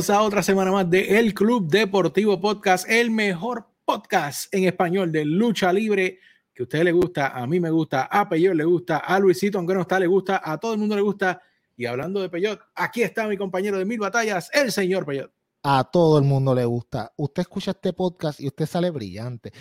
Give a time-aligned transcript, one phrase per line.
[0.00, 5.12] Bienvenidos a otra semana más de El Club Deportivo Podcast, el mejor podcast en español
[5.12, 6.20] de lucha libre
[6.54, 9.58] que a usted le gusta, a mí me gusta, a Peyot le gusta, a Luisito,
[9.58, 11.42] aunque no está, le gusta, a todo el mundo le gusta.
[11.76, 15.30] Y hablando de Peyot, aquí está mi compañero de mil batallas, el señor Peyot.
[15.64, 17.12] A todo el mundo le gusta.
[17.18, 19.52] Usted escucha este podcast y usted sale brillante.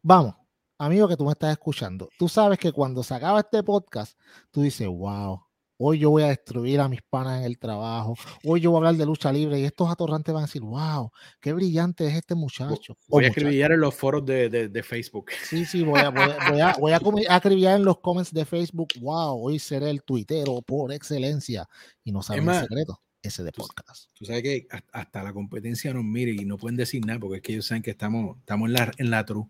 [0.00, 0.36] Vamos,
[0.78, 4.16] amigo que tú me estás escuchando, tú sabes que cuando se acaba este podcast,
[4.52, 5.40] tú dices, wow,
[5.78, 8.14] hoy yo voy a destruir a mis panas en el trabajo,
[8.44, 11.10] hoy yo voy a hablar de lucha libre y estos atorrantes van a decir, wow,
[11.40, 12.96] qué brillante es este muchacho.
[13.08, 15.30] Voy a escribir en los foros de, de, Facebook.
[15.44, 19.58] Sí, sí, voy a, voy, a, voy, a, en los comments de Facebook, wow, hoy
[19.58, 21.68] seré el tuitero por excelencia
[22.04, 23.00] y no saben el secreto.
[23.20, 24.10] Ese de podcast.
[24.14, 27.42] Tú, sabes que hasta la competencia nos mire y no pueden decir nada porque es
[27.42, 29.44] que ellos saben que estamos, estamos en la, en la true.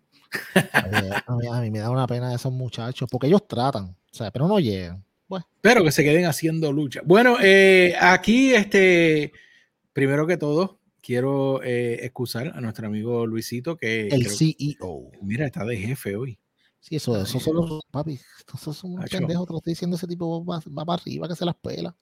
[0.73, 4.47] A mí, me da una pena de esos muchachos porque ellos tratan, o sea, pero
[4.47, 5.05] no llegan.
[5.61, 7.01] Pero que se queden haciendo lucha.
[7.05, 9.31] Bueno, eh, aquí, este,
[9.93, 14.07] primero que todo, quiero eh, excusar a nuestro amigo Luisito, que.
[14.07, 15.11] El CEO.
[15.21, 16.39] Mira, está de jefe hoy.
[16.79, 18.19] Sí, eso, eso son los papi.
[18.53, 19.45] Esos son unos pendejos.
[19.45, 21.95] Te lo estoy diciendo, ese tipo va, para arriba, que se las pela.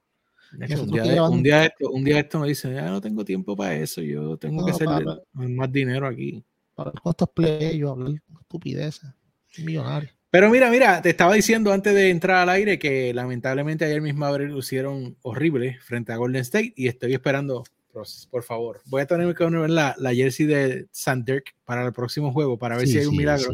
[0.54, 3.76] un, día, un, día esto, un día esto me dice, ya no tengo tiempo para
[3.76, 4.88] eso, yo tengo que hacer
[5.34, 6.46] más dinero aquí.
[6.76, 9.10] Para el play, yo hablar estupideces,
[9.58, 10.17] millonario.
[10.30, 14.16] Pero mira, mira, te estaba diciendo antes de entrar al aire que lamentablemente ayer mis
[14.16, 17.64] Mavericks lucieron horrible frente a Golden State y estoy esperando,
[18.30, 20.88] por favor, voy a tener que ver la, la jersey de
[21.24, 23.54] Dirk para el próximo juego para ver si hay un milagro.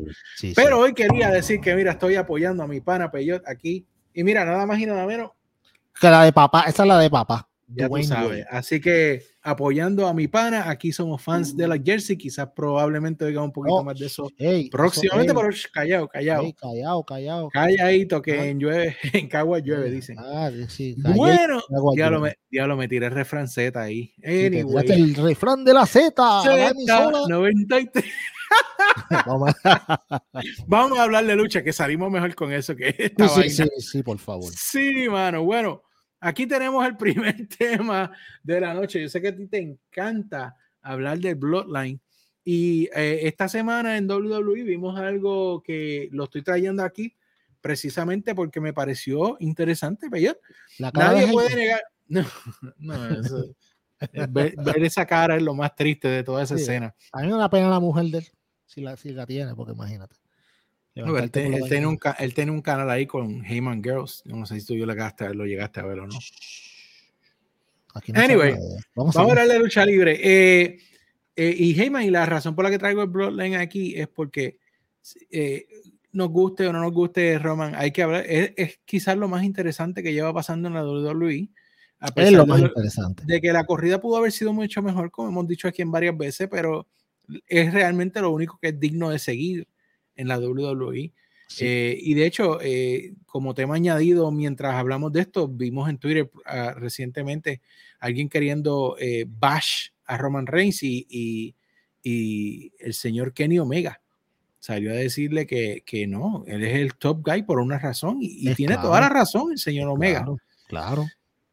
[0.55, 4.43] Pero hoy quería decir que mira, estoy apoyando a mi pana Peyot aquí y mira,
[4.43, 5.31] nada más y nada menos.
[6.01, 7.47] Que la de papá, esa es la de papá.
[7.67, 8.45] Ya tú sabes.
[8.49, 13.41] Así que apoyando a mi pana, aquí somos fans de la Jersey, quizás probablemente oiga
[13.43, 14.27] un poquito oh, más de eso
[14.71, 16.53] próximamente, pero callado, callado.
[16.53, 17.49] callado, callado.
[17.49, 20.17] Calladito, que en, llueve, en Cagua llueve, dicen.
[20.19, 21.61] Ah, sí, bueno,
[21.93, 24.13] diablo me, diablo me tiré el refrán Z ahí.
[24.23, 24.91] Anyway.
[24.91, 26.41] el refrán de la Z.
[26.43, 26.73] Z
[27.27, 28.05] 93.
[30.67, 34.03] Vamos a hablar de lucha, que salimos mejor con eso que esta sí, sí, sí,
[34.03, 34.51] por favor.
[34.55, 35.43] Sí, mano.
[35.43, 35.83] Bueno,
[36.25, 38.09] Aquí tenemos el primer tema
[38.41, 39.01] de la noche.
[39.01, 41.99] Yo sé que a ti te encanta hablar de Bloodline.
[42.45, 47.13] Y eh, esta semana en WWE vimos algo que lo estoy trayendo aquí
[47.59, 50.07] precisamente porque me pareció interesante.
[50.79, 51.81] Nadie puede negar.
[52.05, 52.21] No,
[52.79, 53.55] no, eso,
[54.29, 56.93] ver, esa cara es lo más triste de toda esa escena.
[57.13, 58.27] A mí me da pena la mujer de él,
[58.65, 60.22] si la, si la tiene, porque imagínate
[60.95, 64.23] él, tiene un, él, tiene un, canal ahí con Heyman Girls.
[64.25, 66.19] no sé si tú yo lo llegaste, a lo llegaste a ver o no.
[68.13, 68.55] anyway,
[68.95, 70.19] vamos, a hablar de lucha libre.
[70.21, 70.77] Eh,
[71.35, 74.59] eh, y Heyman, y la razón por la que traigo el Bloodline aquí es porque
[75.31, 75.65] eh,
[76.11, 78.23] nos guste o no nos guste Roman, hay que hablar.
[78.27, 81.49] Es, quizás lo más interesante que lleva pasando en la WWE.
[82.15, 83.23] es lo más interesante.
[83.25, 86.15] De que la corrida pudo haber sido mucho mejor, como hemos dicho aquí en varias
[86.15, 86.87] veces, pero
[87.47, 89.67] es realmente lo único que es digno de seguir
[90.15, 91.11] en la WWE.
[91.59, 96.31] Eh, y de hecho, eh, como tema añadido, mientras hablamos de esto, vimos en Twitter
[96.33, 97.61] uh, recientemente
[97.99, 101.55] alguien queriendo eh, bash a Roman Reigns y, y,
[102.01, 104.01] y, el señor Kenny Omega
[104.59, 108.53] salió a decirle que, que, no, él es el top guy por una razón y,
[108.55, 110.19] tiene toda la razón el señor Omega.
[110.19, 110.37] Claro,
[110.67, 111.05] claro.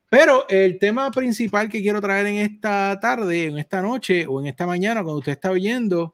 [0.09, 4.49] Pero el tema principal que quiero traer en esta tarde, en esta noche o en
[4.49, 6.13] esta mañana, cuando usted está oyendo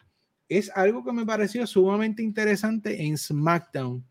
[0.48, 4.04] es algo que me pareció sumamente interesante en SmackDown.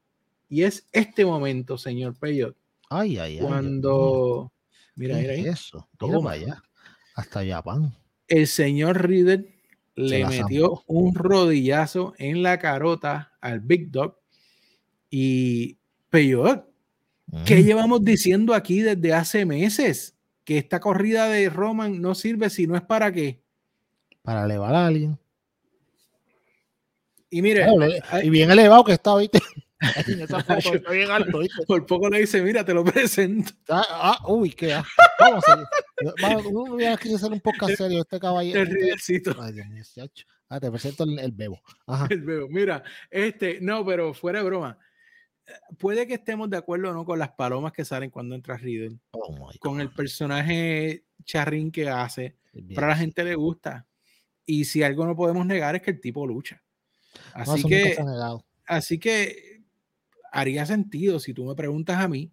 [0.49, 2.55] Y es este momento, señor Peyot.
[2.89, 3.45] Ay, ay, ay.
[3.45, 4.51] Cuando.
[4.95, 6.61] Mira, mira Eso, toma allá.
[7.15, 7.93] Hasta Japón.
[8.27, 9.53] El señor Riddle
[9.95, 14.17] le metió un rodillazo en la carota al Big Dog.
[15.09, 15.77] Y
[16.09, 16.65] Peyot,
[17.45, 17.65] ¿qué mm.
[17.65, 20.15] llevamos diciendo aquí desde hace meses?
[20.43, 23.41] Que esta corrida de Roman no sirve si no es para qué.
[24.21, 25.17] Para elevar a alguien.
[27.35, 27.67] Y mire,
[28.23, 29.39] y bien elevado que está, ¿viste?
[30.07, 33.51] está bien alto, Por poco le dice, mira, te lo presento.
[33.67, 34.81] Ah, ah uy, qué
[35.19, 35.69] Vamos a.
[36.21, 38.61] Vamos, voy a hacer un poco serio este caballero.
[38.61, 39.83] El este Ay, Dios mío,
[40.47, 41.59] ah, te presento el, bebo.
[41.87, 42.07] Ajá.
[42.09, 42.47] El bebo.
[42.47, 44.79] Mira, este, no, pero fuera de broma.
[45.77, 48.97] Puede que estemos de acuerdo o no con las palomas que salen cuando entra Riddle.
[49.11, 52.37] Oh con el personaje charrín que hace.
[52.53, 53.85] Pero a la gente le gusta.
[54.45, 56.61] Y si algo no podemos negar es que el tipo lucha.
[57.33, 57.97] Así que,
[58.65, 59.61] así que
[60.31, 62.31] haría sentido si tú me preguntas a mí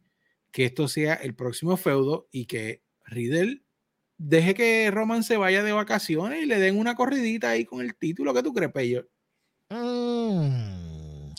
[0.51, 3.63] que esto sea el próximo feudo y que Riddle
[4.19, 7.97] deje que Roman se vaya de vacaciones y le den una corridita ahí con el
[7.97, 8.33] título.
[8.33, 9.09] que tú crees, Peyo?
[9.71, 11.33] Mm,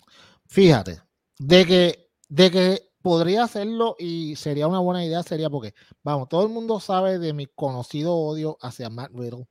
[0.47, 1.01] fíjate,
[1.39, 5.73] de que, de que podría hacerlo y sería una buena idea, sería porque,
[6.03, 9.47] vamos, todo el mundo sabe de mi conocido odio hacia Matt Riddle.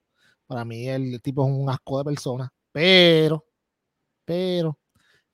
[0.46, 3.46] Para mí el tipo es un asco de persona, pero,
[4.32, 4.78] pero,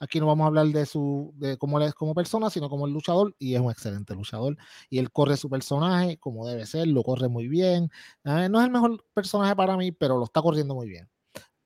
[0.00, 2.86] aquí no vamos a hablar de su, de cómo él es como persona, sino como
[2.86, 4.56] el luchador, y es un excelente luchador.
[4.90, 7.90] Y él corre su personaje como debe ser, lo corre muy bien.
[8.24, 11.08] Ah, no es el mejor personaje para mí, pero lo está corriendo muy bien.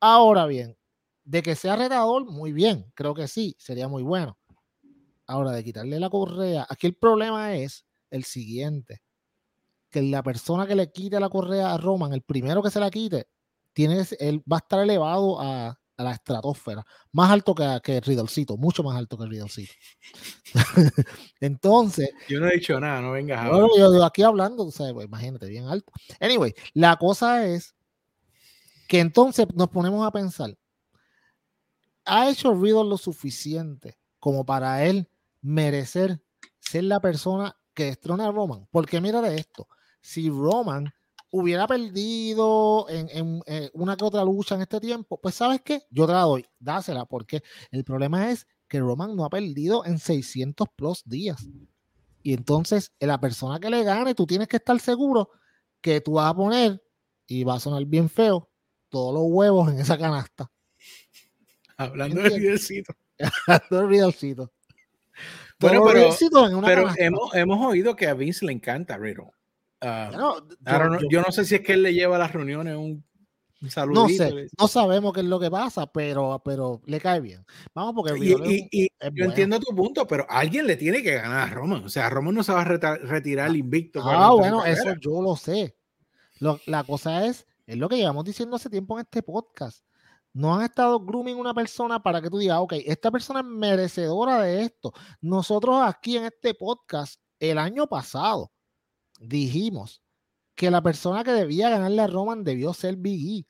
[0.01, 0.77] Ahora bien,
[1.25, 4.39] de que sea retador, muy bien, creo que sí, sería muy bueno.
[5.27, 9.03] Ahora, de quitarle la correa, aquí el problema es el siguiente,
[9.91, 12.91] que la persona que le quite la correa a Roman, el primero que se la
[12.91, 13.29] quite,
[13.73, 18.83] tiene, él va a estar elevado a, la estratosfera, más alto que, que Riddlecito, mucho
[18.83, 19.73] más alto que Riddlecito.
[21.41, 22.11] Entonces.
[22.29, 23.51] Yo no he dicho nada, no vengas a.
[23.51, 25.93] yo, aquí hablando, pues, imagínate, bien alto.
[26.21, 27.75] Anyway, la cosa es
[28.89, 30.57] que entonces nos ponemos a pensar,
[32.05, 35.09] ¿ha hecho Riddle lo suficiente como para él
[35.41, 36.21] merecer
[36.61, 38.69] ser la persona que destrona a Roman?
[38.71, 39.67] Porque mira de esto,
[40.03, 40.93] si Roman
[41.33, 46.07] hubiera perdido en, eh, una que otra lucha en este tiempo, pues sabes qué, yo
[46.07, 50.69] te la doy, dásela, porque el problema es que Roman no ha perdido en 600
[50.77, 51.49] plus días.
[52.23, 55.31] Y entonces, la persona que le gane, tú tienes que estar seguro
[55.81, 56.83] que tú vas a poner,
[57.27, 58.51] y va a sonar bien feo,
[58.91, 60.51] todos los huevos en esa canasta.
[61.79, 62.95] Hablando de Ridelcito.
[63.47, 64.49] Hablando de
[65.59, 69.31] Bueno, pero, hemos, hemos, oído que a Vince le encanta Riddle.
[69.83, 70.41] Ah,
[71.11, 73.05] yo, no sé si es que él le lleva a las reuniones un,
[73.69, 74.03] saludo.
[74.03, 77.45] No sé, no sabemos qué es lo que pasa, pero, pero le cae bien.
[77.75, 78.17] Vamos, porque
[78.71, 81.85] y, yo entiendo tu punto, pero alguien le tiene que ganar a Roman.
[81.85, 84.01] O sea, Roman no se va a retirar el invicto.
[84.05, 85.77] Ah, bueno, eso yo lo sé.
[86.67, 89.85] la cosa es, es lo que llevamos diciendo hace tiempo en este podcast.
[90.35, 94.41] No han estado grooming una persona para que tú digas, ok, esta persona es merecedora
[94.43, 94.93] de esto.
[95.21, 98.52] Nosotros aquí en este podcast, el año pasado,
[99.23, 100.03] dijimos
[100.55, 103.47] que la persona que debía ganarle a Roman debió ser Big E.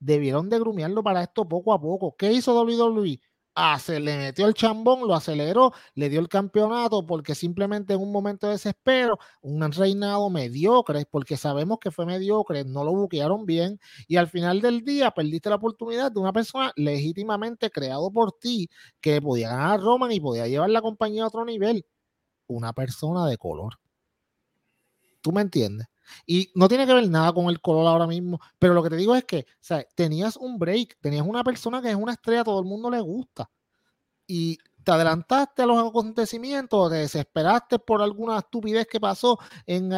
[0.00, 2.16] Debieron de grumearlo para esto poco a poco.
[2.16, 3.20] ¿Qué hizo WWE?
[3.54, 8.10] Ah, le metió el chambón, lo aceleró, le dio el campeonato porque simplemente en un
[8.10, 13.78] momento de desespero, un reinado mediocre, porque sabemos que fue mediocre, no lo buquearon bien
[14.08, 18.70] y al final del día perdiste la oportunidad de una persona legítimamente creado por ti
[19.02, 21.84] que podía ganar a Roman y podía llevar la compañía a otro nivel.
[22.48, 23.81] Una persona de color.
[25.22, 25.88] ¿Tú me entiendes?
[26.26, 28.96] Y no tiene que ver nada con el color ahora mismo, pero lo que te
[28.96, 32.44] digo es que o sea, tenías un break, tenías una persona que es una estrella,
[32.44, 33.50] todo el mundo le gusta.
[34.26, 39.92] Y te adelantaste a los acontecimientos, te desesperaste por alguna estupidez que pasó en,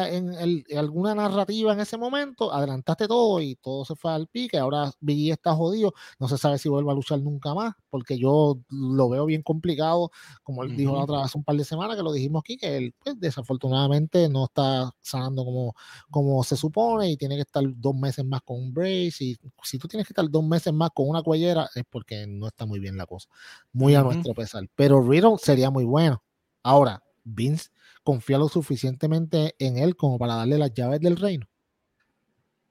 [0.75, 4.57] alguna narrativa en ese momento, adelantaste todo y todo se fue al pique.
[4.57, 8.59] Ahora Biggie está jodido, no se sabe si vuelve a luchar nunca más, porque yo
[8.69, 10.11] lo veo bien complicado,
[10.43, 12.77] como él dijo la otra hace un par de semanas que lo dijimos aquí, que
[12.77, 15.75] él pues, desafortunadamente no está sanando como,
[16.09, 19.23] como se supone y tiene que estar dos meses más con un brace.
[19.23, 22.47] Y si tú tienes que estar dos meses más con una cuellera, es porque no
[22.47, 23.29] está muy bien la cosa,
[23.73, 26.23] muy a nuestro pesar pero Riddle sería muy bueno.
[26.63, 27.69] Ahora, Vince
[28.03, 31.47] confía lo suficientemente en él como para darle las llaves del reino.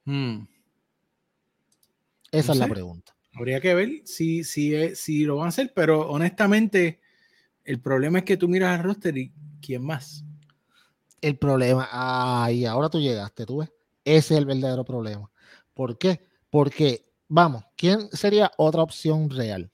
[0.05, 0.45] Hmm.
[2.31, 3.17] Esa es la pregunta.
[3.35, 7.01] Habría que ver si, si, si lo van a hacer, pero honestamente,
[7.65, 10.25] el problema es que tú miras al roster y ¿quién más?
[11.21, 13.73] El problema, ay, ahora tú llegaste, tú ves.
[14.05, 15.31] Ese es el verdadero problema.
[15.73, 16.27] ¿Por qué?
[16.51, 19.73] Porque, vamos, ¿quién sería otra opción real?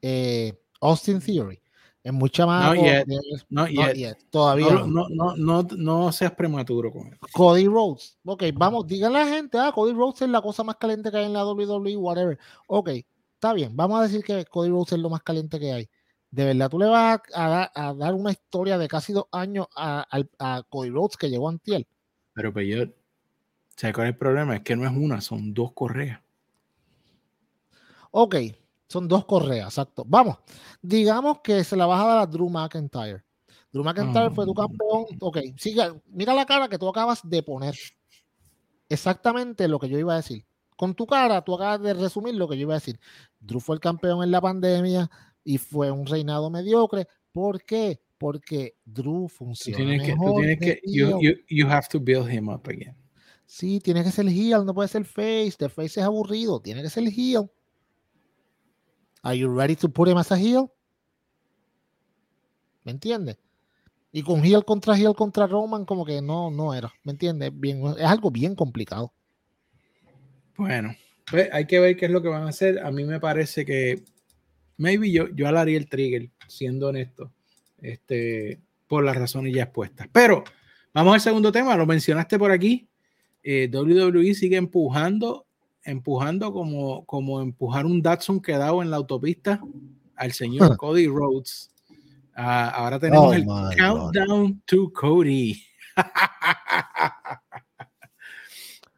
[0.00, 1.60] Eh, Austin Theory.
[2.02, 2.74] Es mucha más.
[3.50, 3.66] No,
[4.30, 4.70] Todavía.
[4.86, 7.18] No, no, no, no, seas prematuro con él.
[7.32, 8.18] Cody Rhodes.
[8.24, 11.18] Ok, vamos, díganle a la gente, ah, Cody Rhodes es la cosa más caliente que
[11.18, 12.38] hay en la WWE, whatever.
[12.68, 12.90] Ok,
[13.34, 15.90] está bien, vamos a decir que Cody Rhodes es lo más caliente que hay.
[16.30, 20.06] De verdad, tú le vas a, dar una historia de casi dos años a,
[20.38, 21.86] a, Cody Rhodes que llegó antiel.
[22.32, 22.94] Pero peor,
[23.76, 24.56] ¿sabes cuál es el problema?
[24.56, 26.20] Es que no es una, son dos correas.
[28.12, 28.36] Ok,
[28.88, 30.04] son dos correas, exacto.
[30.06, 30.38] Vamos,
[30.80, 33.22] digamos que se la vas a dar a Drew McIntyre.
[33.70, 34.66] Drew McIntyre fue tu ah.
[34.66, 35.06] campeón.
[35.20, 37.76] Ok, siga, mira la cara que tú acabas de poner.
[38.88, 40.46] Exactamente lo que yo iba a decir.
[40.76, 42.98] Con tu cara, tú acabas de resumir lo que yo iba a decir.
[43.40, 45.10] Drew fue el campeón en la pandemia
[45.44, 47.06] y fue un reinado mediocre.
[47.32, 48.00] ¿Por qué?
[48.16, 49.76] Porque Drew funciona.
[49.76, 52.96] tienes que, tú tienes que you, you, you, have to build him up again.
[53.44, 55.54] Sí, tiene que ser heel, no puede ser face.
[55.58, 57.50] The face es aburrido, tiene que ser heel.
[59.22, 60.70] Are you ready to put him as a heel?
[62.84, 63.38] ¿Me entiendes?
[64.12, 66.92] Y con heel contra heel contra Roman, como que no, no era.
[67.04, 67.50] ¿Me entiendes?
[67.54, 69.12] Bien, es algo bien complicado.
[70.56, 70.96] Bueno,
[71.30, 72.78] pues hay que ver qué es lo que van a hacer.
[72.84, 74.02] A mí me parece que
[74.76, 77.32] maybe yo, yo alaría el trigger, siendo honesto.
[77.80, 80.08] Este, por las razones ya expuestas.
[80.10, 80.42] Pero
[80.92, 82.88] vamos al segundo tema, lo mencionaste por aquí.
[83.42, 85.46] Eh, WWE sigue empujando,
[85.88, 89.60] empujando como, como empujar un Datsun quedado en la autopista
[90.16, 91.70] al señor Cody Rhodes.
[92.34, 93.44] Ah, ahora tenemos oh el
[93.76, 95.60] Countdown to Cody.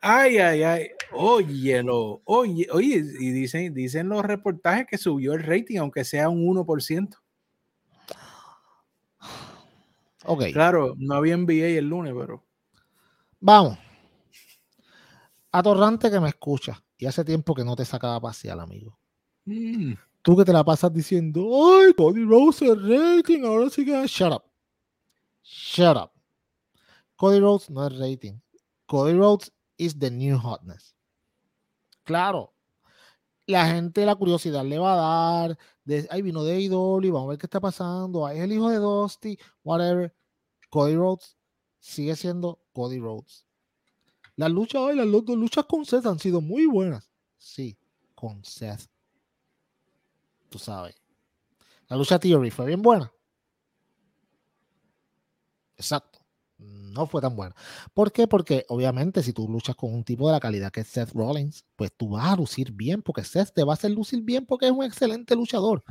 [0.01, 0.89] ay, ay, ay.
[1.13, 2.23] Óyelo.
[2.25, 7.17] Oye, oye, y dicen, dicen los reportajes que subió el rating, aunque sea un 1%.
[10.25, 10.45] Ok.
[10.53, 12.45] Claro, no había NBA el lunes, pero.
[13.41, 13.79] Vamos.
[15.53, 16.83] Atorrante que me escucha.
[16.97, 18.99] Y hace tiempo que no te sacaba pasear, amigo.
[19.45, 19.95] Mm.
[20.23, 24.07] Tú que te la pasas diciendo, ay, Cody Rhodes el rating, ahora sí que.
[24.07, 24.45] Shut up.
[25.43, 26.11] Shut up.
[27.17, 28.41] Cody Rhodes no es rating.
[28.87, 30.95] Cody Rhodes is the new hotness.
[32.05, 32.55] Claro.
[33.47, 34.97] La gente la curiosidad le va a
[35.49, 35.59] dar.
[35.85, 38.27] De, ay, vino de Idol vamos a ver qué está pasando.
[38.27, 40.15] Ay, es el hijo de Dusty, whatever.
[40.69, 41.37] Cody Rhodes
[41.79, 43.47] sigue siendo Cody Rhodes.
[44.41, 47.11] Las luchas, ay, las luchas con Seth han sido muy buenas.
[47.37, 47.77] Sí,
[48.15, 48.89] con Seth
[50.49, 50.97] tú sabes.
[51.89, 53.13] La lucha Theory fue bien buena.
[55.77, 56.21] Exacto.
[56.57, 57.55] No fue tan buena.
[57.93, 58.27] ¿Por qué?
[58.27, 61.67] Porque obviamente si tú luchas con un tipo de la calidad que es Seth Rollins,
[61.77, 64.65] pues tú vas a lucir bien, porque Seth te va a hacer lucir bien porque
[64.65, 65.85] es un excelente luchador.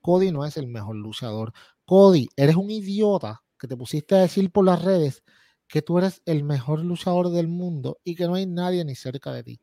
[0.00, 1.52] Cody no es el mejor luchador.
[1.84, 5.24] Cody, eres un idiota que te pusiste a decir por las redes
[5.68, 9.32] que tú eres el mejor luchador del mundo y que no hay nadie ni cerca
[9.32, 9.60] de ti.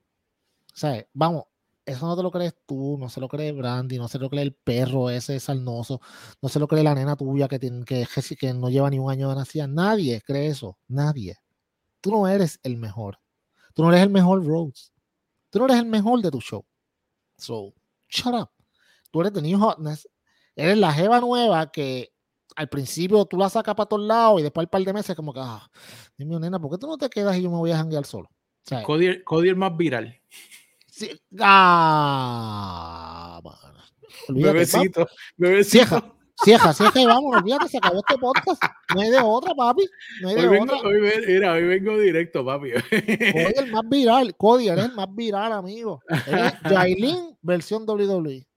[0.74, 1.46] O sea, vamos,
[1.86, 4.44] eso no te lo crees tú, no se lo cree Brandy, no se lo cree
[4.44, 6.02] el perro ese salnoso,
[6.42, 8.08] no se lo cree la nena tuya que, tiene, que,
[8.40, 9.68] que no lleva ni un año de nacida.
[9.68, 11.38] Nadie cree eso, nadie.
[12.02, 13.20] Tú no eres el mejor.
[13.74, 14.94] Tú no eres el mejor Rhodes.
[15.50, 16.66] Tú no eres el mejor de tu show.
[17.38, 17.74] So,
[18.10, 18.50] shut up.
[19.12, 20.08] Tú eres de New Hotness.
[20.56, 22.15] Eres la jeva nueva que
[22.56, 25.34] al principio tú la sacas para todos lados y después al par de meses como
[25.34, 25.70] que, ah,
[26.18, 28.30] dime, nena, ¿por qué tú no te quedas y yo me voy a janguear solo?
[28.84, 30.20] Cody, Cody el más viral.
[30.90, 31.12] Sí.
[31.40, 33.40] Ah,
[34.30, 35.08] bebecito,
[35.38, 35.86] bebecito.
[35.86, 38.64] Cieja, cieja, cieja y vámonos, fíjate, se acabó este podcast.
[38.96, 39.88] No hay de otra, papi.
[40.22, 40.78] No hay de otra.
[40.78, 42.72] Hoy, mira, hoy vengo directo, papi.
[42.72, 44.36] Cody el más viral.
[44.36, 46.02] Cody, eres el más viral, amigo.
[46.26, 48.48] Eres Jailin versión WWE.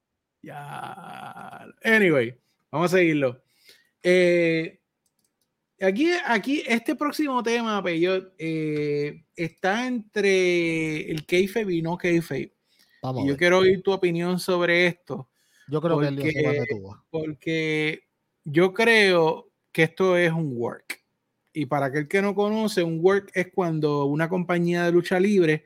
[0.42, 1.66] Ya.
[1.84, 2.34] Anyway,
[2.70, 3.42] vamos a seguirlo.
[4.02, 4.78] Eh,
[5.80, 12.52] Aquí, aquí, este próximo tema, Peyot, eh, está entre el kayfabe y no kayfabe.
[13.00, 15.28] Vamos y yo quiero oír tu opinión sobre esto.
[15.68, 16.66] Yo creo que el
[17.10, 18.00] Porque
[18.42, 21.00] yo creo que esto es un work.
[21.52, 25.64] Y para aquel que no conoce, un work es cuando una compañía de lucha libre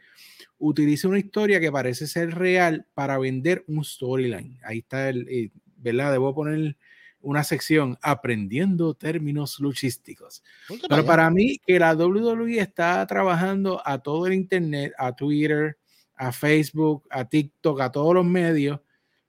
[0.59, 4.59] utiliza una historia que parece ser real para vender un storyline.
[4.63, 6.13] Ahí está el, eh, ¿verdad?
[6.13, 6.77] Debo poner
[7.23, 10.43] una sección aprendiendo términos luchísticos.
[10.89, 15.79] Pero para mí que la WWE está trabajando a todo el internet, a Twitter,
[16.17, 18.81] a Facebook, a TikTok, a todos los medios,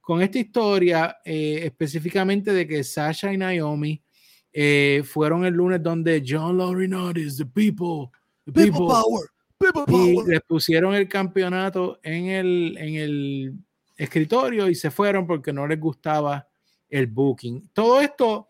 [0.01, 4.03] con esta historia eh, específicamente de que Sasha y Naomi
[4.51, 8.11] eh, fueron el lunes donde John Laurinaitis, the people,
[8.45, 10.25] the people, power, people power.
[10.25, 13.53] y les pusieron el campeonato en el, en el
[13.97, 16.47] escritorio y se fueron porque no les gustaba
[16.93, 17.69] el booking.
[17.73, 18.47] Todo esto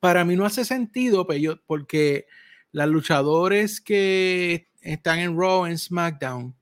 [0.00, 1.26] para mí no hace sentido,
[1.64, 2.26] porque
[2.72, 6.56] las luchadores que están en Raw, en SmackDown,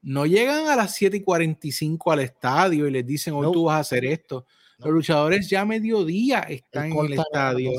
[0.00, 3.76] no llegan a las 7 y 45 al estadio y les dicen, hoy tú vas
[3.76, 4.46] a hacer esto.
[4.78, 7.72] Los luchadores ya a mediodía están en el estadio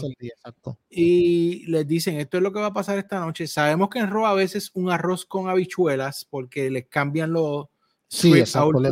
[0.89, 3.47] y les dicen, esto es lo que va a pasar esta noche.
[3.47, 7.67] Sabemos que en Raw a veces un arroz con habichuelas porque les cambian los...
[8.07, 8.83] Sí, exacto,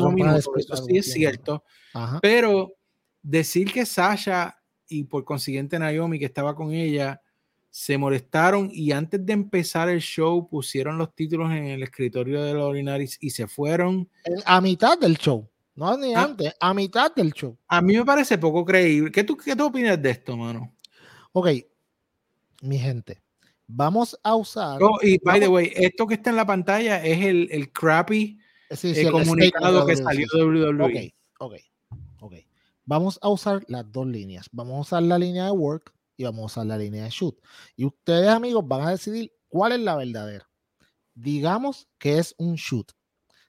[0.57, 1.63] eso sí es cierto.
[2.21, 2.74] Pero
[3.25, 7.21] decir que Sasha y por consiguiente Naomi, que estaba con ella,
[7.71, 12.53] se molestaron y antes de empezar el show pusieron los títulos en el escritorio de
[12.53, 14.07] los Orinaris y se fueron.
[14.45, 16.23] A mitad del show, no ni ah.
[16.23, 17.57] antes, a mitad del show.
[17.67, 19.11] A mí me parece poco creíble.
[19.11, 20.71] ¿Qué tú, qué tú opinas de esto, mano?
[21.33, 21.49] Ok,
[22.61, 23.21] mi gente,
[23.67, 24.81] vamos a usar.
[24.81, 28.39] Oh, y by the way, esto que está en la pantalla es el, el crappy
[28.69, 31.15] eh, comunicado que salió de WWE.
[31.39, 31.61] Ok, ok
[32.85, 34.47] vamos a usar las dos líneas.
[34.51, 37.37] Vamos a usar la línea de work y vamos a usar la línea de shoot.
[37.75, 40.49] Y ustedes, amigos, van a decidir cuál es la verdadera.
[41.13, 42.91] Digamos que es un shoot.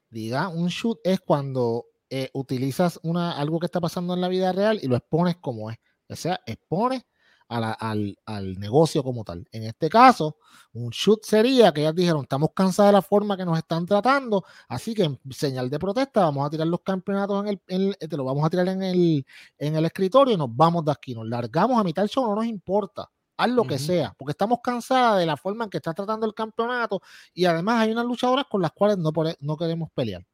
[0.09, 4.53] Diga, un shoot es cuando eh, utilizas una, algo que está pasando en la vida
[4.53, 5.79] real y lo expones como es.
[6.09, 7.05] O sea, expones
[7.49, 9.47] al, al, negocio como tal.
[9.53, 10.37] En este caso,
[10.73, 14.45] un shoot sería que ellas dijeron, estamos cansadas de la forma que nos están tratando,
[14.69, 18.25] así que en señal de protesta vamos a tirar los campeonatos en el, te lo
[18.25, 19.27] vamos a tirar en el,
[19.59, 22.35] en el escritorio y nos vamos de aquí, nos largamos a mitad del show, no
[22.35, 23.09] nos importa.
[23.37, 26.35] haz lo que sea, porque estamos cansadas de la forma en que está tratando el
[26.35, 27.01] campeonato
[27.33, 30.25] y además hay unas luchadoras con las cuales no, no queremos pelear.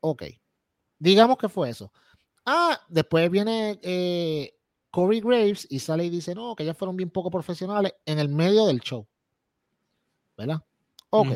[0.00, 0.24] Ok,
[0.98, 1.92] digamos que fue eso.
[2.46, 4.54] Ah, después viene eh,
[4.90, 8.28] Corey Graves y sale y dice, no, que ellas fueron bien poco profesionales en el
[8.28, 9.06] medio del show.
[10.36, 10.62] ¿Verdad?
[11.10, 11.28] Ok.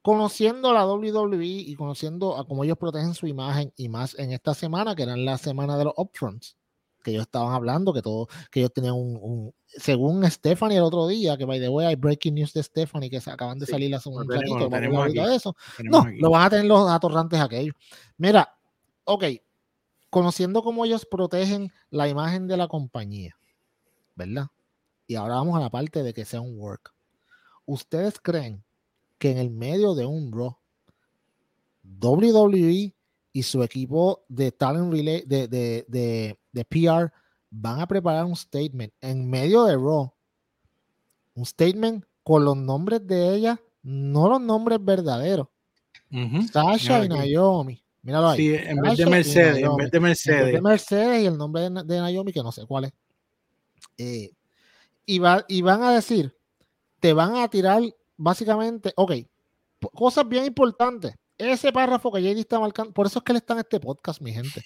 [0.00, 4.32] Conociendo a la WWE y conociendo a cómo ellos protegen su imagen y más en
[4.32, 6.56] esta semana, que era la semana de los upfronts,
[7.04, 11.36] que ellos estaban hablando, que todo, que ellos tenían un, según Stephanie el otro día,
[11.36, 14.08] que by the way hay breaking news de Stephanie que se acaban de salir hace
[14.08, 15.54] un ratito, de eso.
[15.84, 17.74] No, lo van a tener los atorrantes aquellos.
[18.16, 18.56] Mira,
[19.04, 19.24] ok,
[20.12, 23.34] conociendo cómo ellos protegen la imagen de la compañía,
[24.14, 24.48] ¿verdad?
[25.06, 26.92] Y ahora vamos a la parte de que sea un work.
[27.64, 28.62] ¿Ustedes creen
[29.16, 30.58] que en el medio de un Raw,
[31.82, 32.94] WWE
[33.32, 37.10] y su equipo de talent relay, de, de, de, PR,
[37.48, 40.12] van a preparar un statement en medio de Raw?
[41.32, 45.48] Un statement con los nombres de ella, no los nombres verdaderos.
[46.52, 48.38] Sasha y Naomi Míralo ahí.
[48.38, 50.52] Sí, en vez de Mercedes, en vez de Mercedes.
[50.52, 52.92] de Mercedes y el nombre de, Naomi, que no sé cuál es.
[53.96, 54.32] Eh,
[55.06, 56.34] y, y van a decir,
[56.98, 57.82] te van a tirar
[58.16, 59.12] básicamente, ok,
[59.92, 61.14] cosas bien importantes.
[61.38, 64.20] Ese párrafo que JD está marcando, por eso es que le está en este podcast,
[64.20, 64.64] mi gente.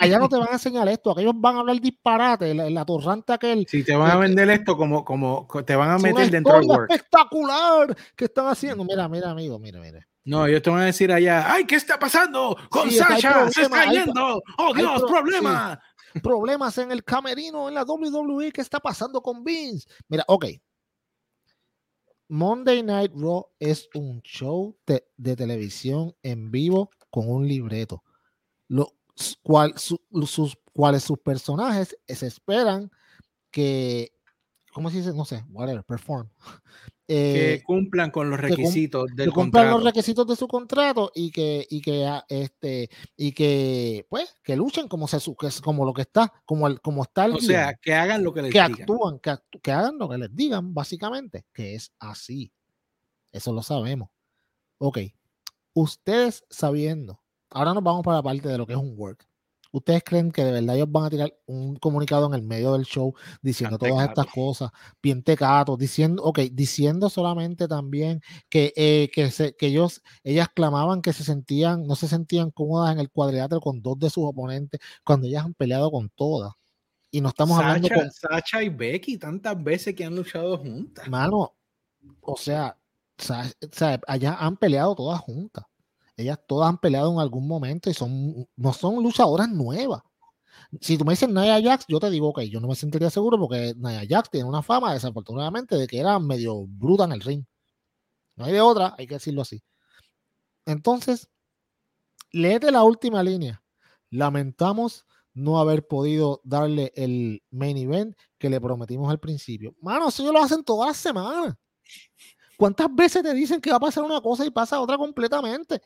[0.00, 3.32] Allá no te van a enseñar esto, aquellos van a hablar disparate, la, la torrante
[3.32, 3.66] aquel.
[3.68, 6.90] Sí, te van a vender esto como, como te van a meter dentro del work.
[6.90, 8.84] espectacular que están haciendo.
[8.84, 10.06] Mira, mira, amigo, mira, mira.
[10.24, 13.50] No, ellos te van a decir allá, ¡ay, qué está pasando con Sasha!
[13.50, 14.42] ¡Se está yendo!
[14.58, 15.80] ¡Oh, Dios, problema!
[16.22, 19.88] Problemas en el camerino, en la WWE, ¿qué está pasando con Vince?
[20.08, 20.46] Mira, ok.
[22.28, 28.04] Monday Night Raw es un show de, televisión en vivo con un libreto.
[28.68, 28.92] Lo,
[29.42, 32.90] cual, sus, cuales sus personajes se esperan
[33.50, 34.12] que,
[34.72, 35.12] ¿cómo se dice?
[35.12, 36.28] No sé, whatever, perform.
[37.10, 41.32] Que eh, cumplan con los requisitos del que cumplan los requisitos de su contrato y
[41.32, 45.18] que y que ah, este y que pues que luchen como se
[45.60, 48.42] como lo que está como el como está el o sea que hagan lo que
[48.42, 48.82] les que digan.
[48.82, 52.52] actúan que, que hagan lo que les digan básicamente que es así.
[53.32, 54.10] Eso lo sabemos.
[54.78, 54.98] Ok.
[55.74, 57.20] Ustedes sabiendo
[57.50, 59.26] ahora nos vamos para la parte de lo que es un work
[59.72, 62.84] ¿Ustedes creen que de verdad ellos van a tirar un comunicado en el medio del
[62.84, 64.70] show diciendo todas estas cosas,
[65.02, 71.02] bien tecatos, diciendo, ok, diciendo solamente también que, eh, que, se, que ellos, ellas clamaban
[71.02, 74.80] que se sentían, no se sentían cómodas en el cuadrilátero con dos de sus oponentes
[75.04, 76.52] cuando ellas han peleado con todas?
[77.12, 81.08] Y no estamos hablando con Sacha y Becky tantas veces que han luchado juntas.
[81.08, 81.54] Mano,
[82.20, 82.76] o sea,
[84.06, 85.64] allá han peleado todas juntas.
[86.20, 90.02] Ellas todas han peleado en algún momento y son, no son luchadoras nuevas.
[90.80, 93.38] Si tú me dices Nia Jax, yo te digo, ok, yo no me sentiría seguro
[93.38, 97.44] porque Nia Jax tiene una fama, desafortunadamente, de que era medio bruta en el ring.
[98.36, 99.62] No hay de otra, hay que decirlo así.
[100.66, 101.28] Entonces,
[102.32, 103.62] léete la última línea.
[104.10, 109.74] Lamentamos no haber podido darle el main event que le prometimos al principio.
[109.80, 111.56] Mano, eso lo hacen todas las semanas.
[112.56, 115.80] ¿Cuántas veces te dicen que va a pasar una cosa y pasa otra completamente?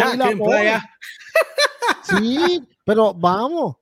[2.02, 3.76] sí, pero vamos.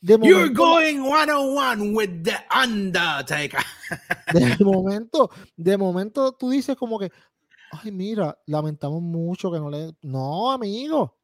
[0.00, 3.60] De momento, You're going one on one with the Undertaker.
[4.32, 7.10] de momento, de momento tú dices como que,
[7.72, 9.92] ay, mira, lamentamos mucho que no le.
[10.02, 11.16] No, amigo.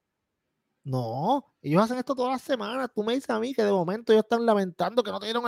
[0.84, 2.90] No, ellos hacen esto todas las semanas.
[2.92, 5.44] Tú me dices a mí que de momento ellos están lamentando que no te dieron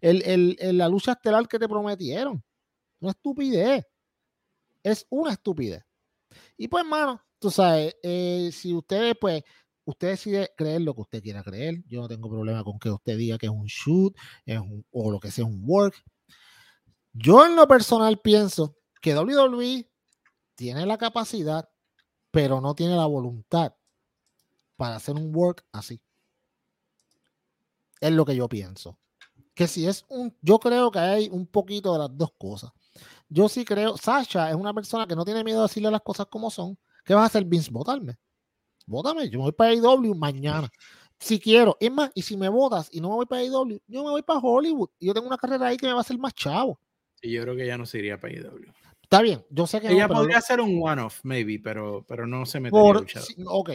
[0.00, 2.42] el, la lucha estelar que te prometieron.
[3.00, 3.84] Una estupidez.
[4.84, 5.84] Es una estupidez.
[6.56, 9.42] Y pues, hermano, tú sabes, eh, si ustedes, pues,
[9.84, 13.16] usted decide creer lo que usted quiera creer, yo no tengo problema con que usted
[13.16, 14.14] diga que es un shoot
[14.90, 15.94] o lo que sea un work.
[17.12, 19.90] Yo en lo personal pienso que WWE
[20.54, 21.68] tiene la capacidad,
[22.30, 23.74] pero no tiene la voluntad
[24.76, 26.00] para hacer un work así.
[28.00, 28.98] Es lo que yo pienso.
[29.54, 32.70] Que si es un, yo creo que hay un poquito de las dos cosas.
[33.28, 36.26] Yo sí creo, Sasha es una persona que no tiene miedo de decirle las cosas
[36.30, 37.70] como son, ¿Qué vas a hacer, Vince?
[37.70, 38.18] Votarme.
[38.86, 39.30] Vótame.
[39.30, 40.70] Yo me voy para AEW mañana.
[41.18, 41.74] Si quiero.
[41.80, 44.22] Es más, y si me votas y no me voy para AEW, yo me voy
[44.22, 44.90] para Hollywood.
[44.98, 46.78] Y yo tengo una carrera ahí que me va a hacer más chavo.
[47.22, 48.70] Y yo creo que ya no se iría para AEW.
[49.02, 52.60] Está bien, yo sé que ella podría ser un one-off, maybe, pero, pero no se
[52.60, 53.06] metería por,
[53.46, 53.70] Ok.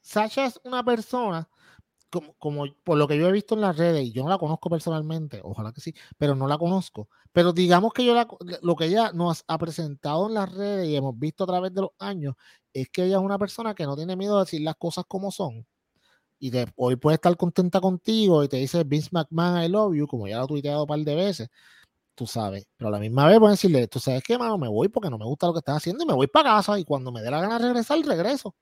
[0.00, 1.48] Sasha es una persona
[2.38, 4.70] como, por lo que yo he visto en las redes, y yo no la conozco
[4.70, 7.08] personalmente, ojalá que sí, pero no la conozco.
[7.32, 8.14] Pero digamos que yo
[8.62, 11.82] lo que ella nos ha presentado en las redes y hemos visto a través de
[11.82, 12.34] los años,
[12.72, 15.30] es que ella es una persona que no tiene miedo de decir las cosas como
[15.30, 15.66] son.
[16.38, 20.28] y hoy puede estar contenta contigo y te dice Vince McMahon, I love you, como
[20.28, 21.48] ya lo he tuiteado un par de veces,
[22.14, 22.66] tú sabes.
[22.76, 25.18] Pero a la misma vez pueden decirle, tú sabes qué, mano, me voy porque no
[25.18, 27.30] me gusta lo que estás haciendo y me voy para casa y cuando me dé
[27.30, 28.54] la gana regresar, regreso.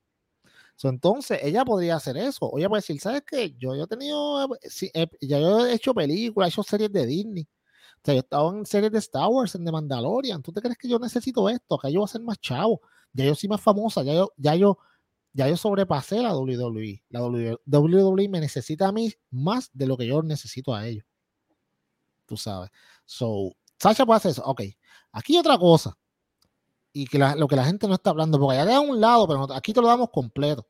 [0.82, 2.52] Entonces, ella podría hacer eso.
[2.58, 3.54] Ella puede decir, ¿sabes qué?
[3.58, 4.48] Yo, yo he tenido,
[5.20, 7.48] ya yo he hecho películas, he hecho series de Disney.
[7.96, 10.42] O sea, yo he estado en series de Star Wars, en The Mandalorian.
[10.42, 11.78] ¿Tú te crees que yo necesito esto?
[11.78, 12.80] Que yo voy a ser más chavo.
[13.12, 14.02] Ya yo soy más famosa.
[14.02, 14.78] Ya yo, ya yo,
[15.32, 17.02] ya yo sobrepasé la WWE.
[17.08, 21.06] La WWE me necesita a mí más de lo que yo necesito a ellos.
[22.26, 22.70] Tú sabes.
[23.06, 24.42] So, Sasha puede hacer eso.
[24.44, 24.62] Ok.
[25.12, 25.96] Aquí otra cosa.
[26.96, 29.52] Y que lo que la gente no está hablando, porque allá de un lado, pero
[29.52, 30.64] aquí te lo damos completo.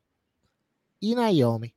[0.98, 1.74] Y Naomi.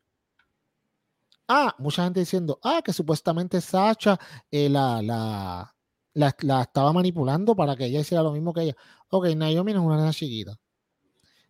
[1.49, 4.17] Ah, mucha gente diciendo, ah, que supuestamente Sacha
[4.49, 5.75] eh, la, la,
[6.13, 8.75] la, estaba manipulando para que ella hiciera lo mismo que ella.
[9.09, 10.57] Ok, Naomi no es una nena chiquita.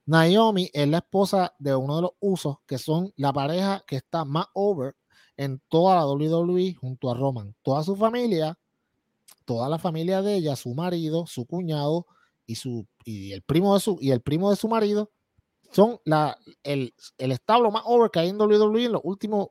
[0.07, 4.25] Naomi es la esposa de uno de los usos, que son la pareja que está
[4.25, 4.95] más over
[5.35, 7.55] en toda la WWE junto a Roman.
[7.61, 8.57] Toda su familia,
[9.45, 12.07] toda la familia de ella, su marido, su cuñado
[12.47, 15.11] y, su, y, el, primo de su, y el primo de su marido
[15.71, 19.49] son la, el, el establo más over que hay en WWE en los últimos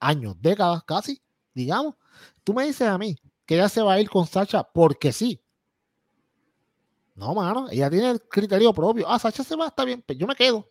[0.00, 1.22] años, décadas casi,
[1.54, 1.94] digamos.
[2.42, 3.16] Tú me dices a mí
[3.46, 5.40] que ella se va a ir con Sacha porque sí.
[7.14, 9.06] No, mano, ella tiene el criterio propio.
[9.08, 10.68] Ah, Sacha se va, está bien, pero pues yo me quedo.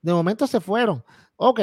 [0.00, 1.04] De momento se fueron.
[1.34, 1.60] Ok,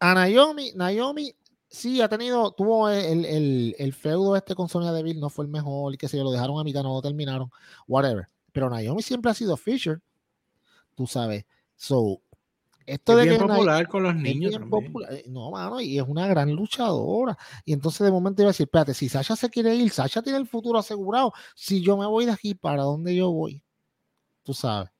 [0.00, 1.34] a Naomi, Naomi
[1.70, 5.94] sí ha tenido, tuvo el, el, feudo este con Sonia Deville, no fue el mejor,
[5.94, 7.50] y que se lo dejaron a mitad, no lo terminaron,
[7.86, 8.26] whatever.
[8.52, 10.00] Pero Naomi siempre ha sido Fisher,
[10.96, 11.46] tú sabes.
[11.76, 12.20] So,
[12.84, 14.54] esto es de bien popular con los niños
[15.10, 17.38] eh, no, mano, y es una gran luchadora.
[17.64, 20.38] Y entonces de momento iba a decir, espérate, si Sasha se quiere ir, Sasha tiene
[20.38, 21.32] el futuro asegurado.
[21.54, 23.62] Si yo me voy de aquí, ¿para dónde yo voy?
[24.42, 24.90] Tú sabes.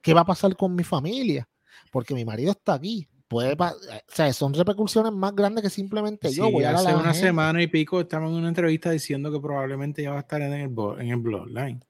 [0.00, 1.48] ¿Qué va a pasar con mi familia?
[1.90, 3.08] Porque mi marido está aquí.
[3.28, 3.74] Puede, o
[4.06, 6.50] sea, son repercusiones más grandes que simplemente yo.
[6.50, 10.10] Voy a hace una semana y pico estamos en una entrevista diciendo que probablemente ya
[10.10, 11.84] va a estar en el, en el Bloodline.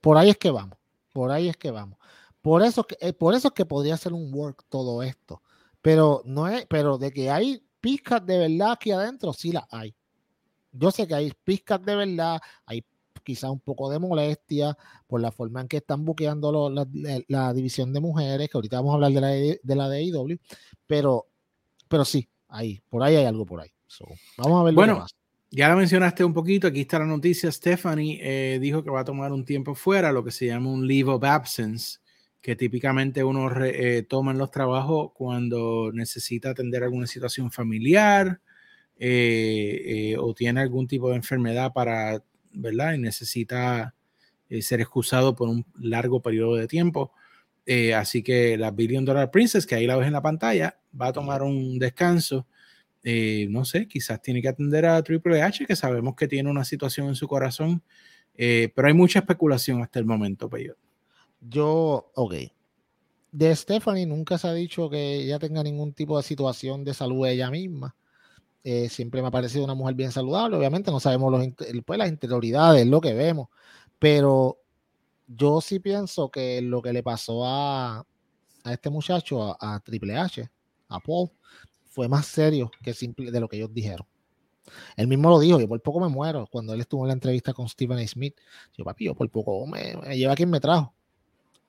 [0.00, 0.78] por ahí es que vamos.
[1.12, 1.98] Por ahí es que vamos.
[2.40, 5.42] Por eso, que, eh, por eso es que podría ser un work todo esto.
[5.82, 9.94] Pero no es, pero de que hay pizcas de verdad aquí adentro, sí la hay.
[10.72, 12.82] Yo sé que hay pizcas de verdad, hay
[13.22, 18.00] quizá un poco de molestia por la forma en que están buqueando la, división de
[18.00, 20.38] mujeres, que ahorita vamos a hablar de la de, la DIW,
[20.86, 21.26] pero,
[21.88, 23.70] pero sí, ahí, por ahí hay algo por ahí.
[24.38, 25.14] vamos a ver bueno, más.
[25.50, 29.04] Ya la mencionaste un poquito, aquí está la noticia, Stephanie eh, dijo que va a
[29.04, 31.98] tomar un tiempo fuera, lo que se llama un leave of absence,
[32.40, 38.40] que típicamente uno eh, toma en los trabajos cuando necesita atender alguna situación familiar
[38.98, 42.22] eh, eh, o tiene algún tipo de enfermedad para,
[42.54, 42.94] ¿verdad?
[42.94, 43.94] Y necesita
[44.60, 47.12] ser excusado por un largo periodo de tiempo.
[47.96, 51.12] así que la Billion Dollar Princess, que ahí la ves en la pantalla, va a
[51.12, 52.46] tomar un descanso.
[53.04, 57.08] no sé, quizás tiene que atender a Triple H, que sabemos que tiene una situación
[57.08, 57.82] en su corazón,
[58.36, 60.76] pero hay mucha especulación hasta el momento, Peyo.
[61.40, 62.34] Yo, ok.
[63.32, 67.26] De Stephanie nunca se ha dicho que ella tenga ningún tipo de situación de salud
[67.26, 67.96] ella misma.
[68.64, 70.56] Eh, siempre me ha parecido una mujer bien saludable.
[70.56, 71.32] Obviamente no sabemos
[71.84, 73.48] pues, las interioridades, lo que vemos.
[73.98, 74.58] Pero
[75.26, 78.04] yo sí pienso que lo que le pasó a,
[78.64, 80.48] a este muchacho, a, Triple H,
[80.88, 81.30] a Paul,
[81.86, 84.06] fue más serio que simple de lo que ellos dijeron.
[84.96, 87.52] Él mismo lo dijo, yo por poco me muero cuando él estuvo en la entrevista
[87.52, 88.36] con Stephen Smith.
[88.76, 90.94] Yo, papi, yo por poco me, me lleva quien me trajo.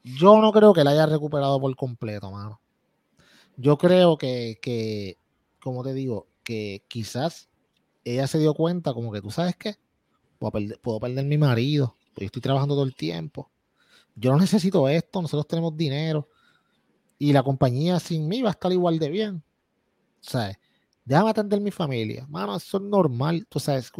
[0.03, 2.60] Yo no creo que la haya recuperado por completo, mano.
[3.56, 5.17] Yo creo que, que,
[5.62, 7.49] como te digo, que quizás
[8.03, 9.75] ella se dio cuenta como que tú sabes qué,
[10.39, 13.49] puedo perder, mi marido, yo estoy trabajando todo el tiempo.
[14.15, 16.27] Yo no necesito esto, nosotros tenemos dinero
[17.17, 19.43] y la compañía sin mí va a estar igual de bien.
[20.19, 20.58] Sea,
[21.03, 22.25] déjame atender mi familia.
[22.29, 23.45] Mano, eso es normal.
[23.49, 23.91] Tú sabes,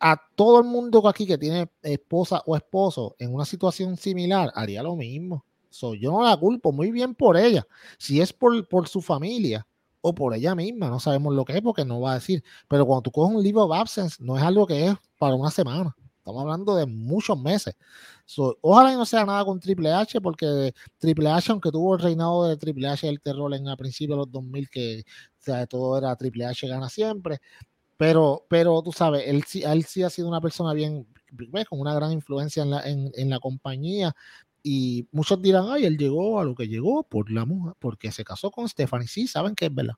[0.00, 4.82] a todo el mundo aquí que tiene esposa o esposo en una situación similar haría
[4.82, 5.44] lo mismo.
[5.70, 7.66] yo no la culpo, muy bien por ella.
[7.98, 9.66] Si es por, por su familia
[10.00, 12.42] o por ella misma, no sabemos lo que es porque no va a decir.
[12.68, 15.50] Pero cuando tú coges un libro of absence, no es algo que es para una
[15.50, 15.94] semana.
[16.18, 17.74] Estamos hablando de muchos meses.
[18.60, 22.56] ojalá no sea nada con Triple H, porque Triple H, aunque tuvo el reinado de
[22.58, 25.04] Triple H el terror en a principios de los 2000, que
[25.38, 27.40] sea, todo era Triple H gana siempre,
[27.96, 31.06] pero, pero tú sabes, él, él sí ha sido una persona bien,
[31.68, 34.14] con una gran influencia en la, en, la compañía.
[34.62, 38.24] Y muchos dirán, ay, él llegó a lo que llegó por la mujer, porque se
[38.24, 39.08] casó con Stephanie.
[39.08, 39.94] Sí, saben que es verdad.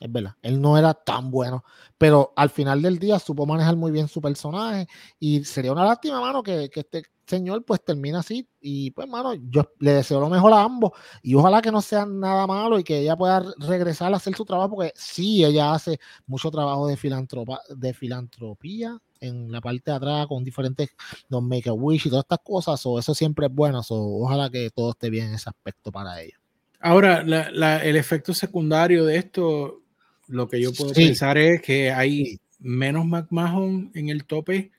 [0.00, 0.34] Es verdad.
[0.42, 1.64] Él no era tan bueno,
[1.96, 4.88] pero al final del día supo manejar muy bien su personaje
[5.20, 9.34] y sería una lástima, mano, que, que, este, señor pues termina así y pues mano,
[9.34, 12.84] yo le deseo lo mejor a ambos y ojalá que no sea nada malo y
[12.84, 16.96] que ella pueda regresar a hacer su trabajo porque sí, ella hace mucho trabajo de,
[16.96, 20.90] filantropa, de filantropía en la parte de atrás con diferentes
[21.28, 24.70] los make a wish y todas estas cosas o eso siempre es bueno ojalá que
[24.70, 26.38] todo esté bien en ese aspecto para ella
[26.80, 29.80] ahora el efecto secundario de esto
[30.26, 34.70] lo que yo puedo pensar es que hay menos McMahon en el tope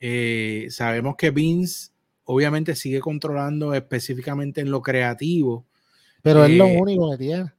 [0.00, 1.88] eh, sabemos que Vince
[2.24, 5.64] obviamente sigue controlando específicamente en lo creativo.
[6.22, 7.52] Pero es lo eh, único que tiene.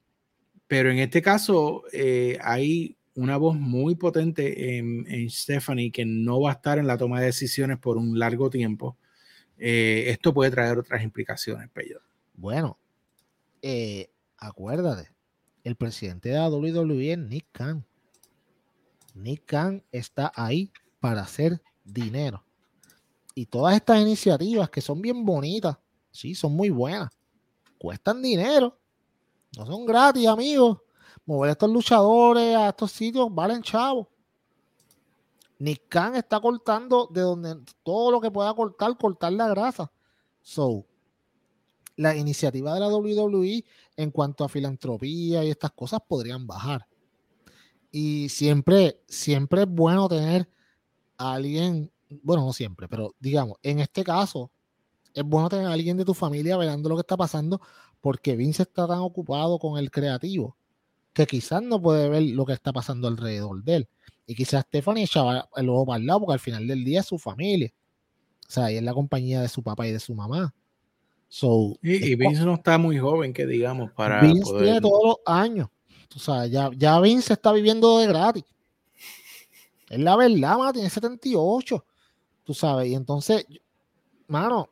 [0.67, 6.51] Pero en este caso eh, hay una voz muy potente en, Stephanie que no va
[6.51, 8.97] a estar en la toma de decisiones por un largo tiempo.
[9.57, 12.01] esto puede traer otras implicaciones, Pello.
[12.33, 12.77] Bueno,
[14.37, 15.09] acuérdate,
[15.63, 17.85] el presidente de la WWE Nick Khan.
[19.15, 22.43] Nick Khan está ahí para hacer dinero.
[23.33, 25.77] Y todas estas iniciativas que son bien bonitas,
[26.11, 27.09] sí, son muy buenas,
[27.77, 28.77] cuestan dinero.
[29.57, 30.79] No son gratis, amigos.
[31.25, 34.07] Mover a estos luchadores a estos sitios valen chavos.
[35.57, 39.91] Nick Khan está cortando de donde todo lo que pueda cortar, cortar la grasa.
[40.41, 40.85] So,
[41.95, 43.63] la iniciativa de la WWE
[43.95, 46.85] en cuanto a filantropía y estas cosas podrían bajar.
[47.91, 50.49] Y siempre, siempre es bueno tener
[51.17, 54.51] alguien, bueno, no siempre, pero digamos, en este caso,
[55.13, 57.61] es bueno tener a alguien de tu familia velando lo que está pasando
[58.01, 60.57] porque Vince está tan ocupado con el creativo
[61.15, 63.87] que quizás no puede ver lo que está pasando alrededor de él.
[64.27, 67.05] Y quizás Stephanie echaba el ojo para el lado porque al final del día es
[67.05, 67.71] su familia.
[68.47, 70.53] O sea, y es la compañía de su papá y de su mamá.
[71.29, 74.21] So, y, Vince no está muy joven, que digamos, para.
[74.21, 75.69] Vince tiene todos los años.
[76.15, 78.43] O sea, ya, ya Vince está viviendo de gratis.
[79.89, 81.85] Es la verdad, mano, tiene 78.
[82.43, 83.45] Tú sabes, y entonces,
[84.27, 84.69] mano,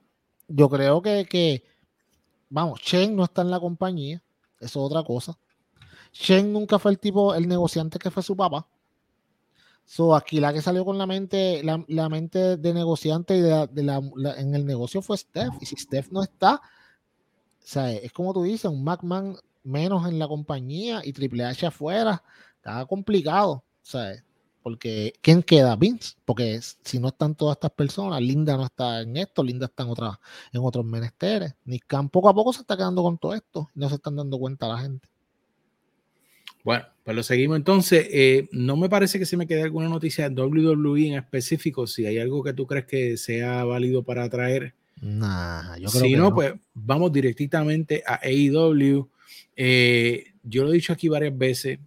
[0.47, 1.63] yo creo que, que
[2.49, 4.21] vamos, Chen no está en la compañía,
[4.60, 5.38] eso es otra cosa.
[6.13, 8.67] Chen nunca fue el tipo, el negociante que fue su papá.
[9.86, 14.02] So, aquí la que salió con la mente, la, mente de negociante y de, la,
[14.38, 15.56] en el negocio fue Steph.
[15.60, 16.62] Y si Steph no está,
[17.60, 22.23] sea, es como tú dices, un McMahon menos en la compañía y Triple H afuera,
[22.56, 23.63] está complicado.
[23.84, 24.23] ¿sabes?
[24.63, 25.76] Porque ¿quién queda?
[25.76, 29.84] Vince, porque si no están todas estas personas, Linda no está en esto, Linda está
[29.84, 30.19] en, otra,
[30.54, 31.54] en otros menesteres.
[31.65, 34.39] Nick Khan poco a poco se está quedando con todo esto, no se están dando
[34.39, 35.10] cuenta la gente.
[36.63, 38.08] Bueno, pues lo seguimos entonces.
[38.12, 41.88] Eh, no me parece que se me quede alguna noticia de WWE en específico.
[41.88, 44.73] Si hay algo que tú crees que sea válido para traer.
[45.02, 49.10] Nah, yo creo si no, pues vamos directamente a AEW.
[49.56, 51.80] Eh, yo lo he dicho aquí varias veces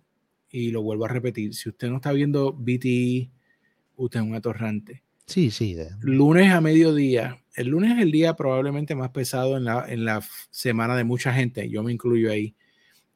[0.51, 3.31] y lo vuelvo a repetir, si usted no está viendo BTI,
[3.97, 5.03] usted es un atorrante.
[5.27, 5.77] Sí, sí.
[6.01, 7.43] Lunes a mediodía.
[7.55, 11.33] El lunes es el día probablemente más pesado en la, en la semana de mucha
[11.33, 12.55] gente, yo me incluyo ahí.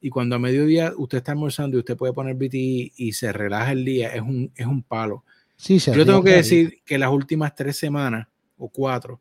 [0.00, 3.72] Y cuando a mediodía usted está almorzando y usted puede poner BTI y se relaja
[3.72, 5.24] el día, es un, es un palo.
[5.56, 9.20] Sí, yo tengo que decir que las últimas tres semanas o cuatro,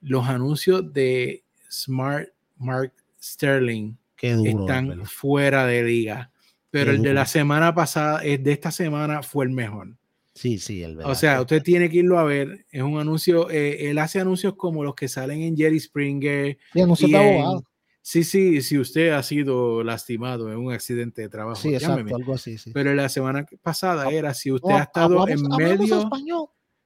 [0.00, 6.30] los anuncios de Smart Mark Sterling están fuera de liga
[6.70, 9.96] pero el de la semana pasada, el de esta semana fue el mejor.
[10.34, 11.10] Sí, sí, el verdad.
[11.10, 12.64] O sea, usted tiene que irlo a ver.
[12.70, 16.56] Es un anuncio, eh, él hace anuncios como los que salen en Jerry Springer.
[16.72, 17.64] Sí, de abogado.
[18.02, 22.34] Sí, sí, si usted ha sido lastimado en un accidente de trabajo, sí, exacto, algo
[22.34, 22.70] así, sí.
[22.72, 26.10] Pero la semana pasada era si usted ha estado en medio,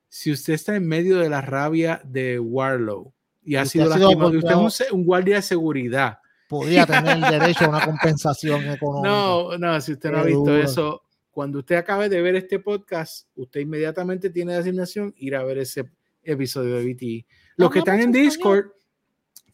[0.08, 4.86] si usted está en medio de la rabia de Warlow y ha sido lastimado, usted
[4.86, 9.08] es un guardia de seguridad podía tener derecho a una compensación económica.
[9.08, 13.28] No, no, si usted no ha visto eso, cuando usted acabe de ver este podcast,
[13.34, 15.90] usted inmediatamente tiene de asignación ir a ver ese
[16.22, 17.26] episodio de BT.
[17.56, 18.66] Los que están en Discord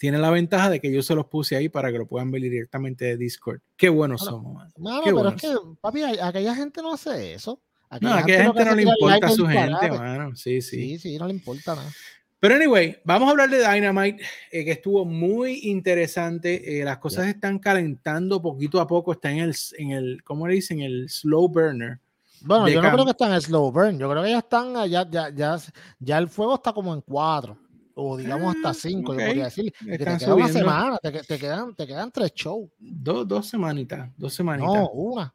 [0.01, 2.41] tienen la ventaja de que yo se los puse ahí para que lo puedan ver
[2.41, 3.61] directamente de Discord.
[3.77, 7.61] Qué buenos somos, No, pero es que, papi, aquella gente no hace eso.
[8.01, 10.35] no, a aquella gente no le importa a su gente, mano.
[10.35, 10.77] Sí, sí.
[10.77, 11.91] Sí, sí, no le importa nada.
[12.39, 16.81] Pero anyway, vamos a hablar de Dynamite, eh, que estuvo muy interesante.
[16.81, 19.13] Eh, las cosas están calentando poquito a poco.
[19.13, 20.81] Está en el, en el ¿cómo le dicen?
[20.81, 21.99] El slow burner.
[22.41, 23.99] Bueno, yo no creo que están en slow burn.
[23.99, 25.59] Yo creo que ya están, ya, ya, ya,
[25.99, 27.59] ya el fuego está como en cuatro.
[28.03, 29.75] O digamos hasta ah, cinco, yo podría decir.
[29.79, 32.71] te queda una semana, te, quedan, te quedan tres shows.
[32.79, 34.73] Dos, dos semanitas, dos semanitas.
[34.73, 35.35] No, una.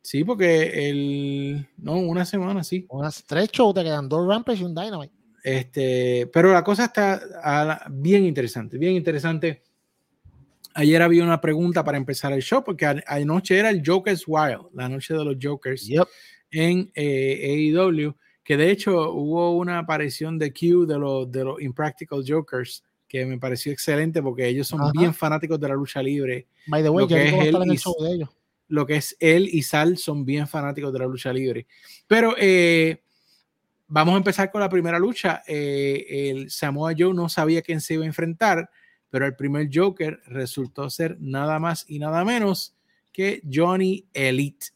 [0.00, 1.66] Sí, porque el.
[1.76, 2.86] No, una semana, sí.
[2.88, 5.12] Unas tres shows, te quedan dos Rampage y un Dynamite.
[5.42, 9.64] Este, pero la cosa está bien interesante, bien interesante.
[10.74, 14.88] Ayer había una pregunta para empezar el show, porque anoche era el Joker's Wild, la
[14.88, 15.88] noche de los Jokers
[16.50, 18.14] en eh, AEW,
[18.48, 23.26] que de hecho hubo una aparición de Q de los, de los Impractical Jokers que
[23.26, 26.46] me pareció excelente porque ellos son bien fanáticos de la lucha libre.
[26.66, 28.30] By the way, lo que, es él y, de ellos.
[28.68, 31.66] lo que es él y Sal son bien fanáticos de la lucha libre.
[32.06, 33.02] Pero eh,
[33.86, 35.42] vamos a empezar con la primera lucha.
[35.46, 38.70] Eh, el Samoa Joe no sabía quién se iba a enfrentar,
[39.10, 42.74] pero el primer Joker resultó ser nada más y nada menos
[43.12, 44.68] que Johnny Elite.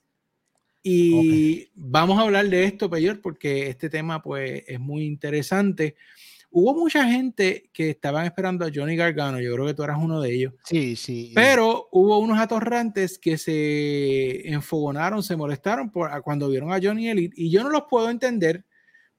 [0.82, 5.94] Y vamos a hablar de esto, Peyor, porque este tema pues es muy interesante.
[6.50, 10.20] Hubo mucha gente que estaban esperando a Johnny Gargano, yo creo que tú eras uno
[10.20, 10.54] de ellos.
[10.64, 11.32] Sí, sí.
[11.34, 17.34] Pero hubo unos atorrantes que se enfogonaron, se molestaron por, cuando vieron a Johnny Elite
[17.36, 18.66] y yo no los puedo entender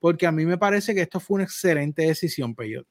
[0.03, 2.85] porque a mí me parece que esto fue una excelente decisión, Peyot.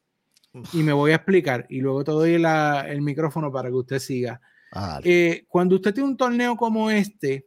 [0.73, 4.41] Y me voy a explicar y luego te doy el micrófono para que usted siga.
[5.03, 7.45] Eh, cuando usted tiene un torneo como este,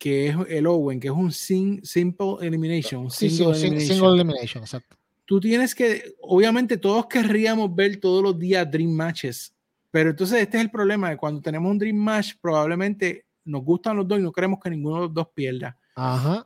[0.00, 4.96] que es el Owen, que es un simple elimination, single, elimination, single elimination, exacto
[5.30, 9.54] tú tienes que, obviamente todos querríamos ver todos los días Dream Matches,
[9.88, 13.96] pero entonces este es el problema de cuando tenemos un Dream Match, probablemente nos gustan
[13.96, 15.78] los dos y no queremos que ninguno de los dos pierda.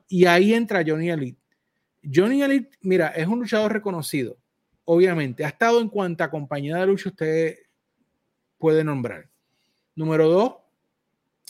[0.06, 1.40] Y ahí entra Johnny Elite.
[2.02, 4.36] Johnny Elite, mira, es un luchador reconocido,
[4.84, 5.46] obviamente.
[5.46, 7.56] Ha estado en cuanta compañía de lucha usted
[8.58, 9.30] puede nombrar.
[9.96, 10.54] Número dos,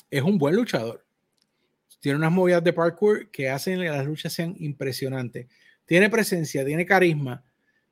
[0.09, 1.04] es un buen luchador.
[2.05, 5.47] Tiene unas movidas de parkour que hacen que las luchas sean impresionantes.
[5.87, 7.43] Tiene presencia, tiene carisma,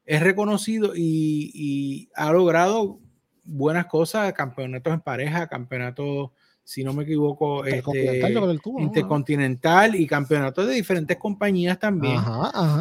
[0.04, 3.00] es reconocido y, ha logrado
[3.42, 6.28] buenas cosas, campeonatos en pareja, campeonatos,
[6.62, 8.20] si no me equivoco, este,
[8.76, 12.20] intercontinental y campeonatos de diferentes compañías también.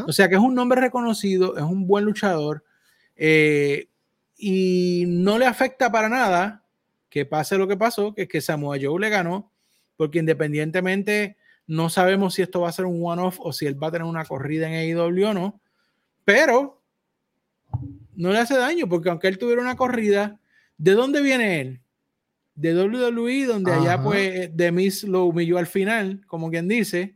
[0.06, 2.66] O sea que es un nombre reconocido, es un buen luchador
[3.16, 3.88] eh,
[4.38, 6.66] y no le afecta para nada
[7.10, 9.51] que pase lo que pasó, que es que Samoa Joe le ganó,
[10.02, 11.38] porque independientemente
[11.68, 14.08] no sabemos si esto va a ser un one-off o si él va a tener
[14.08, 15.62] una corrida en AEW o no,
[16.26, 16.82] pero
[18.16, 20.40] no le hace daño porque aunque él tuviera una corrida,
[20.80, 21.82] ¿de dónde viene él?
[22.56, 27.16] De WWE, donde allá pues The Miz lo humilló al final, como quien dice.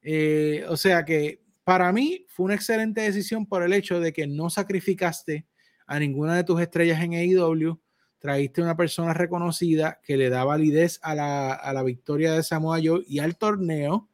[0.00, 4.26] Eh, o sea que para mí fue una excelente decisión por el hecho de que
[4.26, 5.44] no sacrificaste
[5.86, 7.78] a ninguna de tus estrellas en AEW
[8.18, 13.18] traíste una persona reconocida que le da validez a la, victoria de Samoa Joe y
[13.18, 14.08] al torneo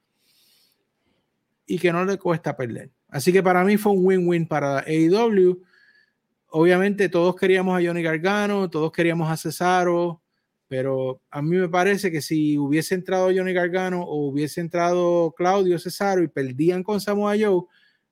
[1.66, 2.90] y que no le cuesta perder.
[3.08, 5.62] Así que para mí fue un win-win para AEW.
[6.48, 10.20] Obviamente todos queríamos a Johnny Gargano, todos queríamos a Cesaro,
[10.68, 15.78] pero a mí me parece que si hubiese entrado Johnny Gargano o hubiese entrado Claudio
[15.78, 17.64] Cesaro y perdían con Samoa Joe,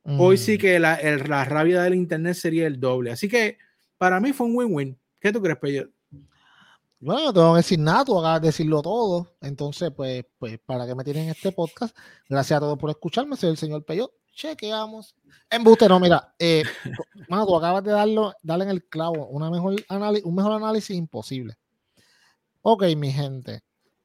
[0.05, 0.59] hoy sí mm.
[0.59, 3.11] que la, la rabia del internet sería el doble.
[3.11, 3.59] Así que
[3.99, 4.99] para mí fue un win-win.
[5.21, 5.89] ¿Qué tú crees, Peyo?
[6.99, 9.29] Bueno, no tengo que decir nada, tú acabas de decirlo todo.
[9.41, 11.97] Entonces, pues, pues, para que me tienen este podcast,
[12.29, 13.37] gracias a todos por escucharme.
[13.37, 14.13] Soy el señor Peyo.
[14.35, 15.15] Chequeamos.
[15.51, 16.63] Embuste, no, mira, eh,
[17.29, 19.27] mano, tú acabas de darlo, darle en el clavo.
[19.29, 19.77] Una mejor
[20.25, 21.57] un mejor análisis imposible.
[22.63, 23.63] Ok, mi gente,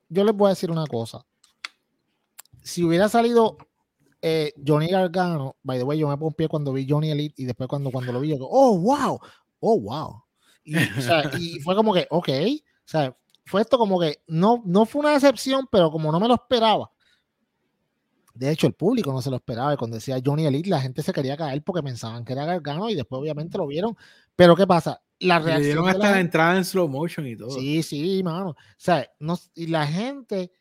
[0.09, 1.25] yo les voy a decir una cosa.
[2.63, 3.57] Si hubiera salido
[4.21, 7.69] eh, Johnny Gargano, by the way, yo me pie cuando vi Johnny Elite y después
[7.69, 9.19] cuando, cuando lo vi, yo oh, wow,
[9.59, 10.24] oh, wow.
[11.39, 15.11] Y, fue como que, ok, o sea, fue esto como que no, no fue una
[15.11, 16.91] decepción, pero como no me lo esperaba.
[18.33, 19.73] De hecho, el público no se lo esperaba.
[19.73, 22.89] Y cuando decía Johnny Elite, la gente se quería caer porque pensaban que era Gargano
[22.89, 23.95] y después obviamente lo vieron.
[24.35, 25.01] Pero ¿qué pasa?
[25.19, 25.61] La reacción.
[25.61, 27.51] Le dieron hasta la, entrada en slow motion y todo.
[27.51, 28.49] Sí, sí, mano.
[28.49, 30.51] O sea, no, y la gente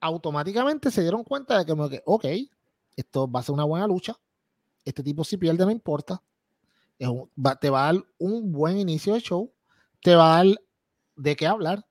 [0.00, 2.26] automáticamente se dieron cuenta de que, ok,
[2.96, 4.14] esto va a ser una buena lucha.
[4.84, 6.22] Este tipo si pierde no importa
[6.98, 9.52] te va a dar un buen inicio de show,
[10.02, 10.56] te va a dar
[11.16, 11.86] de qué hablar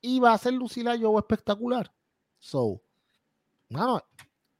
[0.00, 1.92] y va a hacer lucir a Joe espectacular.
[2.38, 2.82] So,
[3.70, 4.00] bueno,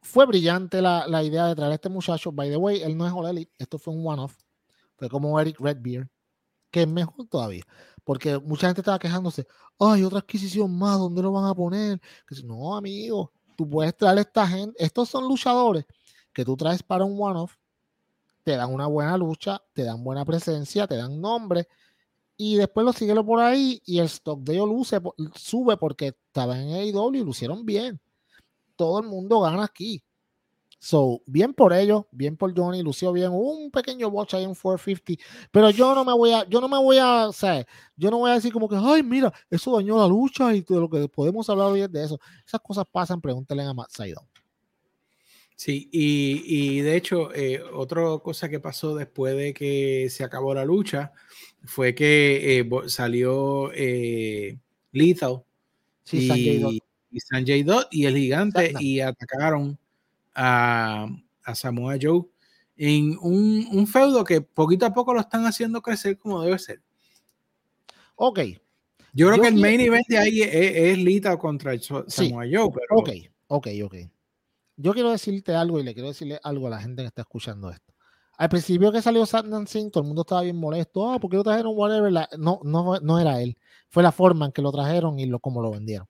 [0.00, 2.32] fue brillante la, idea de traer a este muchacho.
[2.32, 4.36] By the way, él no es All esto fue un one-off.
[4.96, 6.08] Fue como Eric Redbeard,
[6.70, 7.64] que es mejor todavía.
[8.04, 9.46] Porque mucha gente estaba quejándose,
[9.78, 12.00] hay otra adquisición más, ¿dónde lo van a poner?
[12.26, 15.84] Que no, amigo, tú puedes traer a esta gente, estos son luchadores
[16.32, 17.56] que tú traes para un one-off
[18.42, 21.68] te dan una buena lucha, te dan buena presencia, te dan nombre
[22.36, 25.00] y después lo siguen por ahí y el stock de ellos luce,
[25.34, 28.00] sube porque estaban en AEW y lucieron bien.
[28.76, 30.02] Todo el mundo gana aquí.
[30.84, 35.22] So, bien por ellos, bien por Johnny, lució bien, un pequeño botch ahí en 450,
[35.52, 37.64] pero yo no me voy a, yo no me voy a, o sea,
[37.94, 40.80] yo no voy a decir como que, ay, mira, eso dañó la lucha y todo
[40.80, 42.18] lo que podemos hablar hoy es de eso.
[42.44, 44.31] Esas cosas pasan, pregúntenle a Matt Sydon.
[45.56, 50.64] Sí, y, de hecho, eh, otra cosa que pasó después de que se acabó la
[50.64, 51.12] lucha
[51.64, 54.58] fue que eh, salió eh,
[54.90, 55.42] Lethal
[56.10, 56.80] y,
[57.16, 59.78] Sanjay Dot y el gigante y atacaron
[60.34, 61.06] a,
[61.44, 62.24] a Samoa Joe
[62.76, 66.80] en un, feudo que poquito a poco lo están haciendo crecer como debe ser.
[68.16, 68.40] Ok.
[69.12, 72.70] Yo creo que el main event de ahí es, Lita contra Samoa Joe.
[72.72, 72.96] Pero...
[72.96, 73.10] Ok,
[73.48, 73.94] ok, ok.
[74.82, 77.70] Yo quiero decirte algo y le quiero decirle algo a la gente que está escuchando
[77.70, 77.94] esto.
[78.36, 81.08] Al principio que salió Satnam Singh, todo el mundo estaba bien molesto.
[81.08, 82.12] Ah, ¿por qué lo trajeron whatever?
[82.36, 83.56] no, no, no era él.
[83.88, 86.08] Fue la forma en que lo trajeron y lo, como lo vendieron.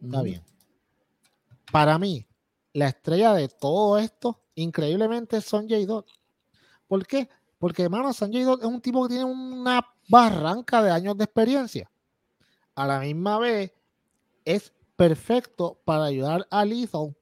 [0.00, 0.42] Está bien.
[1.70, 2.26] Para mí,
[2.72, 6.06] la estrella de todo esto, increíblemente, es Sonjay Dot.
[6.86, 7.28] ¿Por qué?
[7.58, 11.90] Porque, hermano, Sonjay Dot es un tipo que tiene una barranca de años de experiencia.
[12.74, 13.72] A la misma vez,
[14.46, 17.17] es perfecto para ayudar a Lethal.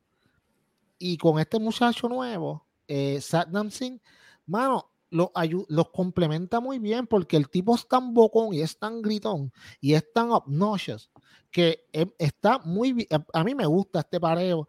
[0.98, 4.00] Y con este muchacho nuevo, eh, Satnam Singh,
[4.46, 9.52] mano, los complementa muy bien porque el tipo es tan bocón y es tan gritón
[9.80, 11.10] y es tan obnoxious
[11.50, 13.06] que em, está muy.
[13.32, 14.68] A mí me gusta este pareo.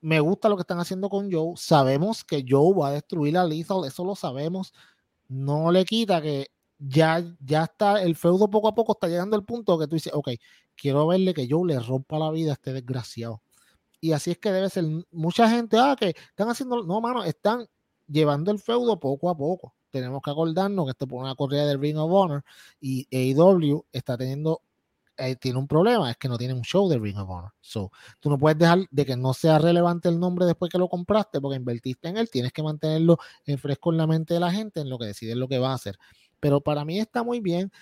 [0.00, 1.54] Me gusta lo que están haciendo con Joe.
[1.56, 4.72] Sabemos que Joe va a destruir a Lethal, eso lo sabemos.
[5.28, 6.48] No le quita que
[6.78, 10.12] ya, ya está, el feudo poco a poco está llegando al punto que tú dices,
[10.14, 10.30] ok,
[10.76, 13.42] quiero verle que Joe le rompa la vida a este desgraciado.
[14.00, 14.84] Y así es que debe ser.
[15.10, 17.66] Mucha gente, ah, que están haciendo, no, mano, están
[18.06, 19.74] llevando el feudo poco a poco.
[19.90, 22.44] Tenemos que acordarnos que esto por una correa del Ring of Honor
[22.80, 24.62] y AEW está teniendo
[25.20, 27.50] eh, tiene un problema, es que no tiene un show de Ring of Honor.
[27.60, 27.90] So,
[28.20, 31.40] tú no puedes dejar de que no sea relevante el nombre después que lo compraste,
[31.40, 34.80] porque invertiste en él, tienes que mantenerlo en fresco en la mente de la gente
[34.80, 35.98] en lo que decides lo que va a hacer.
[36.38, 37.72] Pero para mí está muy bien.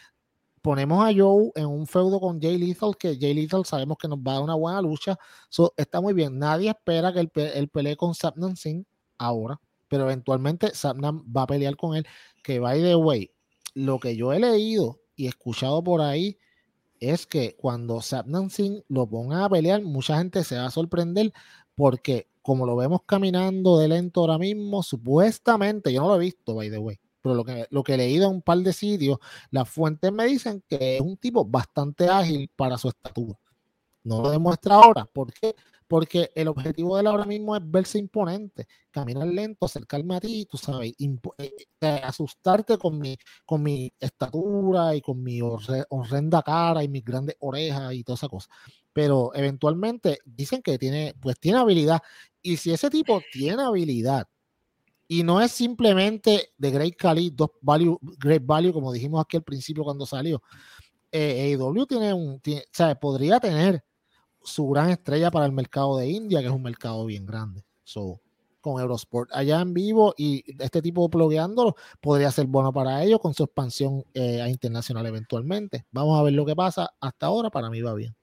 [0.66, 4.18] Ponemos a Joe en un feudo con Jay Lethal, que Jay Lethal sabemos que nos
[4.18, 5.16] va a dar una buena lucha.
[5.48, 6.40] So, está muy bien.
[6.40, 8.84] Nadie espera que él, pelee con Sapnan Singh
[9.16, 12.04] ahora pero eventualmente Satnam va a pelear con él.
[12.42, 13.30] Que by the way,
[13.74, 16.36] lo que yo he leído y escuchado por ahí
[16.98, 21.32] es que cuando Satnam Singh lo ponga a pelear, mucha gente se va a sorprender
[21.76, 26.56] porque como lo vemos caminando de lento ahora mismo, supuestamente, yo no lo he visto,
[26.56, 29.18] by the way, pero lo que, lo que he leído en un par de sitios,
[29.50, 33.38] las fuentes me dicen que es un tipo bastante ágil para su estatura.
[34.04, 35.04] No lo demuestra ahora.
[35.12, 35.54] ¿Por qué?
[35.88, 40.46] porque el objetivo de él ahora mismo es verse imponente, caminar lento, acercarme a ti,
[40.50, 41.50] tú sabes, eh,
[41.80, 47.36] eh, asustarte con mi, con mi estatura y con mi horrenda cara y mis grandes
[47.40, 48.48] orejas y toda esa cosa.
[48.92, 52.02] Pero eventualmente dicen que tiene, pues tiene habilidad.
[52.42, 54.26] Y si ese tipo tiene habilidad
[55.08, 59.84] y no es simplemente de Great Cali, value, Great Value, como dijimos aquí al principio
[59.84, 60.42] cuando salió,
[61.12, 63.84] eh, AEW tiene un, o sea, podría tener
[64.42, 67.64] su gran estrella para el mercado de India, que es un mercado bien grande.
[67.84, 68.20] So,
[68.60, 73.32] con Eurosport allá en vivo y este tipo plugueándolo podría ser bueno para ellos con
[73.32, 75.86] su expansión eh, a internacional eventualmente.
[75.92, 76.90] Vamos a ver lo que pasa.
[77.00, 78.16] Hasta ahora para mí va bien.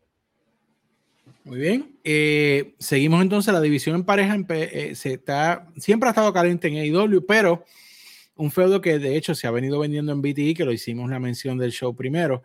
[1.43, 1.99] Muy bien.
[2.03, 4.37] Eh, seguimos entonces la división en pareja.
[4.49, 7.65] Eh, se está, siempre ha estado caliente en AEW, pero
[8.35, 11.19] un feudo que de hecho se ha venido vendiendo en BTE, que lo hicimos la
[11.19, 12.43] mención del show primero.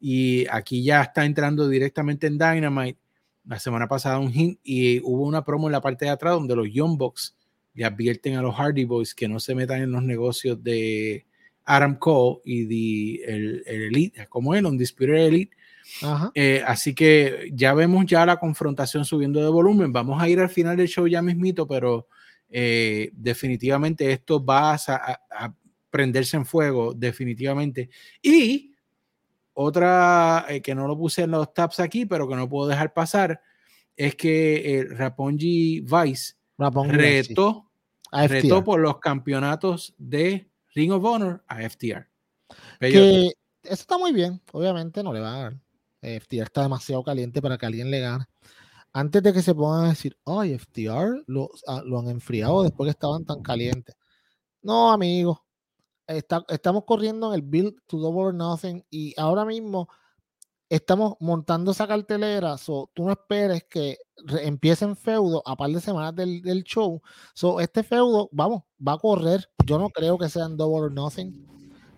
[0.00, 2.98] Y aquí ya está entrando directamente en Dynamite
[3.44, 6.56] la semana pasada un hint y hubo una promo en la parte de atrás donde
[6.56, 7.36] los Young Bucks
[7.74, 11.26] le advierten a los Hardy Boys que no se metan en los negocios de
[11.64, 15.56] Adam Cole y de el, Elite, como es, Undisputed Elite.
[16.34, 19.92] Eh, así que ya vemos ya la confrontación subiendo de volumen.
[19.92, 22.08] Vamos a ir al final del show ya mismito, pero
[22.48, 25.54] eh, definitivamente esto va a, a,
[25.88, 27.90] prenderse en fuego, definitivamente.
[28.22, 28.74] Y
[29.54, 32.92] otra eh, que no lo puse en los tabs aquí, pero que no puedo dejar
[32.92, 33.40] pasar,
[33.96, 36.34] es que eh, Rapongi Vice
[36.88, 37.70] retó,
[38.10, 42.08] retó por los campeonatos de Ring of Honor a FTR.
[42.78, 45.60] Que eso está muy bien, obviamente no le va a dar.
[46.02, 48.24] FTR está demasiado caliente para que alguien le gane.
[48.92, 52.86] Antes de que se pongan a decir, ay, FTR lo, ah, lo han enfriado después
[52.88, 53.94] que estaban tan calientes.
[54.62, 55.44] No, amigo,
[56.06, 59.88] estamos corriendo en el Build to Double or Nothing y ahora mismo
[60.68, 62.56] estamos montando esa cartelera.
[62.58, 63.98] So, tú no esperes que
[64.42, 67.02] empiecen feudo a par de semanas del, show.
[67.34, 69.48] So, este feudo, vamos, va a correr.
[69.66, 71.46] Yo no creo que sean Double or Nothing,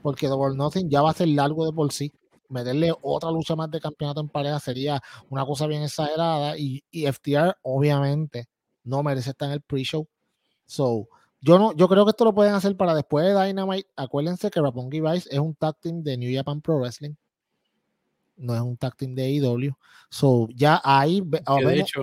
[0.02, 2.12] porque Double or Nothing ya va a ser largo de por sí.
[2.52, 5.00] Meterle otra lucha más de campeonato en pareja sería
[5.30, 6.56] una cosa bien exagerada.
[6.58, 8.46] Y, y FTR, obviamente,
[8.84, 10.06] no merece estar en el pre-show.
[10.66, 11.08] So,
[11.40, 13.88] yo no, yo creo que esto lo pueden hacer para después de Dynamite.
[13.96, 17.14] Acuérdense que Rapongi Vice es un tag team de New Japan Pro Wrestling.
[18.36, 19.72] No es un tag team de AEW.
[20.10, 21.22] So, ya ahí.
[21.22, 22.02] de hecho,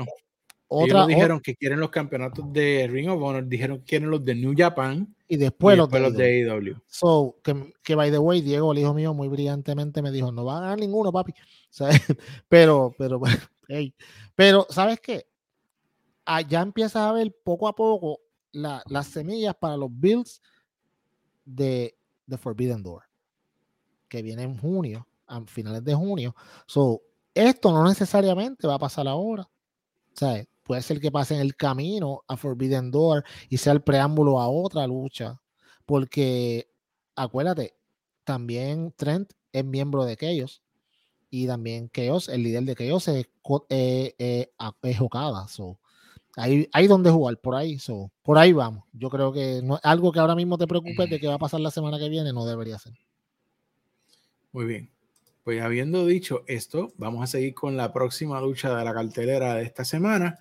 [0.72, 4.24] otra, ellos dijeron que quieren los campeonatos de Ring of Honor, dijeron que quieren los
[4.24, 5.16] de New Japan.
[5.28, 6.76] Y después, los, de AEW.
[6.86, 10.46] So, que, que, by the way, Diego, el hijo mío, muy brillantemente me dijo: No
[10.46, 11.34] va a ganar ninguno, papi.
[12.48, 13.20] pero, pero,
[13.68, 13.94] hey,
[14.36, 15.26] pero, ¿sabes qué?
[16.24, 18.20] Allá empiezas a ver poco a poco
[18.52, 20.40] las semillas para los builds
[21.46, 21.98] de
[22.28, 23.04] The Forbidden Door,
[24.08, 26.36] que viene en junio, a finales de junio.
[26.68, 27.02] So,
[27.34, 29.50] esto no necesariamente va a pasar ahora.
[30.14, 34.40] Sea, puede ser que pase en el camino a Forbidden Door y sea el preámbulo
[34.40, 35.42] a otra lucha.
[35.84, 36.70] Porque,
[37.16, 37.74] acuérdate,
[38.24, 40.62] también Trent es miembro de Chaos.
[41.32, 43.26] Y también Chaos, el líder de Chaos es,
[43.70, 44.52] eh, eh,
[44.84, 45.48] es Okada.
[45.48, 45.80] So,
[46.36, 47.80] hay, hay donde jugar por ahí.
[47.80, 48.84] So, por ahí vamos.
[48.94, 51.62] Yo creo que no, algo que ahora mismo te preocupe de que va a pasar
[51.62, 52.94] la semana que viene no debería ser.
[54.52, 54.92] Muy bien.
[55.44, 59.64] Pues habiendo dicho esto, vamos a seguir con la próxima lucha de la cartelera de
[59.64, 60.38] esta semana,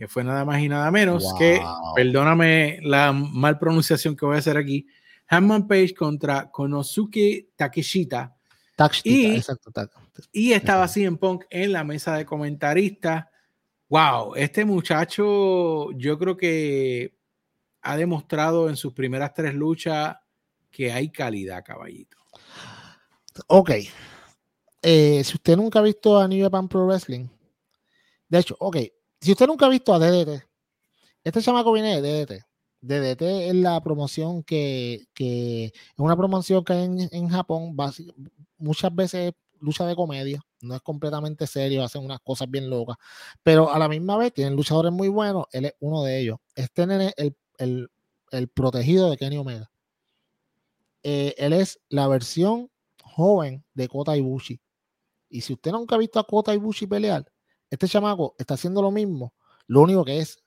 [0.00, 1.60] que fue nada más y nada menos que,
[1.94, 4.86] perdóname la mal pronunciación que voy a hacer aquí,
[5.28, 8.34] Hanman Page contra Konosuke Takeshita.
[9.04, 9.70] y, exacto,
[10.32, 13.26] y estaba así en Punk en la mesa de comentaristas.
[13.90, 17.14] Wow, este muchacho yo creo que
[17.82, 20.16] ha demostrado en sus primeras tres luchas
[20.70, 22.16] que hay calidad, caballito.
[23.48, 23.70] Ok,
[24.80, 27.28] eh, si usted nunca ha visto a New Japan Pro Wrestling,
[28.30, 28.78] de hecho, ok,
[29.20, 30.42] si usted nunca ha visto a DDT,
[31.24, 32.44] este chamaco viene de DDT.
[32.80, 37.76] DDT es la promoción que, es una promoción que hay en, Japón,
[38.56, 42.96] muchas veces lucha de comedia, no es completamente serio, hacen unas cosas bien locas,
[43.42, 46.38] pero a la misma vez tienen luchadores muy buenos, él es uno de ellos.
[46.54, 47.90] Este nene el, el,
[48.30, 49.70] el protegido de Kenny Omega.
[51.02, 52.70] Eh, él es la versión
[53.02, 54.60] joven de Kota Ibushi.
[55.28, 57.29] Y si usted nunca ha visto a Kota Ibushi pelear,
[57.70, 59.32] este chamaco está haciendo lo mismo.
[59.66, 60.42] Lo único que es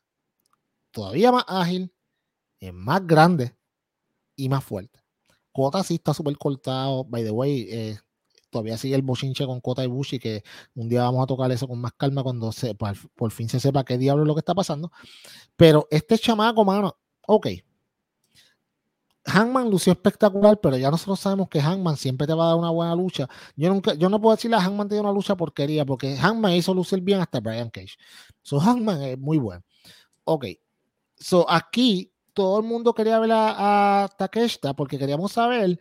[0.91, 1.93] todavía más ágil,
[2.59, 3.55] es más grande
[4.35, 4.99] y más fuerte.
[5.51, 7.05] Kota sí está súper cortado.
[7.05, 7.99] By the way, eh,
[8.49, 10.43] todavía sigue el bochinche con Kota Ibushi, que
[10.75, 13.83] un día vamos a tocar eso con más calma cuando se, por fin se sepa
[13.83, 14.91] qué diablo es lo que está pasando.
[15.55, 16.97] Pero este chamaco, mano,
[17.27, 17.47] ok,
[19.25, 22.69] Hangman lució espectacular, pero ya nosotros sabemos que Hangman siempre te va a dar una
[22.71, 23.29] buena lucha.
[23.55, 26.53] Yo nunca, yo no puedo decirle a Hangman te dio una lucha porquería, porque Hangman
[26.53, 27.95] hizo lucir bien hasta Brian Cage.
[28.41, 29.63] So Hangman es muy bueno.
[30.25, 30.45] Ok.
[31.17, 35.79] So aquí todo el mundo quería ver a, Takeshita porque queríamos saber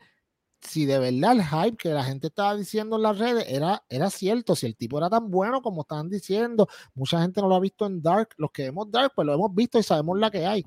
[0.61, 4.11] si de verdad el hype que la gente estaba diciendo en las redes era, era
[4.11, 6.69] cierto, si el tipo era tan bueno como estaban diciendo.
[6.95, 8.31] Mucha gente no lo ha visto en Dark.
[8.37, 10.65] Los que vemos Dark, pues lo hemos visto y sabemos la que hay.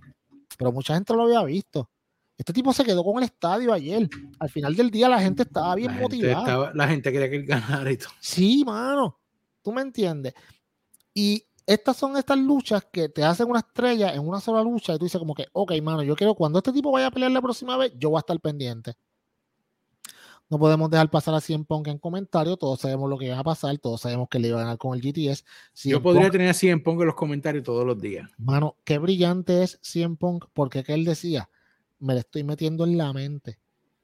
[0.58, 1.90] Pero mucha gente no lo había visto.
[2.38, 4.10] Este tipo se quedó con el estadio ayer.
[4.40, 6.72] Al final del día la gente estaba bien motivada.
[6.74, 8.10] la gente quería que él ganara y todo.
[8.20, 9.20] Sí, mano.
[9.62, 10.34] Tú me entiendes.
[11.14, 14.98] Y estas son estas luchas que te hacen una estrella en una sola lucha y
[14.98, 17.42] tú dices como que, ok, mano, yo quiero cuando este tipo vaya a pelear la
[17.42, 18.94] próxima vez, yo voy a estar pendiente.
[20.48, 23.44] No podemos dejar pasar a 100 Punk en comentarios, todos sabemos lo que va a
[23.44, 25.44] pasar, todos sabemos que le iba a ganar con el GTS.
[25.86, 28.30] yo podría tener a 100 Punk en los comentarios todos los días.
[28.38, 31.50] Mano, qué brillante es 100 Punk, porque que él decía,
[32.00, 33.60] me lo estoy metiendo en la mente.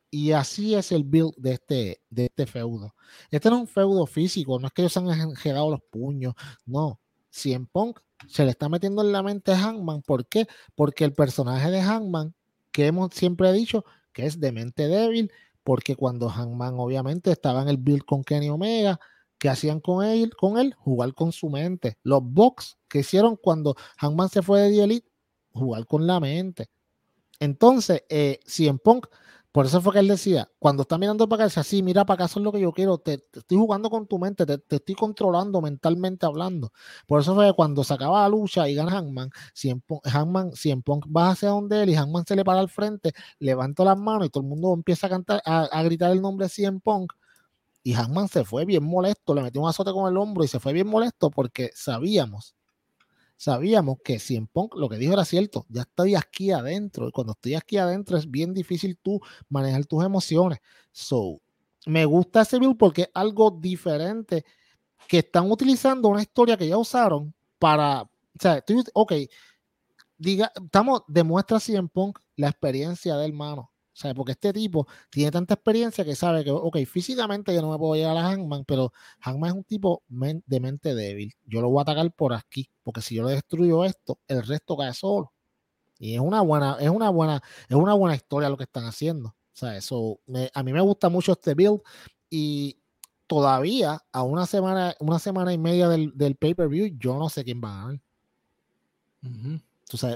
[0.09, 2.95] Y así es el build de este, de este feudo.
[3.29, 6.33] Este no es un feudo físico, no es que ellos han enjedado los puños,
[6.65, 6.99] no.
[7.45, 10.01] en Punk se le está metiendo en la mente a Hangman.
[10.01, 10.47] ¿Por qué?
[10.75, 12.35] Porque el personaje de Hangman,
[12.71, 15.31] que hemos siempre dicho que es de mente débil,
[15.63, 18.99] porque cuando Hangman obviamente estaba en el build con Kenny Omega,
[19.37, 20.35] que hacían con él?
[20.35, 21.97] Con él, jugar con su mente.
[22.03, 25.09] Los box que hicieron cuando Hangman se fue de The Elite,
[25.51, 26.69] jugar con la mente.
[27.41, 29.07] Entonces, eh, en Punk,
[29.51, 32.15] por eso fue que él decía, cuando está mirando para acá, dice así, mira para
[32.15, 34.93] acá, eso es lo que yo quiero, te, estoy jugando con tu mente, te, estoy
[34.93, 36.71] controlando mentalmente hablando.
[37.07, 40.05] Por eso fue que cuando se acaba la lucha y gana Hangman, si en Punk,
[40.07, 43.11] Hangman, si en Punk va hacia donde él y Hangman se le para al frente,
[43.39, 46.49] levanta las manos y todo el mundo empieza a cantar, a, gritar el nombre de
[46.49, 47.11] CM Punk.
[47.83, 50.59] Y Hangman se fue bien molesto, le metió un azote con el hombro y se
[50.59, 52.55] fue bien molesto porque sabíamos
[53.41, 57.11] sabíamos que si en Punk lo que dijo era cierto, ya estoy aquí adentro, y
[57.11, 59.19] cuando estoy aquí adentro es bien difícil tú
[59.49, 60.59] manejar tus emociones.
[60.91, 61.41] So,
[61.87, 64.45] me gusta ese build porque es algo diferente
[65.07, 68.63] que están utilizando una historia que ya usaron para, o sea,
[68.93, 69.13] ok,
[70.19, 73.70] diga, estamos, demuestra si en Punk la experiencia del hermano.
[73.93, 77.77] Sea, porque este tipo tiene tanta experiencia que sabe que, ok, físicamente yo no me
[77.77, 81.33] puedo llegar a Hangman, pero Hangman es un tipo de mente débil.
[81.45, 84.77] Yo lo voy a atacar por aquí, porque si yo le destruyo esto, el resto
[84.77, 85.33] cae solo.
[85.99, 89.35] Y es una buena, es una buena, es una buena historia lo que están haciendo.
[89.61, 90.19] Eso,
[90.53, 91.81] a mí me gusta mucho este build
[92.29, 92.77] y
[93.27, 97.61] todavía a una semana, una semana y media del, del pay-per-view, yo no sé quién
[97.63, 98.01] va a ganar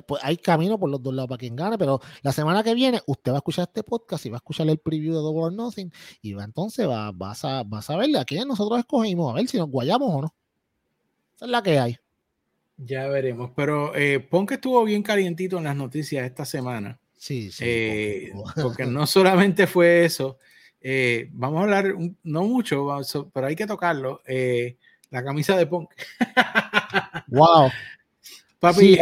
[0.08, 3.02] pues hay camino por los dos lados para quien gane, pero la semana que viene
[3.06, 5.54] usted va a escuchar este podcast y va a escuchar el preview de Double or
[5.54, 9.36] Nothing y va entonces va, vas, a, vas a verle a quién nosotros escogimos, a
[9.36, 10.36] ver si nos guayamos o no.
[11.36, 11.98] Esa es la que hay.
[12.78, 17.00] Ya veremos, pero eh, pon que estuvo bien calientito en las noticias esta semana.
[17.18, 17.64] Sí, sí.
[17.66, 20.38] Eh, porque no solamente fue eso,
[20.88, 22.88] eh, vamos a hablar, no mucho,
[23.34, 24.78] pero hay que tocarlo, eh,
[25.10, 25.90] la camisa de Punk.
[27.28, 27.72] wow.
[28.60, 29.00] Papi,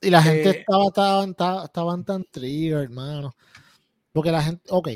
[0.00, 3.34] y la gente estaba, estaba, estaban tan trigger, hermano.
[4.12, 4.88] Porque la gente, ok,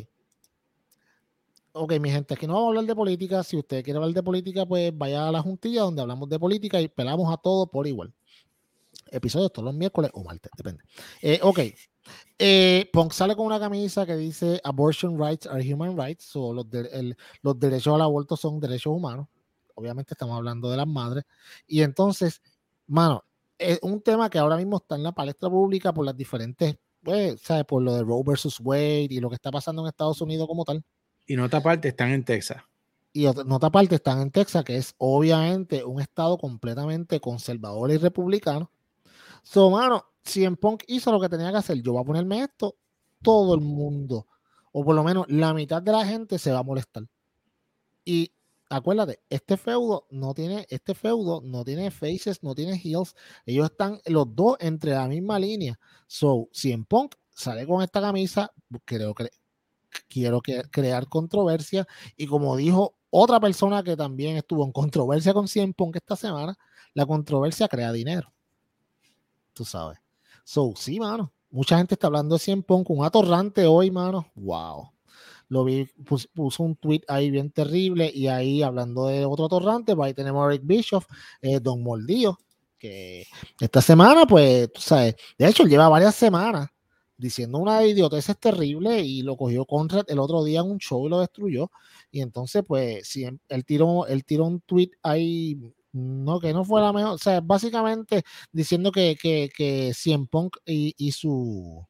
[1.72, 3.42] ok, mi gente, aquí no vamos a hablar de política.
[3.42, 6.80] Si usted quiere hablar de política, pues vaya a la juntilla donde hablamos de política
[6.80, 8.12] y pelamos a todo por igual.
[9.10, 10.84] Episodios todos los miércoles o martes, depende.
[11.22, 11.60] Eh, ok.
[12.38, 16.66] Eh, Punk sale con una camisa que dice Abortion rights are human rights, o los,
[17.42, 19.28] los derechos al aborto son derechos humanos.
[19.74, 21.24] Obviamente estamos hablando de las madres.
[21.66, 22.42] Y entonces,
[22.86, 23.24] mano,
[23.60, 27.40] es un tema que ahora mismo está en la palestra pública por las diferentes, pues,
[27.42, 27.64] ¿sabes?
[27.64, 30.64] Por lo de Roe versus Wade y lo que está pasando en Estados Unidos como
[30.64, 30.82] tal.
[31.26, 32.62] Y nota parte están en Texas.
[33.12, 38.70] Y nota parte están en Texas, que es obviamente un estado completamente conservador y republicano.
[39.42, 42.42] So, mano, si en Punk hizo lo que tenía que hacer, yo voy a ponerme
[42.42, 42.76] esto,
[43.22, 44.26] todo el mundo,
[44.72, 47.04] o por lo menos la mitad de la gente se va a molestar.
[48.04, 48.32] Y
[48.70, 53.14] acuérdate, este feudo no tiene, este feudo no tiene faces, no tiene heels.
[53.44, 55.78] Ellos están los dos entre la misma línea.
[56.06, 58.50] So, si en Punk sale con esta camisa,
[58.84, 59.28] creo que
[60.08, 61.86] quiero crear controversia.
[62.16, 66.56] Y como dijo otra persona que también estuvo en controversia con Cien Punk esta semana,
[66.94, 68.32] la controversia crea dinero.
[69.52, 69.98] Tú sabes.
[70.44, 71.32] So, sí, mano.
[71.50, 74.30] Mucha gente está hablando de Cien Punk, un atorrante hoy, mano.
[74.36, 74.92] Wow.
[75.50, 75.84] Lo vi,
[76.32, 80.46] puso un tweet ahí bien terrible y ahí hablando de otro atorrante, pues ahí tenemos
[80.46, 81.06] a Rick Bischoff,
[81.42, 82.38] eh, Don Moldío,
[82.78, 83.26] que
[83.60, 86.68] esta semana, pues, tú sabes, de hecho, lleva varias semanas
[87.20, 91.10] diciendo una idiotez terrible y lo cogió contra el otro día en un show y
[91.10, 91.70] lo destruyó.
[92.10, 95.60] Y entonces, pues, si él tiró, él tiró un tweet ahí,
[95.92, 98.22] no, que no fue la mejor, o sea, básicamente
[98.52, 101.86] diciendo que, que, que Cien Punk y, su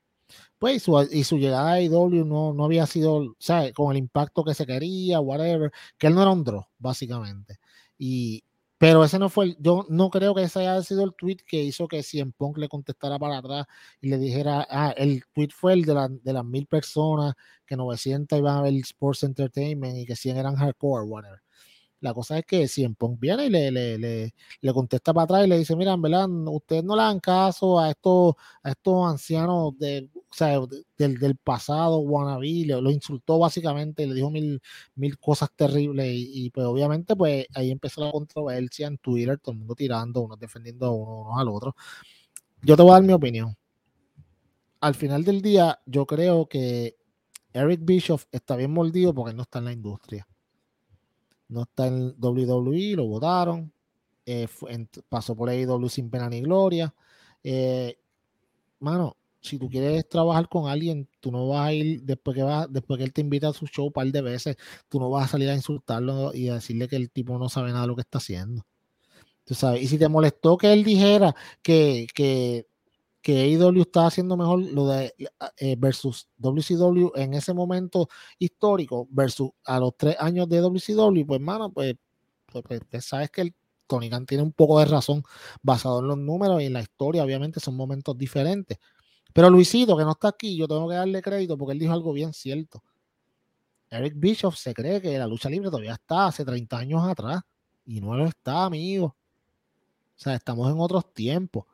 [0.60, 3.98] pues y su, y su llegada a IW no, no había sido, sea, con el
[3.98, 7.58] impacto que se quería, whatever, que él no era un draw, básicamente.
[7.98, 8.44] Y,
[8.78, 11.88] pero ese no fue yo no creo que ese haya sido el tweet que hizo
[11.88, 13.66] que Cien Punk le contestara para atrás
[14.00, 17.34] y le dijera, ah, el tweet fue el de, la, de las mil personas,
[17.66, 21.40] que 900 iban a ver Sports Entertainment y que 100 eran hardcore, whatever.
[22.00, 25.48] La cosa es que si Punk viene y le, le, le, contesta para atrás y
[25.48, 30.08] le dice, mira, verdad, ustedes no le dan caso a estos, a estos ancianos de,
[30.30, 30.60] o sea,
[30.96, 34.62] del, del, pasado, wannabe, lo insultó básicamente, le dijo mil,
[34.94, 39.58] mil cosas terribles y, pues obviamente pues ahí empezó la controversia en Twitter, todo el
[39.58, 41.76] mundo tirando, unos defendiendo a uno, unos al otro.
[42.62, 43.56] Yo te voy a dar mi opinión.
[44.80, 46.96] Al final del día, yo creo que
[47.52, 50.26] Eric Bischoff está bien mordido porque no está en la industria
[51.50, 53.72] no está en WWE, lo votaron,
[54.24, 54.48] eh,
[55.08, 56.94] pasó por AEW sin pena ni gloria.
[57.42, 57.98] Eh,
[58.78, 62.66] mano, si tú quieres trabajar con alguien, tú no vas a ir después que va,
[62.66, 64.56] después que él te invita a su show un par de veces,
[64.88, 67.70] tú no vas a salir a insultarlo y a decirle que el tipo no sabe
[67.70, 68.64] nada de lo que está haciendo.
[69.44, 72.66] Tú sabes, y si te molestó que él dijera que, que
[73.22, 75.14] que AEW estaba haciendo mejor lo de
[75.58, 81.40] eh, versus WCW en ese momento histórico versus a los tres años de WCW, pues
[81.40, 81.94] mano, pues,
[82.46, 83.54] pues, pues sabes que el
[83.86, 85.22] Tony Khan tiene un poco de razón
[85.62, 88.78] basado en los números y en la historia, obviamente son momentos diferentes.
[89.32, 92.12] Pero Luisito, que no está aquí, yo tengo que darle crédito porque él dijo algo
[92.12, 92.82] bien cierto.
[93.90, 97.42] Eric Bischoff se cree que la lucha libre todavía está hace 30 años atrás
[97.84, 99.06] y no lo está, amigo.
[99.06, 101.64] O sea, estamos en otros tiempos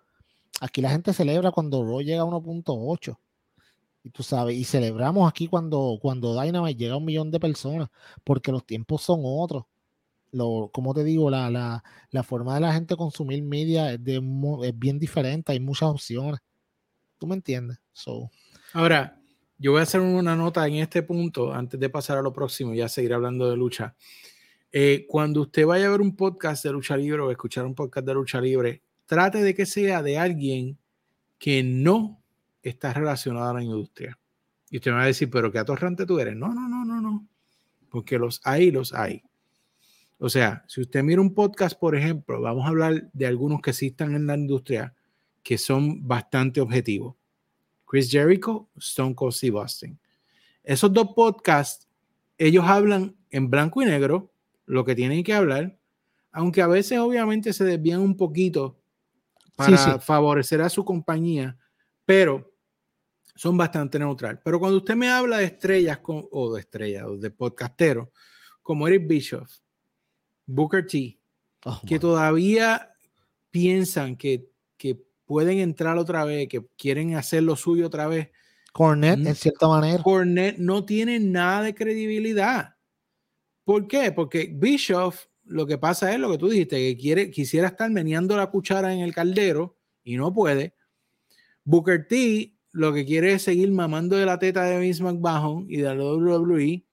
[0.61, 3.19] aquí la gente celebra cuando Raw llega a 1.8.
[4.05, 7.89] Y tú sabes, y celebramos aquí cuando, cuando Dynamite llega a un millón de personas,
[8.23, 9.65] porque los tiempos son otros.
[10.31, 14.17] Lo, como te digo, la, la, la forma de la gente consumir media es, de,
[14.63, 16.41] es bien diferente, hay muchas opciones.
[17.19, 17.79] ¿Tú me entiendes?
[17.93, 18.31] So.
[18.73, 19.21] Ahora,
[19.59, 22.75] yo voy a hacer una nota en este punto antes de pasar a lo próximo
[22.75, 23.95] y ya seguir hablando de lucha.
[24.71, 28.07] Eh, cuando usted vaya a ver un podcast de lucha libre o escuchar un podcast
[28.07, 30.77] de lucha libre, trate de que sea de alguien
[31.39, 32.23] que no
[32.63, 34.19] está relacionado a la industria.
[34.71, 36.37] Y usted me va a decir, pero qué atorrante tú eres.
[36.37, 37.27] No, no, no, no, no.
[37.89, 39.23] Porque los hay, los hay.
[40.19, 43.73] O sea, si usted mira un podcast, por ejemplo, vamos a hablar de algunos que
[43.73, 44.95] sí están en la industria
[45.47, 47.15] que son bastante objetivos.
[47.85, 49.97] Chris Jericho, Stone Cold Steve Austin.
[50.65, 51.87] Esos dos podcasts,
[52.37, 54.33] ellos hablan en blanco y negro
[54.65, 55.79] lo que tienen que hablar,
[56.33, 58.77] aunque a veces obviamente se desvían un poquito
[59.55, 61.57] para favorecer a su compañía,
[62.05, 62.53] pero
[63.37, 64.41] son bastante neutral.
[64.43, 68.09] Pero cuando usted me habla de estrellas o de estrellas o de podcasteros
[68.63, 69.59] como Eric Bischoff,
[70.45, 71.21] Booker T,
[71.67, 72.91] oh, que todavía
[73.53, 78.31] piensan que, que pueden entrar otra vez, que quieren hacer lo suyo otra vez.
[78.73, 80.03] Cornet, en cierta manera.
[80.03, 82.77] Cornet no tiene nada de credibilidad.
[83.65, 84.13] ¿Por qué?
[84.13, 88.37] Porque Bischoff, lo que pasa es lo que tú dijiste, que quiere, quisiera estar meneando
[88.37, 90.75] la cuchara en el caldero y no puede.
[91.65, 95.79] Booker T lo que quiere es seguir mamando de la teta de Vince McMahon y
[95.79, 96.85] de la WWE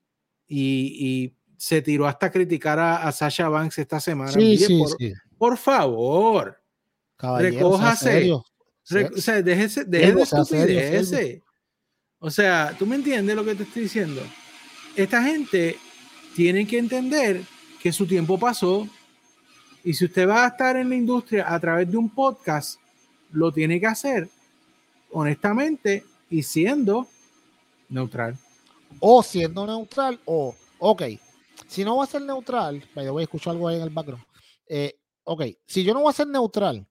[0.47, 4.31] y, se tiró hasta criticar a, Sasha Banks esta semana.
[4.31, 5.13] Sí, sí, por, sí.
[5.37, 6.61] por, favor,
[7.39, 8.31] recójase.
[8.31, 8.43] o
[8.83, 11.41] sea, déjese, de ese.
[12.19, 14.21] O sea, tú me entiendes lo que te estoy diciendo.
[14.95, 15.77] Esta gente
[16.35, 17.41] tiene que entender
[17.81, 18.87] que su tiempo pasó
[19.83, 22.79] y si usted va a estar en la industria a través de un podcast,
[23.31, 24.29] lo tiene que hacer
[25.13, 27.07] honestamente y siendo
[27.89, 28.37] neutral.
[28.99, 31.03] O siendo neutral, o, ok,
[31.67, 34.23] si no va a ser neutral, voy a escuchar algo ahí en el background.
[34.67, 34.93] Eh,
[35.23, 36.85] ok, si yo no voy a ser neutral,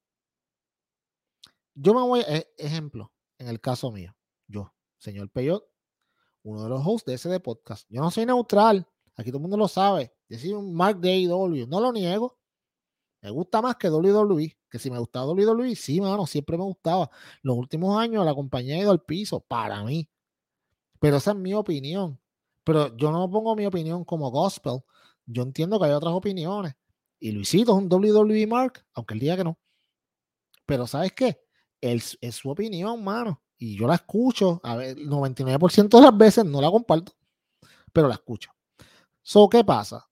[1.75, 4.15] yo me voy, e, ejemplo, en el caso mío,
[4.47, 5.65] yo, señor Peyot,
[6.43, 9.43] uno de los hosts de ese de podcast, yo no soy neutral, aquí todo el
[9.43, 12.39] mundo lo sabe, decir un Mark Day W, no lo niego,
[13.23, 17.09] me gusta más que WWE, que si me gustaba WWE, sí, mano, siempre me gustaba.
[17.43, 20.11] Los últimos años la compañía ha ido al piso, para mí.
[20.99, 22.21] Pero esa es mi opinión.
[22.65, 24.81] Pero yo no pongo mi opinión como gospel.
[25.25, 26.75] Yo entiendo que hay otras opiniones.
[27.21, 29.57] Y Luisito es un WWE Mark, aunque el día que no.
[30.67, 31.41] Pero ¿sabes qué?
[31.83, 33.43] Es su opinión, mano.
[33.59, 34.61] Y yo la escucho.
[34.65, 37.13] A ver, el 99% de las veces no la comparto,
[37.93, 38.51] pero la escucho.
[39.21, 40.09] So, ¿qué pasa?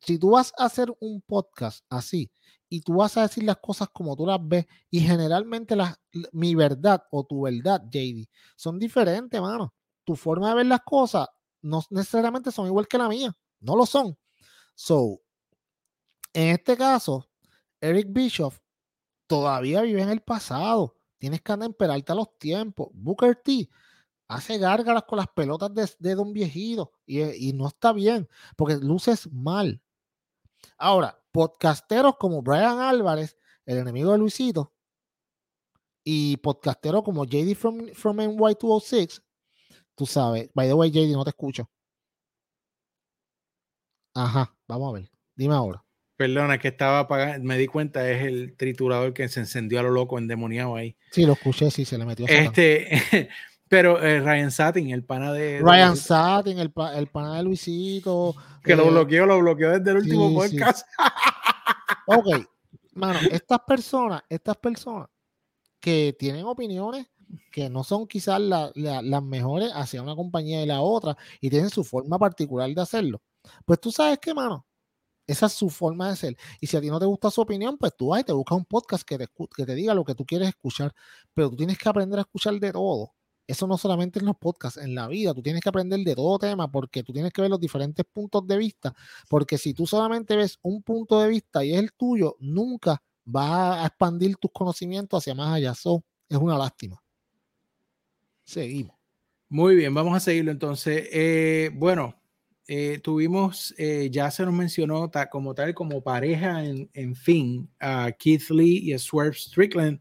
[0.00, 2.30] Si tú vas a hacer un podcast así,
[2.74, 5.96] y tú vas a decir las cosas como tú las ves y generalmente la,
[6.32, 9.72] mi verdad o tu verdad, JD, son diferentes, mano.
[10.02, 11.28] Tu forma de ver las cosas
[11.62, 14.18] no necesariamente son igual que la mía, no lo son.
[14.74, 15.20] So,
[16.32, 17.28] en este caso,
[17.80, 18.58] Eric Bischoff
[19.28, 20.93] todavía vive en el pasado.
[21.24, 21.74] Tienes que en
[22.06, 22.88] a los tiempos.
[22.92, 23.70] Booker T
[24.28, 28.76] hace gárgaras con las pelotas de, de Don Viejito y, y no está bien porque
[28.76, 29.80] luces mal.
[30.76, 34.74] Ahora, podcasteros como Brian Álvarez, el enemigo de Luisito,
[36.04, 39.22] y podcasteros como JD from, from NY206,
[39.94, 41.70] tú sabes, by the way, JD, no te escucho.
[44.14, 45.10] Ajá, vamos a ver.
[45.34, 45.83] Dime ahora.
[46.16, 49.90] Perdona, que estaba apagando, me di cuenta, es el triturador que se encendió a lo
[49.90, 50.96] loco, endemoniado ahí.
[51.10, 52.26] Sí, lo escuché, sí, se le metió.
[52.28, 53.28] Este,
[53.68, 55.60] pero eh, Ryan Satin, el pana de.
[55.60, 58.34] Ryan Satin, el, el pana de Luisito.
[58.62, 60.86] Que lo eh, bloqueó, lo bloqueó desde el último podcast.
[62.06, 62.26] Ok,
[62.92, 65.08] mano, estas personas, estas personas
[65.80, 67.06] que tienen opiniones
[67.50, 71.84] que no son quizás las mejores hacia una compañía y la otra y tienen su
[71.84, 73.22] forma particular de hacerlo.
[73.64, 74.66] Pues tú sabes qué, mano,
[75.26, 76.36] esa es su forma de ser.
[76.60, 78.58] Y si a ti no te gusta su opinión, pues tú vas y te buscas
[78.58, 80.94] un podcast que te, que te diga lo que tú quieres escuchar.
[81.34, 83.12] Pero tú tienes que aprender a escuchar de todo
[83.46, 86.38] eso no solamente en los podcasts, en la vida, tú tienes que aprender de todo
[86.38, 88.94] tema porque tú tienes que ver los diferentes puntos de vista,
[89.28, 93.82] porque si tú solamente ves un punto de vista y es el tuyo, nunca vas
[93.82, 95.72] a expandir tus conocimientos hacia más allá.
[95.72, 97.02] Eso es una lástima.
[98.44, 98.96] Seguimos.
[99.48, 101.08] Muy bien, vamos a seguirlo entonces.
[101.12, 102.14] Eh, bueno,
[102.66, 108.12] eh, tuvimos, eh, ya se nos mencionó como tal, como pareja en, en fin, a
[108.12, 110.00] Keith Lee y a Swerve Strickland,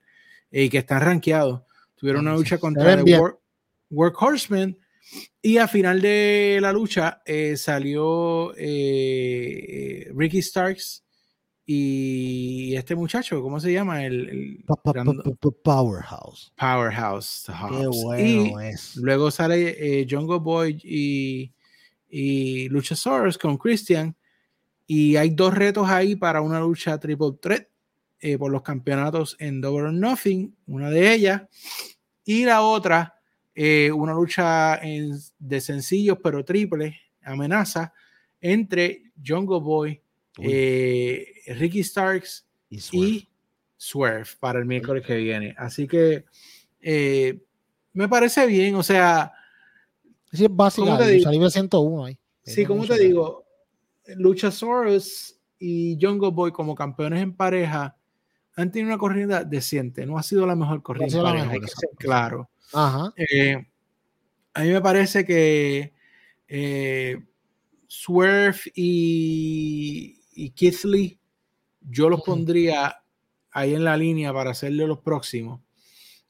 [0.51, 1.61] y que están rankeados
[2.03, 3.05] Tuvieron una lucha contra el
[3.89, 4.78] Work, Horseman.
[5.41, 11.05] Y al final de la lucha eh, salió eh, Ricky Starks
[11.66, 14.03] y este muchacho, ¿cómo se llama?
[14.03, 14.66] El,
[15.64, 16.51] Powerhouse.
[16.57, 17.45] Powerhouse.
[17.47, 21.53] Qué bueno y Luego sale eh, Jungle Boy y,
[22.16, 24.16] y Luchasaurus con Christian.
[24.86, 27.68] Y hay dos retos ahí para una lucha triple threat
[28.38, 30.55] por los campeonatos en Double or Nothing.
[30.68, 31.41] Una de ellas
[32.26, 33.16] y la otra,
[33.53, 34.80] eh, una lucha
[35.39, 37.93] de sencillos pero triple, amenaza,
[38.39, 40.01] entre Jungle Boy,
[40.39, 43.28] eh, Ricky Starks y
[43.78, 44.30] Swerve.
[44.39, 45.53] para el miércoles que viene.
[45.57, 46.26] Así que
[46.82, 47.41] eh,
[47.93, 49.34] me parece bien, o sea.
[50.34, 50.88] Sí, es básico,
[51.31, 52.17] libre 101 ahí.
[52.43, 53.45] Sí, como te digo,
[54.17, 57.95] Luchasaurus y Jungle Boy como campeones en pareja
[58.55, 61.07] han tenido una corrida decente, no ha sido la mejor corrida,
[61.97, 62.49] claro.
[63.15, 63.65] Eh,
[64.53, 65.93] a mí me parece que
[66.47, 67.23] eh,
[67.88, 71.19] Swerve y, y Keith Lee,
[71.81, 73.03] yo los pondría
[73.51, 75.61] ahí en la línea para hacerle los próximos.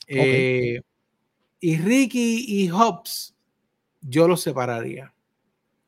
[0.08, 0.82] Eh,
[1.60, 3.33] y Ricky y Hobbs,
[4.04, 5.14] yo los separaría.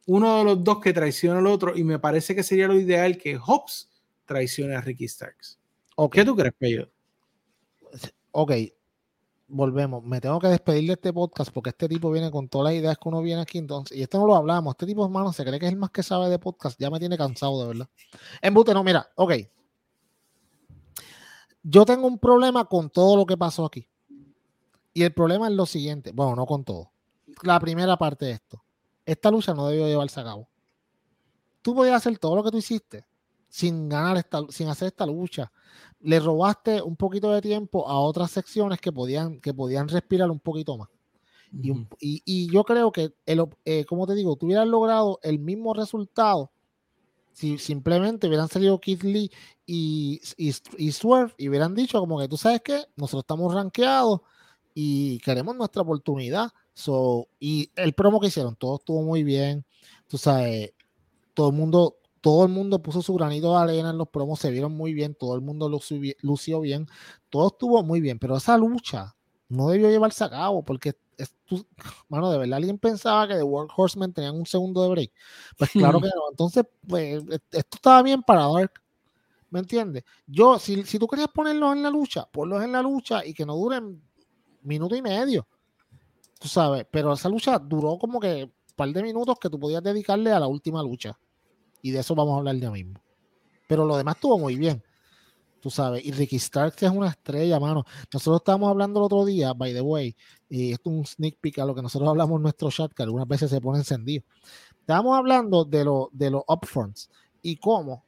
[0.08, 3.18] Uno de los dos que traiciona al otro, y me parece que sería lo ideal
[3.18, 3.90] que Hobbs
[4.26, 5.60] traicione a Ricky Starks.
[6.12, 6.90] ¿Qué tú crees, Peyo?
[8.32, 8.52] Ok,
[9.48, 10.04] volvemos.
[10.04, 12.98] Me tengo que despedir de este podcast porque este tipo viene con todas las ideas
[12.98, 13.58] que uno viene aquí.
[13.58, 14.74] Entonces, y esto no lo hablamos.
[14.74, 16.80] Este tipo, hermano, se cree que es el más que sabe de podcast.
[16.80, 17.90] Ya me tiene cansado, de verdad.
[18.42, 19.34] Embute, no, mira, ok.
[21.64, 23.88] Yo tengo un problema con todo lo que pasó aquí.
[24.94, 26.12] Y el problema es lo siguiente.
[26.12, 26.92] Bueno, no con todo.
[27.44, 28.64] La primera parte de esto.
[29.06, 30.48] Esta lucha no debió llevarse a cabo.
[31.62, 33.06] Tú podías hacer todo lo que tú hiciste
[33.48, 35.52] sin ganar esta, sin hacer esta lucha
[36.06, 40.40] le robaste un poquito de tiempo a otras secciones que podían, que podían respirar un
[40.40, 40.90] poquito más.
[41.52, 46.52] y, yo creo que, el, eh, como te digo, tú hubieras logrado el mismo resultado
[47.32, 49.32] si simplemente hubieran salido Keith Lee
[49.66, 54.22] y, y, Swerve y hubieran dicho como que tú sabes que nosotros estamos rankeados
[54.74, 56.52] y queremos nuestra oportunidad.
[56.76, 59.66] So, y el promo que hicieron, todo estuvo muy bien.
[60.08, 60.74] Tú sabes,
[61.34, 64.50] todo el mundo todo el mundo puso su granito de arena en los promos, se
[64.50, 66.88] vieron muy bien, todo el mundo lució bien,
[67.30, 69.16] todo estuvo muy bien, pero esa lucha
[69.48, 71.36] no debió llevarse a cabo porque, es,
[72.10, 75.12] mano, de verdad alguien pensaba que The World Horsemen tenían un segundo de break.
[75.56, 78.72] Pues claro que no, entonces, pues esto estaba bien para Dark.
[79.52, 80.04] ¿Me entiendes?
[80.26, 83.46] Yo, si, si tú querías ponerlos en la lucha, ponlos en la lucha y que
[83.46, 84.02] no duren
[84.64, 85.48] minuto y medio.
[86.40, 89.82] Tú sabes, pero esa lucha duró como que un par de minutos que tú podías
[89.82, 91.18] dedicarle a la última lucha
[91.82, 93.00] y de eso vamos a hablar ya mismo.
[93.68, 94.84] Pero lo demás estuvo muy bien,
[95.62, 96.04] tú sabes.
[96.04, 97.84] Y Ricky Starks es una estrella, mano.
[98.12, 100.16] Nosotros estábamos hablando el otro día, by the way,
[100.50, 103.04] y esto es un sneak peek a lo que nosotros hablamos en nuestro chat, que
[103.04, 104.24] algunas veces se pone encendido.
[104.80, 107.10] Estábamos hablando de, lo, de los upfronts
[107.42, 108.04] y cómo,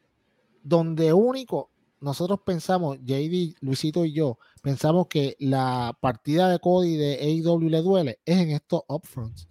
[0.63, 1.69] donde único
[1.99, 7.81] nosotros pensamos, JD, Luisito y yo, pensamos que la partida de Cody de AEW le
[7.81, 9.47] duele, es en estos upfronts.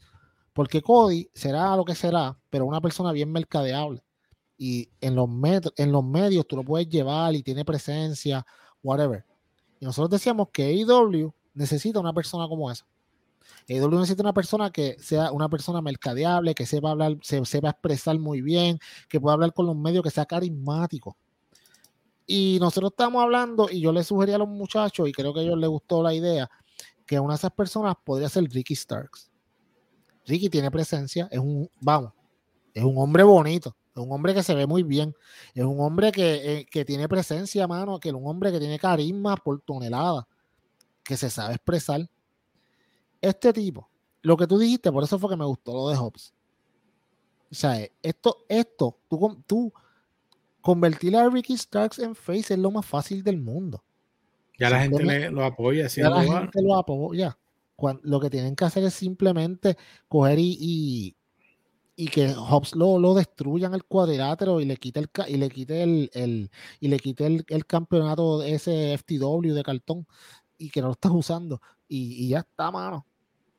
[0.53, 4.03] Porque Cody será lo que será, pero una persona bien mercadeable
[4.59, 5.29] y en los,
[5.77, 8.47] en los medios tú lo puedes llevar y tiene presencia,
[8.83, 9.25] whatever.
[9.81, 12.87] Y nosotros decíamos que AEW necesita una persona como esa.
[13.69, 18.19] AEW necesita una persona que sea una persona mercadeable, que sepa hablar, se, sepa expresar
[18.19, 18.79] muy bien,
[19.09, 21.17] que pueda hablar con los medios, que sea carismático.
[22.27, 25.43] Y nosotros estamos hablando, y yo le sugerí a los muchachos, y creo que a
[25.45, 26.51] ellos les gustó la idea,
[27.07, 29.31] que una de esas personas podría ser Ricky Starks.
[30.27, 32.13] Ricky tiene presencia, es un, vamos,
[32.75, 35.15] es un hombre bonito es un hombre que se ve muy bien.
[35.55, 37.99] Es un hombre que, eh, tiene presencia, mano.
[37.99, 40.29] Que es un hombre que tiene carisma por tonelada.
[41.03, 42.07] Que se sabe expresar.
[43.23, 43.89] Este tipo,
[44.21, 46.35] lo que tú dijiste, por eso fue que me gustó lo de Hobbs.
[47.51, 49.73] O sea, esto, esto, tú, tú
[50.67, 53.85] convertir a Ricky Starks en face es lo más fácil del mundo.
[54.59, 55.87] Ya la gente lo apoya.
[55.87, 57.39] Ya la gente lo apoya.
[58.03, 59.77] lo que tienen que hacer es simplemente
[60.09, 61.15] coger y
[61.99, 65.83] y que Hobbs lo, lo destruyan el cuadrilátero y le quite el y le quite
[65.85, 66.51] el, el
[66.81, 70.05] y le quite el, el, campeonato ese FTW de cartón
[70.59, 73.07] y que no lo estás usando y, y, ya está mano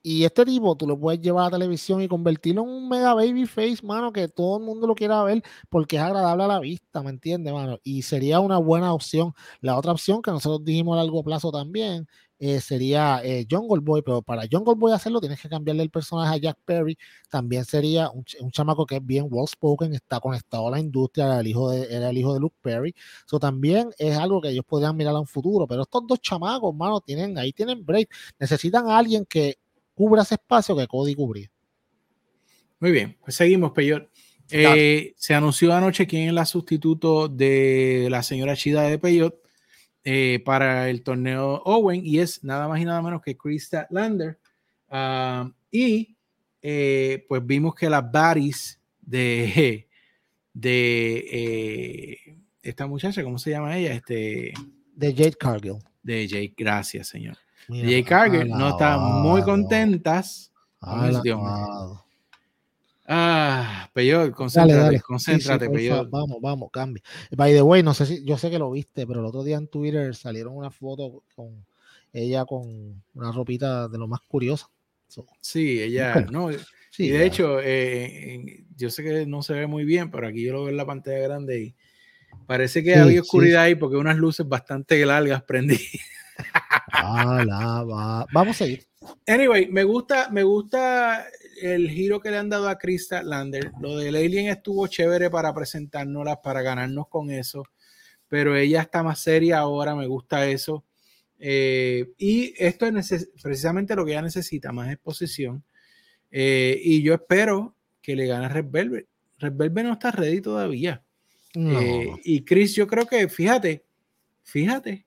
[0.01, 3.13] y este tipo tú lo puedes llevar a la televisión y convertirlo en un mega
[3.13, 6.59] baby face mano que todo el mundo lo quiera ver porque es agradable a la
[6.59, 10.97] vista me entiendes mano y sería una buena opción la otra opción que nosotros dijimos
[10.97, 12.07] a largo plazo también
[12.39, 16.35] eh, sería eh, Jungle Boy, pero para Jungle Boy hacerlo tienes que cambiarle el personaje
[16.35, 16.97] a Jack Perry.
[17.29, 21.39] También sería un, chamaco que es bien well spoken, está conectado a la industria, era
[21.39, 22.93] el hijo de, era el hijo de Luke Perry.
[23.25, 26.71] Eso también es algo que ellos podrían mirar a un futuro, pero estos dos chamacos,
[26.73, 28.09] hermano, tienen, ahí tienen break.
[28.39, 29.57] Necesitan a alguien que
[29.97, 31.49] cubra ese espacio que Cody cubría.
[32.79, 34.07] Muy bien, pues seguimos, Peyor.
[34.51, 39.41] Eh, se anunció anoche quién es la sustituto de la señora Chida de Peyot
[40.03, 44.39] eh, para el torneo Owen y es nada más y nada menos que Krista Lander.
[44.87, 46.15] Ah, y
[46.61, 49.87] eh, pues vimos que las baris de,
[50.53, 53.93] de esta muchacha, ¿cómo se llama ella?
[53.93, 54.53] Este,
[54.93, 55.79] de Jade Cargill.
[56.03, 57.37] De Jade, gracias, señor.
[57.67, 60.51] Jade Cargill no están muy contentas.
[63.09, 65.69] Ah, Peyor, concéntrate, concéntrate,
[66.09, 67.01] Vamos, vamos, cambia.
[67.35, 69.55] By the way, no sé si, yo sé que lo viste, pero el otro día
[69.55, 71.65] en Twitter salieron una foto con
[72.11, 74.69] ella con una ropita de lo más curiosa.
[75.39, 76.51] sí, ella, no,
[76.91, 80.43] sí, y de hecho, eh, yo sé que no se ve muy bien, pero aquí
[80.43, 81.75] yo lo veo en la pantalla grande y
[82.45, 85.79] parece que había oscuridad ahí porque unas luces bastante largas prendí.
[88.33, 88.85] Vamos a ir.
[89.25, 91.25] Anyway, me gusta, me gusta
[91.61, 93.71] el giro que le han dado a Krista Lander.
[93.79, 97.63] Lo del Alien estuvo chévere para presentárnoslas, para ganarnos con eso.
[98.27, 100.83] Pero ella está más seria ahora, me gusta eso.
[101.39, 105.63] Eh, y esto es precisamente lo que ella necesita, más exposición.
[106.31, 109.07] Eh, y yo espero que le gane Red Velvet.
[109.39, 111.03] Red Velvet no está ready todavía.
[111.53, 113.83] Eh, y Chris, yo creo que, fíjate,
[114.43, 115.05] fíjate,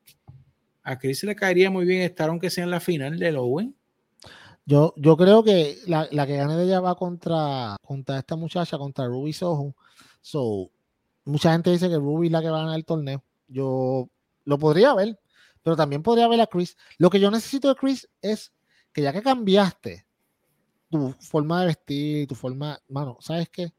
[0.90, 3.74] a Chris le caería muy bien estar aunque sea en la final de Owen.
[4.66, 9.06] Yo, yo creo que la, que gane de ella va contra, contra esta muchacha, contra
[9.06, 9.74] Ruby Soho.
[10.20, 10.70] So,
[11.24, 13.24] mucha gente dice que Ruby es la que va a ganar el torneo.
[13.48, 14.08] Yo
[14.44, 15.18] lo podría ver,
[15.62, 16.76] pero también podría ver a Chris.
[16.98, 18.52] Lo que yo necesito de Chris es
[18.92, 20.06] que ya que cambiaste
[20.88, 23.72] tu forma de vestir, tu forma, mano, ¿sabes qué?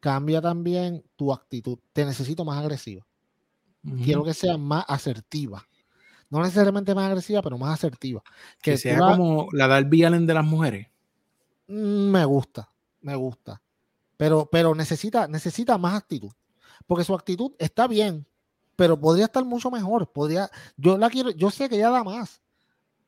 [0.00, 1.78] Cambia también tu actitud.
[1.92, 3.06] Te necesito más agresiva.
[4.02, 5.64] Quiero que sea más asertiva.
[6.28, 8.22] No necesariamente más agresiva, pero más asertiva.
[8.60, 10.88] Que, sea como la Darby Allen de las mujeres.
[11.68, 12.70] Mm, me gusta,
[13.00, 13.62] me gusta.
[14.16, 16.32] Pero, pero necesita, necesita más actitud.
[16.86, 18.26] Porque su actitud está bien,
[18.74, 20.10] pero podría estar mucho mejor.
[20.10, 22.42] Podría, yo la quiero, yo sé que ella da más.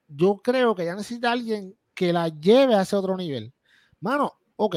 [0.08, 3.52] Yo creo que ella necesita alguien que la lleve a ese otro nivel.
[4.00, 4.76] Mano, ok.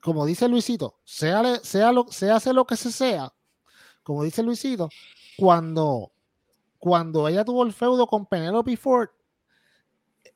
[0.00, 3.32] Como dice Luisito, sea, sea lo, se hace lo que se sea,
[4.02, 4.88] como dice Luisito,
[5.36, 6.12] cuando,
[6.80, 9.10] cuando ella tuvo el feudo con Penelope Ford,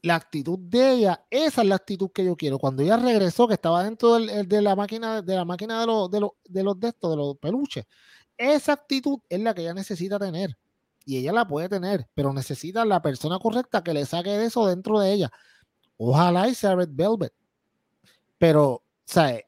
[0.03, 2.59] la actitud de ella, esa es la actitud que yo quiero.
[2.59, 6.21] Cuando ella regresó, que estaba dentro de la máquina, de la máquina de los de
[6.21, 7.87] los de los de estos, de los peluches,
[8.37, 10.57] esa actitud es la que ella necesita tener.
[11.07, 14.67] Y ella la puede tener, pero necesita la persona correcta que le saque de eso
[14.67, 15.31] dentro de ella.
[15.97, 17.33] Ojalá y sea Red Velvet.
[18.39, 19.43] Pero, ¿sabes?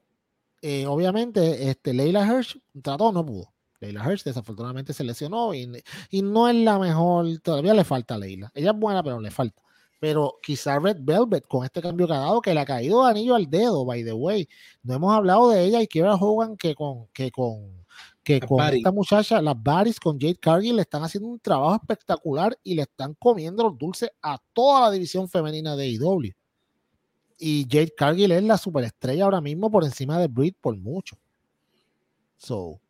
[0.63, 3.56] Eh, obviamente, este, Leila Hirsch trató, no pudo.
[3.81, 5.71] Leila Hirsch desafortunadamente se lesionó y,
[6.11, 8.51] y, no es la mejor, todavía le falta a Leila.
[8.55, 9.63] Ella es buena, pero le falta.
[9.99, 13.11] Pero quizá Red Velvet, con este cambio que ha dado, que le ha caído de
[13.11, 14.49] anillo al dedo, by the way.
[14.83, 17.85] No hemos hablado de ella y ahora juegan que con, que con,
[18.23, 22.59] que con esta muchacha, las Baris con Jade Cargill, le están haciendo un trabajo espectacular
[22.63, 26.33] y le están comiendo los dulces a toda la división femenina de IW.
[27.39, 31.17] Y Jade Cargill es la superestrella ahora mismo por encima de Britt por mucho.
[32.37, 32.81] So,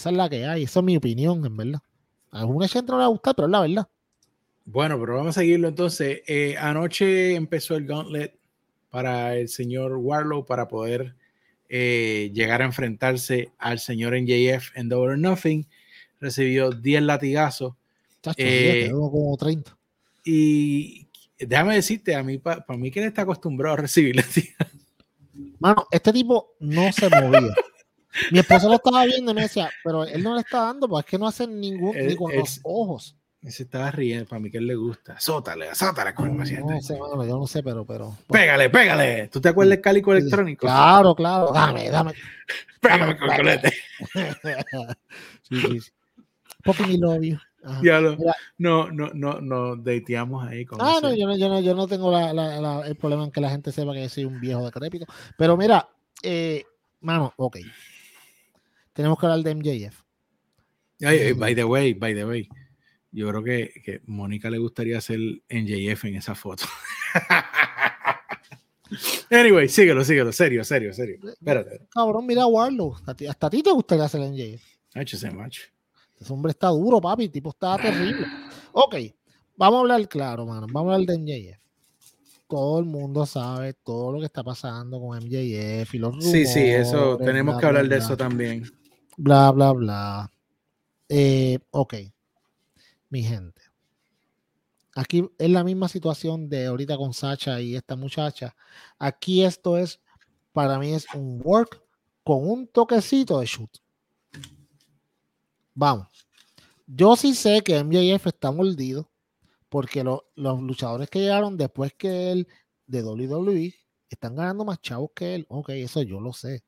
[0.00, 0.62] esa es la que hay.
[0.62, 1.80] Esa es mi opinión, en verdad.
[2.30, 3.88] A alguna gente no le va a gustar, pero es la verdad.
[4.64, 6.22] Bueno, pero vamos a seguirlo entonces.
[6.26, 8.34] Eh, anoche empezó el gauntlet
[8.88, 11.16] para el señor Warlow para poder
[11.68, 15.66] eh, llegar a enfrentarse al señor NJF en Double or Nothing.
[16.18, 17.74] Recibió 10 latigazos.
[18.38, 19.76] eh, como 30.
[20.24, 24.80] Y déjame decirte, a mí, para mí que él está acostumbrado a recibir latigazos.
[25.58, 27.54] Mano, este tipo no se movía.
[28.30, 31.06] Mi esposa lo estaba viendo y me decía, pero él no le está dando, porque
[31.06, 33.16] es que no hace ningún, ni con los ojos.
[33.46, 35.14] Se estaba riendo, para mí que él le gusta.
[35.14, 36.74] Azótale, azótale con el paciente.
[36.74, 38.14] No sé, mano, yo no sé, pero, pero.
[38.28, 39.28] Pégale, pégale.
[39.28, 40.66] ¿Tú te acuerdas del cálico electrónico?
[40.66, 41.50] Claro, claro.
[41.50, 42.12] Dame, dame.
[42.80, 43.72] Pégame con el colete.
[45.48, 45.90] sí, sí, sí.
[46.62, 47.40] Poppy mi novio.
[47.82, 48.16] Ya lo,
[48.58, 51.86] no, no, no, no dateamos ahí con Ah, no yo, no, yo no, yo no
[51.86, 55.06] tengo la, la, el problema en que la gente sepa que soy un viejo decrépito.
[55.36, 55.88] Pero mira,
[56.22, 56.64] eh,
[57.00, 57.58] mano, ok
[58.92, 60.02] tenemos que hablar de MJF.
[61.38, 62.48] by the way, by the way,
[63.12, 65.18] yo creo que, que Mónica le gustaría hacer
[65.48, 66.64] MJF en esa foto.
[69.30, 71.18] anyway, síguelo, síguelo, serio, serio, serio.
[71.28, 71.86] Espérate.
[71.90, 72.96] Cabrón, mira a Warlow.
[73.06, 74.62] Hasta a ti te gustaría hacer MJF.
[74.94, 75.62] ese macho.
[76.20, 77.24] Ese hombre está duro, papi.
[77.24, 78.26] El tipo está terrible.
[78.72, 78.94] Ok,
[79.56, 80.66] vamos a hablar claro, mano.
[80.70, 81.60] Vamos a hablar de MJF
[82.50, 86.32] todo el mundo sabe todo lo que está pasando con MJF y los rumores.
[86.32, 88.64] Sí, sí, eso, tenemos que hablar de eso también
[89.20, 90.32] bla, bla, bla.
[91.08, 91.94] Eh, ok,
[93.10, 93.60] mi gente.
[94.94, 98.56] Aquí es la misma situación de ahorita con Sacha y esta muchacha.
[98.98, 100.00] Aquí esto es,
[100.52, 101.82] para mí es un work
[102.24, 103.70] con un toquecito de shoot.
[105.74, 106.08] Vamos.
[106.86, 109.08] Yo sí sé que MJF está mordido
[109.68, 112.48] porque los luchadores que llegaron después que él
[112.86, 113.74] de WWE
[114.08, 115.46] están ganando más chavos que él.
[115.48, 116.64] Ok, eso yo lo sé.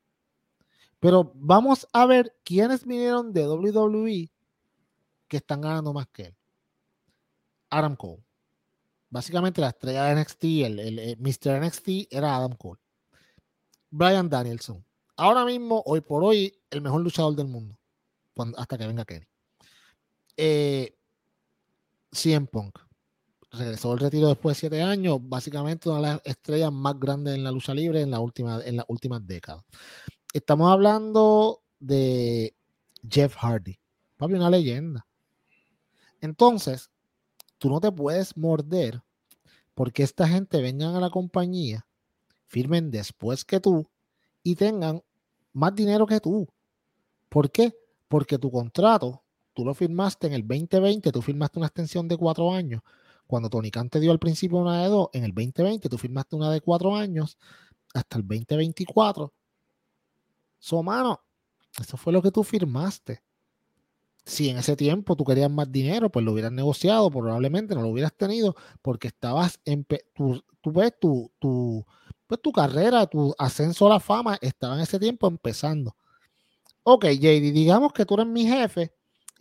[1.02, 4.30] Pero vamos a ver quiénes vinieron de WWE
[5.26, 6.36] que están ganando más que él.
[7.70, 8.22] Adam Cole.
[9.10, 11.60] Básicamente la estrella de NXT, el, Mr.
[11.60, 12.78] NXT era Adam Cole.
[13.90, 14.84] Brian Danielson.
[15.16, 17.76] Ahora mismo, hoy por hoy, el mejor luchador del mundo.
[18.56, 19.26] hasta que venga Kenny.
[20.36, 20.96] Eh,
[22.52, 22.78] Punk.
[23.50, 25.18] Regresó al retiro después de siete años.
[25.20, 28.76] Básicamente una de las estrellas más grandes en la lucha libre en, la última, en
[28.76, 29.64] las últimas décadas
[30.32, 32.54] estamos hablando de
[33.08, 33.78] Jeff Hardy.
[34.16, 35.06] Papi, una leyenda.
[36.20, 36.90] Entonces,
[37.58, 39.02] tú no te puedes morder
[39.74, 41.86] porque esta gente vengan a la compañía,
[42.46, 43.88] firmen después que tú
[44.42, 45.02] y tengan
[45.52, 46.48] más dinero que tú.
[47.28, 47.74] ¿Por qué?
[48.08, 49.22] Porque tu contrato,
[49.54, 52.82] tú lo firmaste en el 2020, tú firmaste una extensión de cuatro años.
[53.26, 56.36] Cuando Tony Khan te dio al principio una de dos, en el 2020 tú firmaste
[56.36, 57.38] una de cuatro años
[57.94, 59.32] hasta el 2024
[60.62, 61.20] So, mano,
[61.80, 63.20] eso fue lo que tú firmaste.
[64.24, 67.88] si en ese tiempo tú querías más dinero, pues lo hubieras negociado, probablemente no lo
[67.88, 69.84] hubieras tenido, porque estabas en
[70.14, 71.84] tú ves tu, tu,
[72.28, 75.96] pues tu carrera, tu ascenso a la fama estaba en ese tiempo empezando.
[76.84, 78.92] Ok, JD, digamos que tú eres mi jefe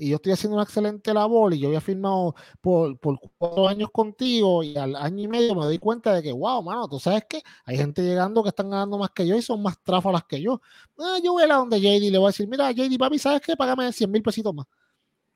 [0.02, 3.89] y yo estoy haciendo una excelente labor y yo había firmado por, por cuatro años
[3.91, 7.26] contigo y al año y medio me doy cuenta de que, wow, mano, tú sabes
[7.30, 10.41] que hay gente llegando que están ganando más que yo y son más tráfalas que
[10.41, 10.60] yo.
[10.97, 13.41] Ah, yo voy a la donde JD le voy a decir, mira, JD, papi, ¿sabes
[13.41, 13.56] qué?
[13.56, 14.66] Págame 100 mil pesitos más.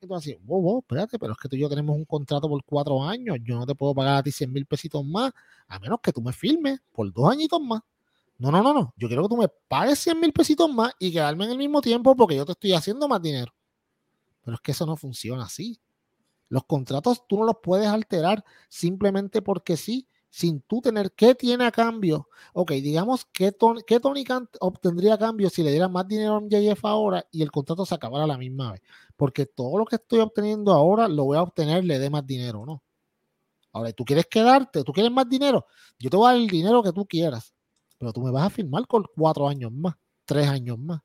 [0.10, 3.04] Así, wow, wow, espérate, pero es que tú y yo tenemos un contrato por cuatro
[3.04, 5.32] años, yo no te puedo pagar a ti 100 mil pesitos más,
[5.68, 7.82] a menos que tú me firmes por dos añitos más.
[8.40, 11.12] No, no, no, no, yo quiero que tú me pagues 100 mil pesitos más y
[11.12, 13.54] quedarme en el mismo tiempo porque yo te estoy haciendo más dinero.
[14.46, 15.82] Pero es que eso no funciona así.
[16.48, 21.66] Los contratos tú no los puedes alterar simplemente porque sí, sin tú tener qué tiene
[21.66, 22.30] a cambio.
[22.54, 24.24] Ok, digamos que Tony, que Tony
[24.60, 27.96] obtendría a cambio si le diera más dinero a MJF ahora y el contrato se
[27.96, 28.82] acabara la misma vez.
[29.16, 32.66] Porque todo lo que estoy obteniendo ahora lo voy a obtener, le dé más dinero,
[32.66, 32.84] ¿no?
[33.74, 35.66] Ahora, tú quieres quedarte, tú quieres más dinero,
[36.00, 37.54] yo te voy a dar el dinero que tú quieras,
[37.98, 41.02] pero tú me vas a firmar con cuatro años más, tres años más.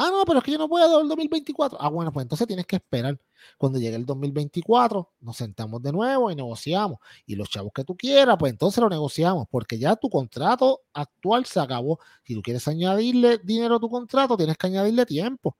[0.00, 1.76] Ah, no, pero es que yo no puedo el 2024.
[1.80, 3.18] Ah, bueno, pues entonces tienes que esperar.
[3.58, 7.00] Cuando llegue el 2024, nos sentamos de nuevo y negociamos.
[7.26, 11.46] Y los chavos que tú quieras, pues entonces lo negociamos, porque ya tu contrato actual
[11.46, 11.98] se acabó.
[12.22, 15.56] Si tú quieres añadirle dinero a tu contrato, tienes que añadirle tiempo.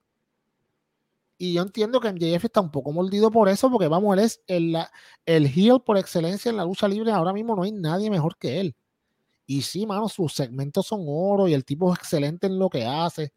[1.37, 4.41] Y yo entiendo que MJF está un poco mordido por eso, porque vamos, él es
[4.47, 4.77] el,
[5.27, 7.11] el heel por excelencia en la lucha libre.
[7.11, 8.77] Ahora mismo no hay nadie mejor que él.
[9.47, 12.85] Y sí, mano, sus segmentos son oro y el tipo es excelente en lo que
[12.85, 13.33] hace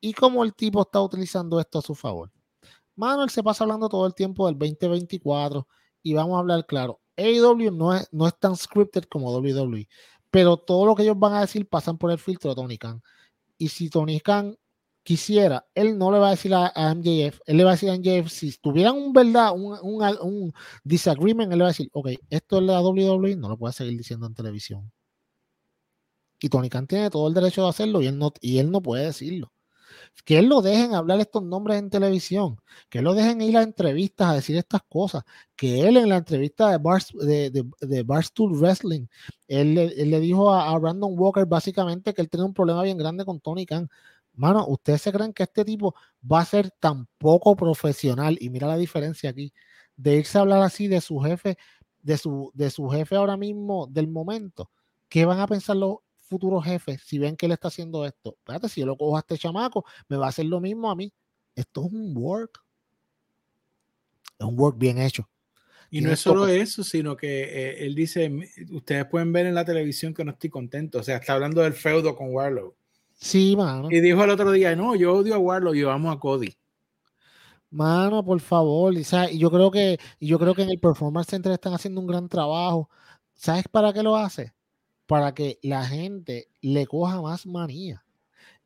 [0.00, 2.30] y cómo el tipo está utilizando esto a su favor.
[2.96, 5.66] Manuel se pasa hablando todo el tiempo del 2024
[6.02, 7.00] y vamos a hablar claro.
[7.16, 9.88] AEW no es, no es tan scripted como WWE,
[10.30, 13.02] pero todo lo que ellos van a decir pasan por el filtro de Tony Khan.
[13.58, 14.56] Y si Tony Khan
[15.02, 17.94] quisiera, él no le va a decir a, MJF, él le va a decir a
[17.96, 20.52] MJF, si tuvieran un verdad, un, un,
[20.84, 23.96] disagreement, él le va a decir, ok, esto es la WWE, no lo puede seguir
[23.96, 24.92] diciendo en televisión.
[26.40, 28.82] Y Tony Khan tiene todo el derecho de hacerlo y él no, y él no
[28.82, 29.52] puede decirlo
[30.24, 32.58] que él lo dejen hablar estos nombres en televisión,
[32.88, 35.24] que lo dejen ir a entrevistas a decir estas cosas,
[35.56, 39.06] que él en la entrevista de, Bar, de, Barstool Wrestling,
[39.46, 43.24] él, le dijo a, a, Brandon Walker básicamente que él tenía un problema bien grande
[43.24, 43.88] con Tony Khan.
[44.34, 45.94] Mano, ¿ustedes se creen que este tipo
[46.30, 48.36] va a ser tan poco profesional?
[48.40, 49.52] Y mira la diferencia aquí,
[49.96, 51.58] de irse a hablar así de su jefe,
[52.02, 54.70] de su, de su jefe ahora mismo, del momento.
[55.08, 55.96] ¿Qué van a pensar los,
[56.28, 59.20] futuros jefes, si ven que él está haciendo esto, espérate, si yo lo cojo a
[59.20, 61.12] este chamaco, me va a hacer lo mismo a mí.
[61.54, 62.62] Esto es un work.
[64.38, 65.28] Es un work bien hecho.
[65.90, 68.30] Y no es solo eso, sino que eh, él dice,
[68.70, 70.98] ustedes pueden ver en la televisión que no estoy contento.
[70.98, 72.74] O sea, está hablando del feudo con Warlow.
[73.14, 73.88] Sí, mano.
[73.90, 76.54] Y dijo el otro día, no, yo odio a Warlow, yo amo a Cody.
[77.70, 78.94] Mano, por favor.
[78.94, 79.04] Y,
[79.38, 82.88] yo creo que yo creo que en el Performance Center están haciendo un gran trabajo.
[83.34, 84.52] ¿Sabes para qué lo hace?
[85.08, 88.04] Para que la gente le coja más manía.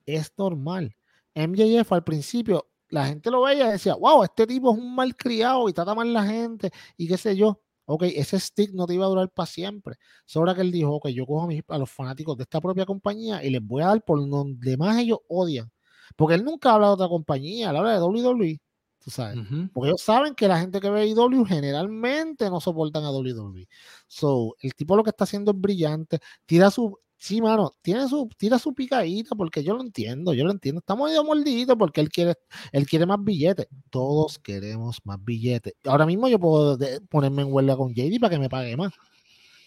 [0.06, 0.96] Es normal.
[1.36, 5.14] MJF al principio, la gente lo veía y decía, wow, este tipo es un mal
[5.16, 7.62] criado y trata mal la gente y qué sé yo.
[7.86, 9.96] Ok, ese stick no te iba a durar para siempre.
[10.26, 13.44] Sobra que él dijo, ok, yo cojo a, a los fanáticos de esta propia compañía
[13.44, 15.70] y les voy a dar por donde más ellos odian.
[16.16, 18.60] Porque él nunca habla de otra compañía, él habla de WWE
[19.02, 19.38] tú sabes.
[19.72, 23.68] Porque ellos saben que la gente que ve IW generalmente no soportan a WWE.
[24.06, 28.28] So, el tipo lo que está haciendo es brillante, tira su, sí, mano, tiene su,
[28.36, 30.80] tira su picadita, porque yo lo entiendo, yo lo entiendo.
[30.80, 32.34] Estamos medio mordiditos porque él quiere,
[32.72, 33.68] él quiere más billetes.
[33.90, 35.74] Todos queremos más billetes.
[35.84, 38.92] Ahora mismo yo puedo ponerme en huelga con JD para que me pague más.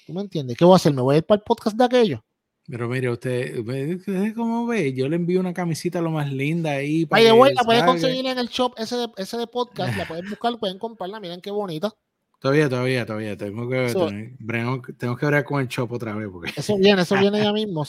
[0.06, 0.58] ¿Tú me entiendes?
[0.58, 0.94] ¿Qué voy a hacer?
[0.94, 2.24] ¿Me voy a ir para el podcast de aquello?
[2.68, 7.06] Pero mire, usted, usted cómo ve, yo le envío una camisita lo más linda ahí.
[7.06, 10.28] Para Oye, la puedes conseguir en el shop ese de, ese de podcast, la pueden
[10.30, 11.94] buscar, pueden comprarla, miren qué bonita.
[12.40, 13.38] Todavía, todavía, todavía.
[13.38, 16.28] Tengo que, tengo, que hablar con el shop otra vez.
[16.32, 16.52] Porque...
[16.56, 17.86] Eso viene, eso viene ya mismo.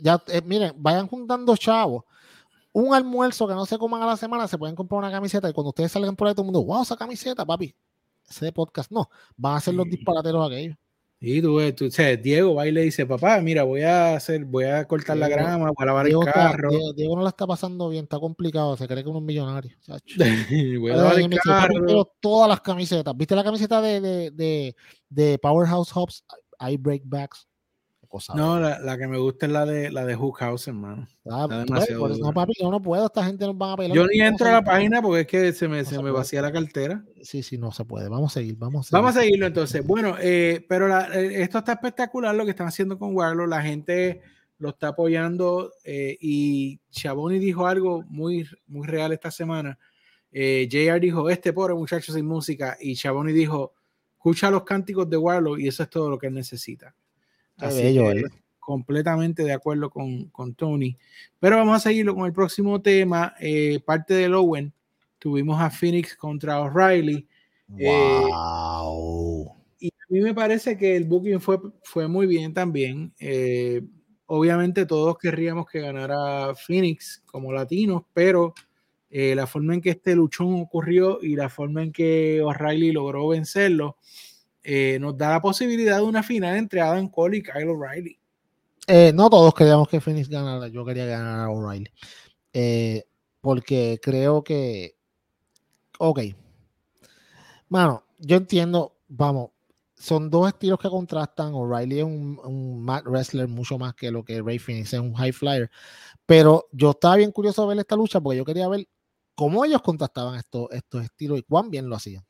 [0.00, 2.04] ya, eh, miren, vayan juntando chavos.
[2.72, 5.52] Un almuerzo que no se coman a la semana, se pueden comprar una camiseta y
[5.52, 7.74] cuando ustedes salgan por ahí, todo el mundo, wow, esa camiseta, papi.
[8.28, 9.08] Ese de podcast, no.
[9.36, 10.76] Van a ser los disparateros aquellos.
[11.20, 14.44] Y tú, tú o sea, Diego va y le dice, papá, mira, voy a hacer,
[14.44, 16.70] voy a cortar la grama, voy a lavar el carro.
[16.94, 19.76] Diego, no la está pasando bien, está complicado, se cree que uno es millonario.
[20.80, 22.04] voy a lavar el carro.
[22.20, 23.16] todas las camisetas.
[23.16, 24.76] ¿Viste la camiseta de, de, de,
[25.08, 26.24] de Powerhouse Hops?
[26.60, 27.47] I break backs
[28.34, 31.06] no, la, la, que me gusta es la de la de Hook House, hermano.
[31.30, 33.96] Ah, pues, no, papi, yo no puedo, esta gente nos van a pelar.
[33.96, 36.52] Yo ni entro a la página porque es que se me, se me vacía la
[36.52, 37.04] cartera.
[37.22, 38.08] Sí, sí, no se puede.
[38.08, 39.02] Vamos a seguir, vamos a seguir.
[39.02, 39.86] Vamos a seguirlo entonces.
[39.86, 43.48] Bueno, eh, pero la, eh, esto está espectacular lo que están haciendo con Warlock.
[43.48, 44.22] La gente
[44.58, 49.78] lo está apoyando eh, y Chaboni dijo algo muy, muy real esta semana
[50.30, 53.72] Eh, JR dijo, este pobre muchacho sin música, y Chaboni dijo,
[54.12, 56.94] escucha los cánticos de Warlock y eso es todo lo que él necesita.
[57.58, 57.98] Así
[58.68, 60.94] completamente de acuerdo con, con, Tony.
[61.40, 64.74] Pero vamos a seguirlo con el próximo tema, eh, parte del Owen.
[65.18, 67.26] Tuvimos a Phoenix contra O'Reilly.
[67.66, 69.56] Wow.
[69.80, 73.10] Eh, y a mí me parece que el booking fue, fue muy bien también.
[73.18, 73.80] Eh,
[74.26, 78.52] obviamente todos querríamos que ganara Phoenix como latinos, pero
[79.10, 83.96] la forma en que este luchón ocurrió y la forma en que O'Reilly logró vencerlo,
[85.00, 88.18] nos da la posibilidad de una final entre Adam Cole y Kyle O'Reilly.
[88.86, 91.90] Eh, no todos queríamos que Phoenix ganara, yo quería ganar a O'Reilly.
[92.52, 93.04] Eh,
[93.40, 94.96] porque creo que.
[95.98, 96.20] Ok.
[97.68, 99.50] Mano, yo entiendo, vamos,
[99.94, 101.52] son dos estilos que contrastan.
[101.52, 105.32] O'Reilly es un, un wrestler mucho más que lo que Ray Phoenix es un high
[105.32, 105.70] flyer.
[106.24, 108.88] Pero yo estaba bien curioso de ver esta lucha porque yo quería ver
[109.34, 112.24] cómo ellos contrastaban estos, estos estilos y cuán bien lo hacían.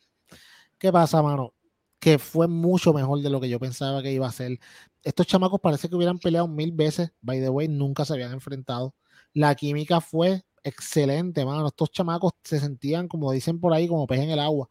[0.76, 1.54] ¿Qué pasa, mano?
[1.98, 4.58] Que fue mucho mejor de lo que yo pensaba que iba a ser.
[5.02, 8.94] Estos chamacos parece que hubieran peleado mil veces, by the way, nunca se habían enfrentado.
[9.32, 11.66] La química fue excelente, mano.
[11.68, 14.68] Estos chamacos se sentían, como dicen por ahí, como pez en el agua.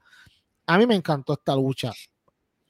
[0.68, 1.92] A mí me encantó esta lucha.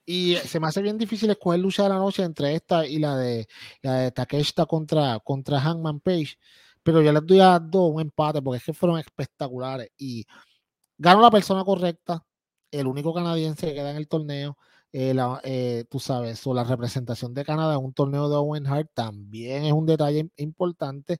[0.05, 3.17] Y se me hace bien difícil escoger lucha de la noche entre esta y la
[3.17, 3.47] de,
[3.81, 6.37] la de Takeshita contra, contra Hangman Page.
[6.81, 9.89] Pero yo les doy a dos un empate porque es que fueron espectaculares.
[9.97, 10.25] Y
[10.97, 12.23] ganó la persona correcta
[12.71, 14.57] el único canadiense que queda en el torneo.
[14.93, 18.89] Eh, eh, tú sabes, o la representación de Canadá en un torneo de Owen Hart
[18.93, 21.19] también es un detalle importante.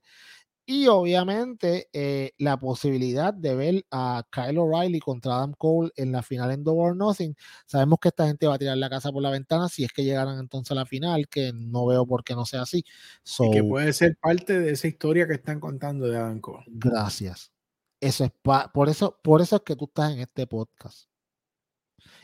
[0.70, 6.22] Y obviamente eh, la posibilidad de ver a Kyle O'Reilly contra Adam Cole en la
[6.22, 7.34] final en Double or Nothing.
[7.64, 10.04] Sabemos que esta gente va a tirar la casa por la ventana si es que
[10.04, 12.84] llegaran entonces a la final, que no veo por qué no sea así.
[13.40, 16.64] y que puede ser parte de esa historia que están contando de Adam Cole.
[16.66, 17.50] Gracias.
[17.98, 18.30] Eso es
[18.74, 21.07] por eso, por eso es que tú estás en este podcast.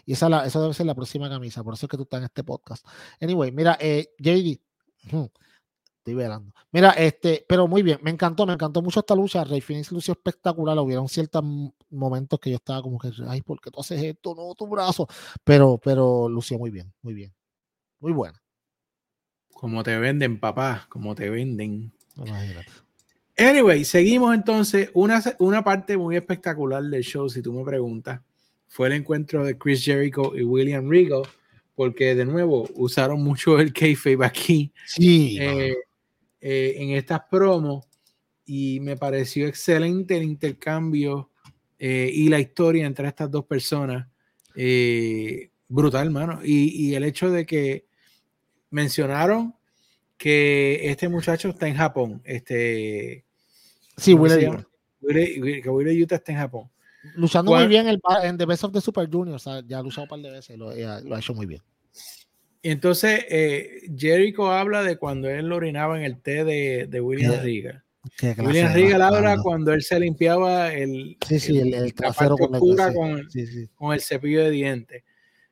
[0.07, 1.63] Y esa, la, esa debe ser la próxima camisa.
[1.63, 2.87] Por eso es que tú estás en este podcast.
[3.21, 4.61] Anyway, mira, eh, JD.
[5.99, 6.53] Estoy velando.
[6.71, 9.43] Mira, este, pero muy bien, me encantó, me encantó mucho esta lucha.
[9.43, 10.79] Rey Phoenix lució espectacular.
[10.79, 11.43] Hubieron ciertos
[11.89, 14.35] momentos que yo estaba como que, ay, ¿por qué tú haces esto?
[14.35, 15.09] No, tu brazo.
[15.43, 17.33] Pero, pero lució muy bien, muy bien.
[18.01, 18.39] Muy buena.
[19.55, 21.91] Como te venden, papá, como te venden.
[23.39, 24.91] Anyway, seguimos entonces.
[24.93, 28.21] Una, una parte muy espectacular del show, si tú me preguntas
[28.75, 31.23] fue el encuentro de Chris Jericho y William Regal,
[31.77, 35.77] porque de nuevo usaron mucho el kayfabe aquí sí, eh,
[36.41, 37.87] eh, en estas promos
[38.45, 41.31] y me pareció excelente el intercambio
[41.79, 44.09] eh, y la historia entre estas dos personas.
[45.69, 46.41] brutal, hermano.
[46.43, 47.87] Y, y, el hecho de que
[48.71, 49.55] mencionaron
[50.19, 52.23] que este muchacho está en Japón.
[52.25, 53.25] Este,
[53.97, 54.65] sí, William
[55.01, 56.74] Utah está en Japón.
[57.15, 60.09] Luchando muy bien el, en The Best of the Super Junior, ya ha luchado un
[60.09, 61.61] par de veces, lo, lo ha hecho muy bien.
[62.63, 67.43] Entonces, eh, Jericho habla de cuando él lo orinaba en el té de, de William
[67.43, 67.83] Regal.
[68.39, 72.59] William Regal habla cuando él se limpiaba el, sí, sí, el, el, trasero con,
[73.75, 75.05] con, el cepillo de dientes.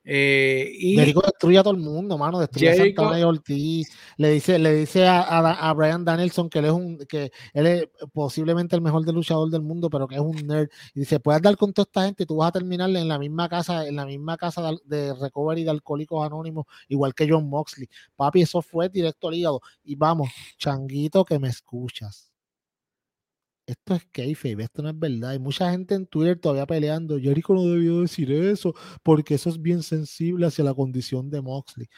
[0.04, 2.40] Eh, y Jericho destruye a todo el mundo, mano.
[2.40, 3.88] Destruye a Santana y Ortiz.
[4.16, 7.88] Le dice, le dice a, a, Brian Danielson que él es un, que él es
[8.12, 10.68] posiblemente el mejor de luchador del mundo, pero que es un nerd.
[10.94, 13.18] Y dice, puedes dar con toda esta gente y tú vas a terminar en la
[13.18, 17.48] misma casa, en la misma casa de, de recovery de alcohólicos anónimos, igual que John
[17.48, 17.88] Moxley.
[18.16, 19.60] Papi, eso fue directo al hígado.
[19.84, 22.31] Y vamos, changuito que me escuchas
[23.66, 25.30] esto es kayfabe, esto no es verdad.
[25.30, 27.18] Hay mucha gente en Twitter todavía peleando.
[27.18, 31.88] Jericho no debió decir eso porque eso es bien sensible hacia la condición de Moxley.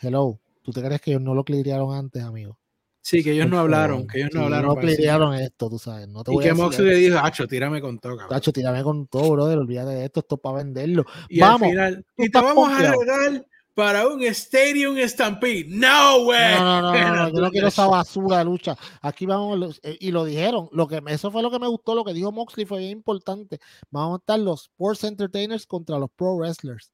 [0.00, 2.58] Hello, ¿tú te crees que ellos no lo clirearon antes, amigo?
[3.00, 4.74] Sí, que ellos no hablaron, que ellos no hablaron.
[4.74, 6.08] No clirearon esto, tú sabes.
[6.08, 9.32] No te y que Moxley le dijo, Hacho, tírame con todo, Hacho, tírame con todo,
[9.32, 11.04] brother, olvídate de esto, esto es para venderlo.
[11.28, 11.62] Y vamos.
[11.62, 15.66] Al final, y te vamos a regalar para un Stadium Stampede.
[15.68, 16.54] No, güey.
[16.54, 18.76] No, no, no, no, yo no quiero esa basura de lucha.
[19.02, 22.04] Aquí vamos, eh, y lo dijeron, lo que, eso fue lo que me gustó, lo
[22.04, 23.58] que dijo Moxley fue bien importante.
[23.90, 26.92] Vamos a estar los Sports Entertainers contra los Pro Wrestlers.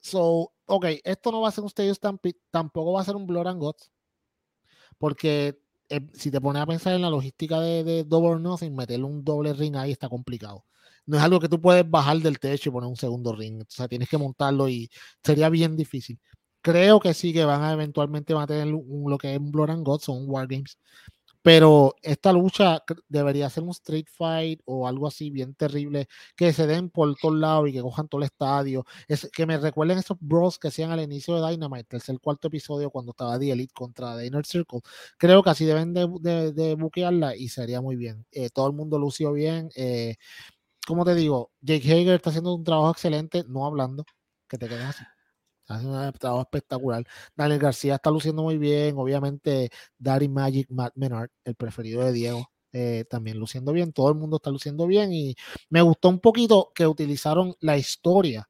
[0.00, 3.26] So, ok, esto no va a ser un Stadium Stampede, tampoco va a ser un
[3.26, 3.90] Blood and Guts,
[4.98, 5.58] porque
[5.88, 9.04] eh, si te pones a pensar en la logística de, de Double or Nothing, meterle
[9.06, 10.64] un doble ring ahí está complicado
[11.06, 13.62] no es algo que tú puedes bajar del techo y poner un segundo ring.
[13.62, 14.90] O sea, tienes que montarlo y
[15.22, 16.18] sería bien difícil.
[16.62, 20.08] Creo que sí que van a eventualmente mantener lo que es un Blood and Gods
[20.08, 20.78] o un Wargames.
[21.44, 26.66] Pero esta lucha debería ser un street fight o algo así bien terrible, que se
[26.66, 28.86] den por todos lados y que cojan todo el estadio.
[29.08, 32.88] Es, que me recuerden esos bros que hacían al inicio de Dynamite, el cuarto episodio,
[32.88, 34.80] cuando estaba The Elite contra The Inner Circle.
[35.18, 38.24] Creo que así deben de, de, buquearla y sería muy bien.
[38.32, 39.68] Eh, todo el mundo lució bien.
[39.76, 40.16] Eh,
[40.86, 44.04] como te digo, Jake Hager está haciendo un trabajo excelente, no hablando,
[44.48, 45.04] que te quedes así.
[45.66, 47.04] Hace un trabajo espectacular.
[47.34, 48.96] Daniel García está luciendo muy bien.
[48.98, 53.92] Obviamente, Daddy Magic Matt Menard, el preferido de Diego, eh, también luciendo bien.
[53.92, 55.12] Todo el mundo está luciendo bien.
[55.12, 55.34] Y
[55.70, 58.48] me gustó un poquito que utilizaron la historia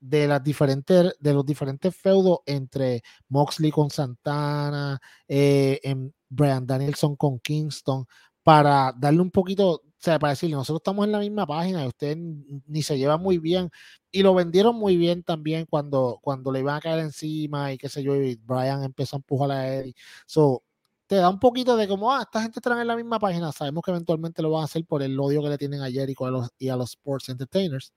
[0.00, 7.16] de las diferentes de los diferentes feudos entre Moxley con Santana, eh, en Brian Danielson
[7.16, 8.06] con Kingston,
[8.42, 11.88] para darle un poquito, o sea, para decirle, nosotros estamos en la misma página y
[11.88, 13.68] usted ni se lleva muy bien.
[14.12, 17.88] Y lo vendieron muy bien también cuando, cuando le iban a caer encima y qué
[17.88, 19.96] sé yo, y Brian empezó a empujar a Eddie.
[20.24, 20.62] So,
[21.08, 23.50] te da un poquito de como, ah, esta gente está en la misma página.
[23.50, 26.48] Sabemos que eventualmente lo van a hacer por el odio que le tienen a Jericho
[26.58, 27.92] y a los Sports Entertainers.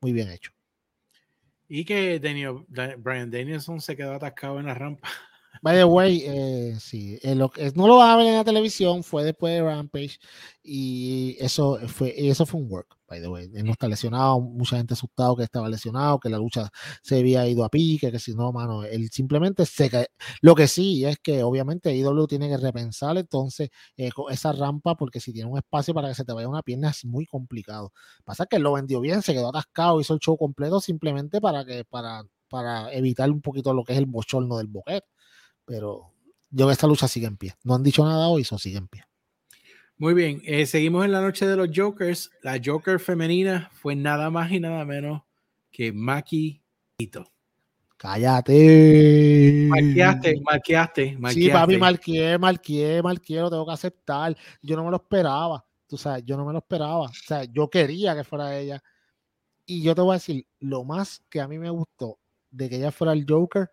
[0.00, 0.52] Muy bien hecho.
[1.68, 2.64] Y que Daniel,
[2.98, 5.08] Brian Danielson se quedó atascado en la rampa.
[5.62, 9.02] By the way, eh, sí, eh, lo, no lo va a ver en la televisión,
[9.02, 10.18] fue después de Rampage
[10.62, 13.50] y eso fue, eso fue un work, by the way.
[13.54, 16.70] Él no está lesionado, mucha gente asustado que estaba lesionado, que la lucha
[17.02, 20.06] se había ido a pique, que si no, mano, él simplemente se cae.
[20.40, 23.68] Lo que sí es que obviamente IW tiene que repensar entonces
[23.98, 26.88] eh, esa rampa porque si tiene un espacio para que se te vaya una pierna
[26.88, 27.92] es muy complicado.
[28.24, 31.66] Pasa que él lo vendió bien, se quedó atascado, hizo el show completo simplemente para
[31.66, 35.06] que, para, para evitar un poquito lo que es el bochorno del boquete
[35.64, 36.12] pero
[36.50, 37.54] yo que esta lucha sigue en pie.
[37.62, 39.04] No han dicho nada hoy, eso sigue en pie.
[39.96, 42.30] Muy bien, eh, seguimos en la noche de los Jokers.
[42.42, 45.22] La Joker femenina fue nada más y nada menos
[45.70, 46.62] que Maki
[46.98, 47.30] Ito.
[48.00, 49.66] Cállate.
[49.68, 51.40] Marqueaste, marqueaste, marqueaste.
[51.40, 54.34] Sí, papi, marqué, marqué, marqué, lo tengo que aceptar.
[54.62, 55.62] Yo no me lo esperaba.
[55.86, 57.00] Tú sabes, yo no me lo esperaba.
[57.00, 58.82] O sea, yo quería que fuera ella.
[59.66, 62.18] Y yo te voy a decir, lo más que a mí me gustó
[62.50, 63.70] de que ella fuera el Joker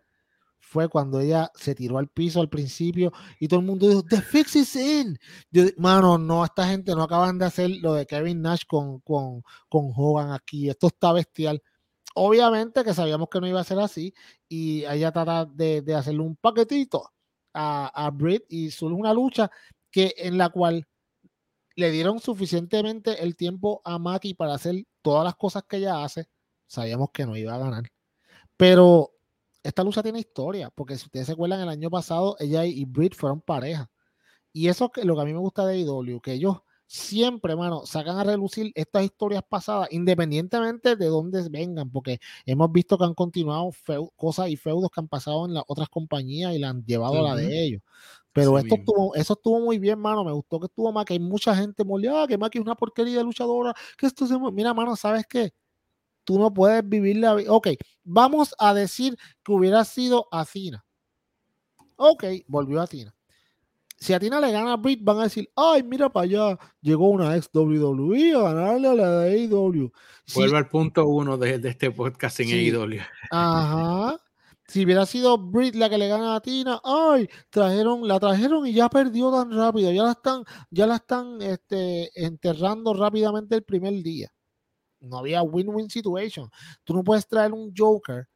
[0.68, 4.22] fue cuando ella se tiró al piso al principio y todo el mundo dijo, The
[4.22, 5.18] fix is in.
[5.50, 9.44] Yo, mano, no, esta gente no acaban de hacer lo de Kevin Nash con, con,
[9.70, 10.70] con Hogan aquí.
[10.70, 11.62] Esto está bestial.
[12.16, 14.14] Obviamente que sabíamos que no iba a ser así
[14.50, 17.12] y ella trata de, de hacerle un paquetito
[17.54, 19.50] a, a Britt y solo una lucha
[19.92, 20.88] que en la cual
[21.76, 26.28] le dieron suficientemente el tiempo a Maki para hacer todas las cosas que ella hace.
[26.68, 27.84] Sabíamos que no iba a ganar.
[28.58, 29.12] Pero
[29.68, 33.16] esta lucha tiene historia, porque si ustedes se acuerdan, el año pasado ella y Britt
[33.16, 33.90] fueron pareja.
[34.54, 36.58] Y eso es lo que a mí me gusta de IW, que ellos
[36.88, 42.98] siempre, mano, sacan a relucir estas historias pasadas, independientemente de dónde vengan, porque hemos visto
[42.98, 43.72] que han continuado
[44.16, 47.30] cosas y feudos que han pasado en las otras compañías y la han llevado a
[47.30, 47.82] la de ellos.
[48.32, 50.24] Pero esto estuvo, eso estuvo muy bien, mano.
[50.24, 52.64] Me gustó que estuvo más, que hay mucha gente molida, ah, que más que es
[52.64, 54.38] una porquería de luchadora, que esto se...
[54.52, 55.54] Mira, mano, ¿sabes qué?
[56.28, 57.54] Tú no puedes vivir la vida.
[57.54, 57.70] Ok,
[58.04, 60.86] vamos a decir que hubiera sido a Tina.
[61.96, 63.16] Ok, volvió a Tina.
[63.96, 67.08] Si a Tina le gana a Britt, van a decir, ay, mira para allá, llegó
[67.08, 69.90] una ex WWE a ganarle a la de AEW.
[70.36, 73.00] Vuelve al punto uno de, este podcast en AEW.
[73.32, 74.20] Ajá.
[74.68, 78.74] Si hubiera sido Britt la que le gana a Tina, ay, trajeron, la trajeron y
[78.74, 83.94] ya perdió tan rápido, ya la están, ya la están este, enterrando rápidamente el primer
[84.04, 84.30] día
[85.00, 86.50] no había win-win situation.
[86.84, 88.28] Tú no puedes traer un Joker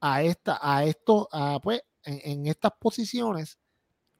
[0.00, 3.58] a esta, a esto, a, pues, en, estas posiciones,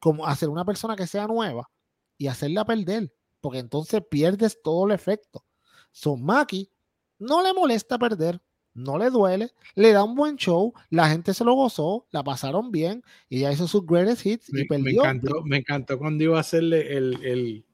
[0.00, 1.70] como hacer una persona que sea nueva
[2.18, 5.44] y hacerla perder, porque entonces pierdes todo el efecto.
[5.92, 6.70] Son Maki
[7.18, 8.40] no le molesta perder,
[8.74, 12.70] no le duele, le da un buen show, la gente se lo gozó, la pasaron
[12.70, 15.02] bien y ya hizo sus greatest hits y perdió.
[15.02, 17.64] Me encantó, me encantó cuando iba a hacerle el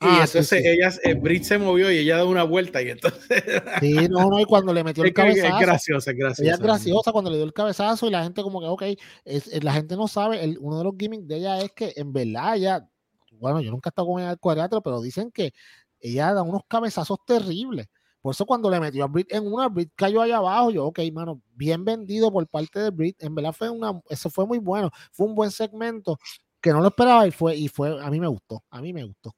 [0.00, 3.20] y ah, entonces ella, eh, Brit se movió y ella da una vuelta y entonces...
[3.80, 5.56] Sí, no, no, y cuando le metió el cabezazo...
[5.56, 6.42] Es graciosa, es graciosa.
[6.42, 8.82] Ella es graciosa cuando le dio el cabezazo y la gente como que, ok,
[9.24, 12.12] es, la gente no sabe, el, uno de los gimmicks de ella es que en
[12.12, 12.88] verdad ella,
[13.32, 15.52] bueno, yo nunca he estado con ella al cuadrilátero, pero dicen que
[16.00, 17.88] ella da unos cabezazos terribles.
[18.20, 20.70] Por eso cuando le metió a Brit en una, Brit cayó allá abajo.
[20.70, 23.22] Yo, ok, mano, bien vendido por parte de Brit.
[23.22, 24.90] En verdad fue una, eso fue muy bueno.
[25.12, 26.18] Fue un buen segmento
[26.60, 29.04] que no lo esperaba y fue, y fue, a mí me gustó, a mí me
[29.04, 29.34] gustó.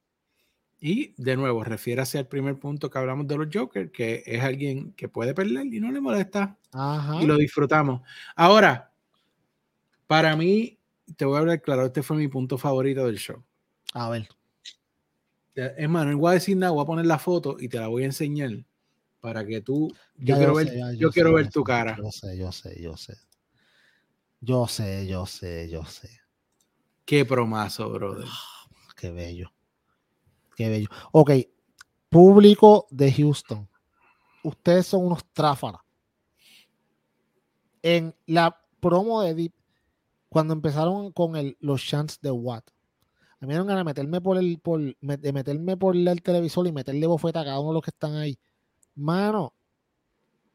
[0.81, 4.93] Y de nuevo, refiérase al primer punto que hablamos de los Jokers, que es alguien
[4.93, 6.57] que puede perder y no le molesta.
[7.21, 8.01] Y lo disfrutamos.
[8.35, 8.91] Ahora,
[10.07, 10.79] para mí,
[11.17, 13.43] te voy a hablar claro, este fue mi punto favorito del show.
[13.93, 14.29] A ver.
[15.55, 17.89] Es más, no voy a decir nada, voy a poner la foto y te la
[17.89, 18.51] voy a enseñar
[19.21, 19.95] para que tú.
[20.17, 21.97] Yo quiero ver, yo, quiero ver tu cara.
[21.99, 23.17] Yo sé, yo sé, yo sé.
[24.41, 26.09] Yo sé, yo sé, yo sé.
[27.05, 28.29] Qué promazo, brother.
[28.97, 29.53] qué bello.
[30.61, 30.89] Qué bello.
[31.13, 31.31] Ok,
[32.11, 33.67] público de Houston.
[34.45, 35.81] Ustedes son unos tráfalas.
[37.81, 39.55] En la promo de Deep,
[40.29, 44.37] cuando empezaron con los chants de Watt, a mí me dieron ganas de meterme por
[44.37, 47.83] el, por, de meterme por el televisor y meterle bofeta a cada uno de los
[47.83, 48.39] que están ahí.
[48.95, 49.55] Mano,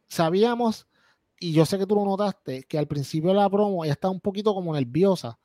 [0.07, 0.85] sabíamos,
[1.39, 4.11] y yo sé que tú lo notaste, que al principio de la promo ella estaba
[4.11, 5.39] un poquito como nerviosa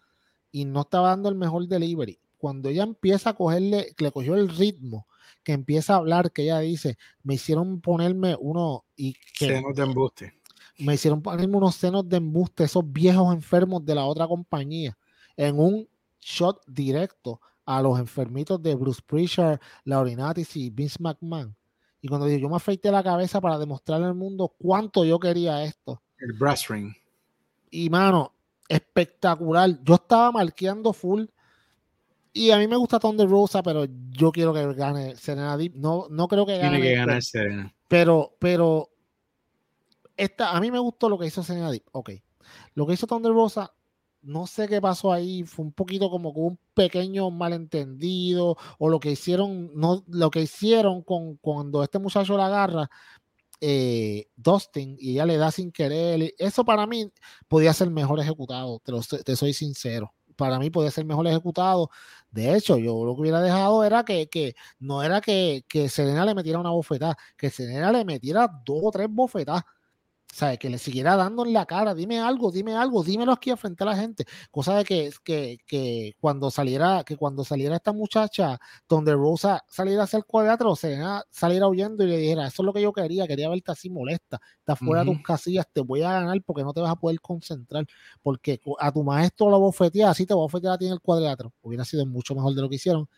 [0.53, 2.21] y no estaba dando el mejor delivery.
[2.41, 5.07] Cuando ella empieza a cogerle, le cogió el ritmo,
[5.45, 9.49] que empieza a hablar, que ella dice, me hicieron ponerme uno y que...
[9.49, 10.33] Senos de embuste.
[10.79, 14.97] Me hicieron ponerme unos senos de embuste, esos viejos enfermos de la otra compañía,
[15.37, 15.87] en un
[16.19, 21.55] shot directo a los enfermitos de Bruce Prichard, Laurinatis y Vince McMahon.
[22.01, 26.01] Y cuando yo me afeité la cabeza para demostrarle al mundo cuánto yo quería esto.
[26.19, 26.95] El brass ring.
[27.71, 28.33] Y mano,
[28.67, 29.79] espectacular.
[29.85, 31.27] Yo estaba marqueando full.
[32.33, 35.75] Y a mí me gusta Thunder Rosa, pero yo quiero que gane Serena Deep.
[35.75, 36.79] No, no creo que gane.
[36.79, 37.75] Tiene que ganar Serena.
[37.89, 38.91] Pero, pero
[40.17, 41.85] esta, a mí me gustó lo que hizo Serena Deep.
[41.93, 42.11] Ok.
[42.75, 43.73] Lo que hizo Thunder Rosa
[44.23, 49.13] no sé qué pasó ahí, fue un poquito como un pequeño malentendido o lo que
[49.13, 52.91] hicieron, no, lo que hicieron con cuando este muchacho la agarra,
[53.61, 57.11] eh, Dustin, y ella le da sin querer, eso para mí
[57.49, 58.81] podía ser mejor ejecutado,
[59.25, 60.13] te, soy sincero.
[60.37, 61.91] Para mí podía ser mejor ejecutado.
[62.31, 66.25] De hecho, yo lo que hubiera dejado era que, que no era que, que Serena
[66.25, 69.65] le metiera una bofetada, que Serena le metiera dos o tres bofetadas
[70.33, 70.59] ¿sabes?
[70.59, 73.87] Que le siguiera dando en la cara, dime algo, dime algo, dímelo aquí frente a
[73.87, 74.25] la gente.
[74.51, 78.59] Cosa de que, que, que cuando saliera, que cuando saliera esta muchacha,
[78.89, 82.83] donde Rosa saliera a hacer cuadro, saliera huyendo y le dijera, eso es lo que
[82.83, 86.41] yo quería, quería verte así molesta, está fuera de tus casillas, te voy a ganar
[86.45, 87.87] porque no te vas a poder concentrar,
[88.23, 91.53] porque a tu maestro lo bofetea, así te bofetea a ti en el cuadrilátero.
[91.63, 93.09] Hubiera sido mucho mejor de lo que hicieron,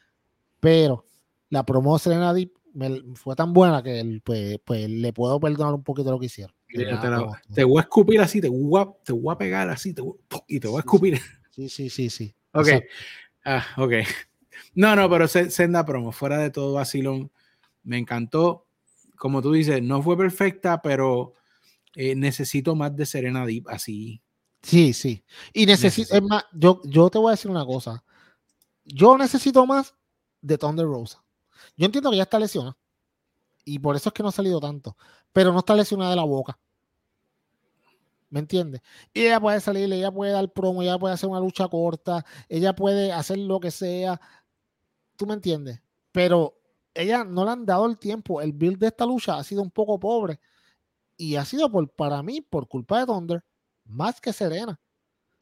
[0.61, 1.05] pero
[1.51, 2.53] la promo de Serena Deep
[3.17, 6.55] fue tan buena que pues, pues le puedo perdonar un poquito lo que hicieron.
[7.55, 10.03] Te, voy a escupir así, te voy a, te voy a pegar así te
[10.49, 11.21] y te voy a escupir.
[11.51, 12.35] Sí, sí, sí, sí.
[12.53, 12.69] Ok.
[13.45, 13.93] Ah, ok.
[14.75, 17.31] No, no, pero senda promo, fuera de todo vacilón,
[17.83, 18.67] me encantó.
[19.17, 21.35] Como tú dices, no fue perfecta, pero
[21.95, 24.23] eh, necesito más de Serena Deep así.
[24.63, 25.25] Sí, sí.
[25.53, 28.03] Y necesito, es más, yo, yo te voy a decir una cosa.
[28.85, 29.95] Yo necesito más
[30.41, 31.23] de Thunder Rosa.
[31.77, 32.77] Yo entiendo que ya está lesionada.
[33.65, 34.97] Y por eso es que no ha salido tanto.
[35.33, 36.59] Pero no está lesionada de la boca.
[38.31, 38.81] ¿Me entiendes?
[39.13, 42.75] Y ella puede salir, ella puede dar promo, ella puede hacer una lucha corta, ella
[42.75, 44.21] puede hacer lo que sea.
[45.17, 45.81] ¿Tú me entiendes?
[46.13, 46.59] Pero
[46.95, 48.41] ella no le han dado el tiempo.
[48.41, 50.41] El build de esta lucha ha sido un poco pobre.
[51.17, 53.45] Y ha sido por, para mí por culpa de Thunder,
[53.85, 54.81] más que Serena.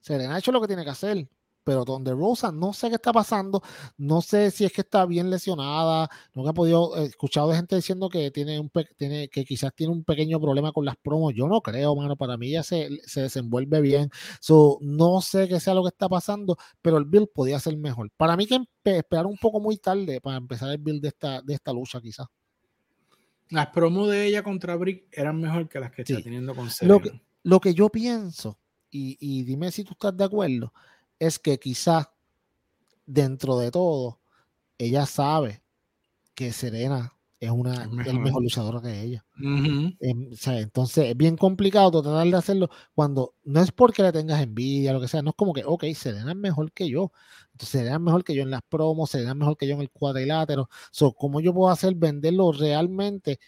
[0.01, 1.29] Serena ha hecho lo que tiene que hacer
[1.65, 3.63] pero donde Rosa no sé qué está pasando,
[3.97, 7.77] no sé si es que está bien lesionada, no he podido, he escuchado de gente
[7.77, 11.47] diciendo que tiene un tiene, que quizás tiene un pequeño problema con las promos, yo
[11.49, 14.11] no creo, mano, para mí ya se, se desenvuelve bien,
[14.41, 18.11] so, no sé qué sea lo que está pasando, pero el build podía ser mejor.
[18.17, 21.55] Para mí que esperar un poco muy tarde para empezar el build de esta, de
[21.55, 22.27] esta lucha quizás.
[23.51, 26.95] Las promos de ella contra Brick eran mejor que las que está teniendo con Serena.
[26.95, 28.59] Lo que, lo que yo pienso,
[28.91, 30.73] y, y dime si tú estás de acuerdo,
[31.21, 32.13] es que quizá
[33.07, 34.19] dentro de todo
[34.79, 35.63] ella sabe
[36.35, 39.25] que Serena es una el mejor luchadora que ella.
[39.39, 44.93] Em, entonces es bien complicado tratar de hacerlo cuando no es porque le tengas envidia,
[44.93, 47.13] lo que sea, no es como que, ok, Serena es mejor que yo.
[47.53, 49.81] Entonces, Serena es mejor que yo en las promos, Serena es mejor que yo en
[49.81, 50.69] el cuadrilátero.
[50.91, 53.39] So, ¿Cómo yo puedo hacer venderlo realmente?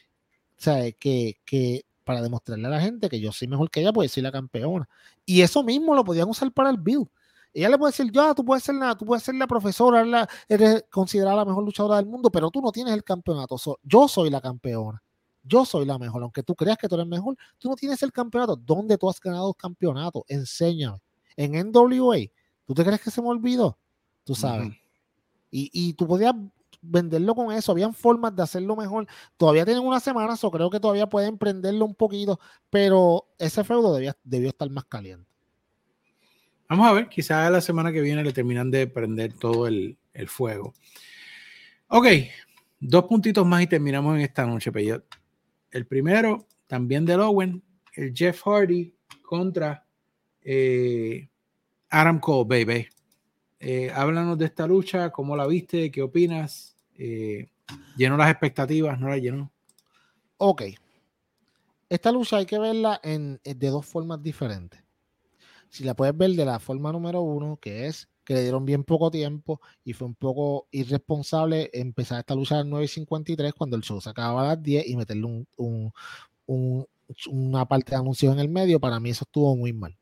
[0.58, 3.92] O sea, que, que para demostrarle a la gente que yo soy mejor que ella,
[3.92, 4.88] pues soy la campeona.
[5.26, 7.08] Y eso mismo lo podían usar para el build.
[7.54, 10.28] Ella le puede decir, ya, tú puedes ser la, tú puedes ser la profesora, la,
[10.48, 13.56] eres considerada la mejor luchadora del mundo, pero tú no tienes el campeonato.
[13.82, 15.02] yo soy la campeona.
[15.44, 16.22] Yo soy la mejor.
[16.22, 18.56] Aunque tú creas que tú eres mejor, tú no tienes el campeonato.
[18.56, 20.24] ¿Dónde tú has ganado campeonato?
[20.28, 20.98] Enséñame.
[21.36, 22.18] En NWA,
[22.64, 23.76] ¿tú te crees que se me olvidó?
[24.24, 24.68] Tú sabes.
[25.50, 26.34] y, y tú podías
[26.82, 27.72] venderlo con eso.
[27.72, 29.06] Habían formas de hacerlo mejor.
[29.36, 32.38] Todavía tienen una semana, o creo que todavía pueden prenderlo un poquito,
[32.68, 35.31] pero ese feudo debía, debió estar más caliente.
[36.72, 40.72] Vamos a ver, quizás la semana que viene le terminan de prender todo el, fuego.
[41.88, 42.06] Ok,
[42.80, 45.04] dos puntitos más y terminamos en esta noche, Peyot.
[45.70, 47.62] El primero, también de Owen,
[47.94, 48.90] el Jeff Hardy
[49.20, 49.84] contra
[50.40, 51.28] eh,
[51.90, 52.88] Adam Cole, baby.
[53.60, 56.74] Eh, háblanos de esta lucha, cómo la viste, qué opinas.
[56.96, 57.50] Eh,
[57.98, 58.98] ¿Llenó las expectativas?
[58.98, 59.52] ¿No la llenó?
[60.38, 60.62] Ok.
[61.90, 64.81] Esta lucha hay que verla en, de dos formas diferentes
[65.72, 68.84] si la puedes ver de la forma número uno, que es que le dieron bien
[68.84, 73.82] poco tiempo y fue un poco irresponsable empezar esta lucha a las 9.53 cuando el
[73.82, 75.46] show se acababa a las 10 y meterle
[76.46, 79.96] una parte de anuncio en el medio, para mí eso estuvo muy mal.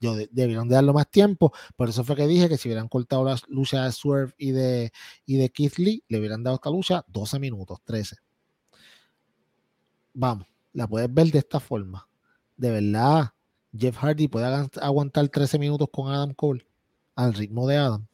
[0.00, 3.24] Yo debieron de darlo más tiempo, por eso fue que dije que si hubieran cortado
[3.24, 4.90] la lucha de Swerve y de,
[5.26, 8.16] y de Keith Lee, le hubieran dado esta lucha 12 minutos, 13.
[10.14, 12.08] vamos, la puedes ver de esta forma.
[12.56, 13.32] De verdad,
[13.76, 16.66] Jeff Hardy puede aguantar 13 minutos con Adam Cole
[17.14, 18.06] al ritmo de Adam.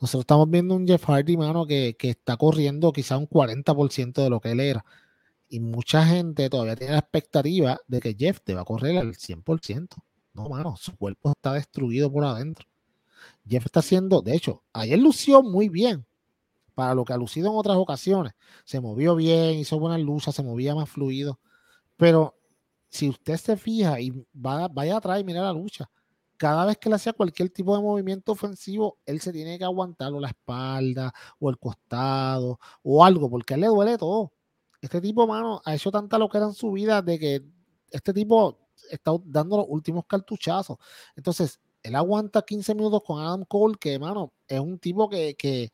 [0.00, 4.40] Nosotros estamos viendo un Jeff Hardy, mano, que, está corriendo quizá un 40% de lo
[4.40, 4.84] que él era.
[5.48, 9.14] Y mucha gente todavía tiene la expectativa de que Jeff te va a correr al
[9.14, 9.88] 100%.
[10.34, 12.66] No, mano, su cuerpo está destruido por adentro.
[13.48, 16.04] Jeff está haciendo, de hecho, ayer lució muy bien
[16.74, 18.34] para lo que ha lucido en otras ocasiones.
[18.64, 21.38] Se movió bien, hizo buenas luchas, se movía más fluido.
[21.96, 22.36] Pero
[22.94, 25.90] si usted se fija y va, vaya atrás y mira la lucha,
[26.36, 30.12] cada vez que le hacía cualquier tipo de movimiento ofensivo, él se tiene que aguantar
[30.12, 34.32] o la espalda o el costado o algo, porque a él le duele todo.
[34.80, 37.44] Este tipo, mano, ha hecho tanta lo que era en su vida de que
[37.90, 38.60] este tipo
[38.90, 40.78] está dando los últimos cartuchazos.
[41.16, 45.72] Entonces, él aguanta 15 minutos con Adam Cole, que, mano, es un tipo que, que,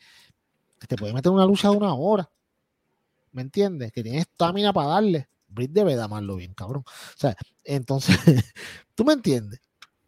[0.89, 2.31] te puede meter una lucha de una hora.
[3.33, 3.93] ¿Me entiendes?
[3.93, 5.30] Que tiene estamina para darle.
[5.51, 6.85] Britt debe de amarlo bien, cabrón.
[6.87, 8.17] O sea, entonces,
[8.95, 9.61] ¿tú me entiendes?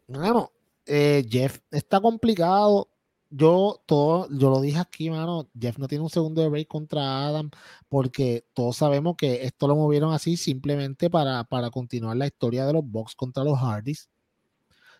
[0.07, 0.51] Mano,
[0.85, 2.89] eh, Jeff está complicado.
[3.29, 5.49] Yo todo, yo lo dije aquí, mano.
[5.59, 7.49] Jeff no tiene un segundo de break contra Adam
[7.89, 12.73] porque todos sabemos que esto lo movieron así simplemente para, para continuar la historia de
[12.73, 14.07] los Bucks contra los Hardys.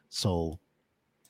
[0.10, 0.60] So,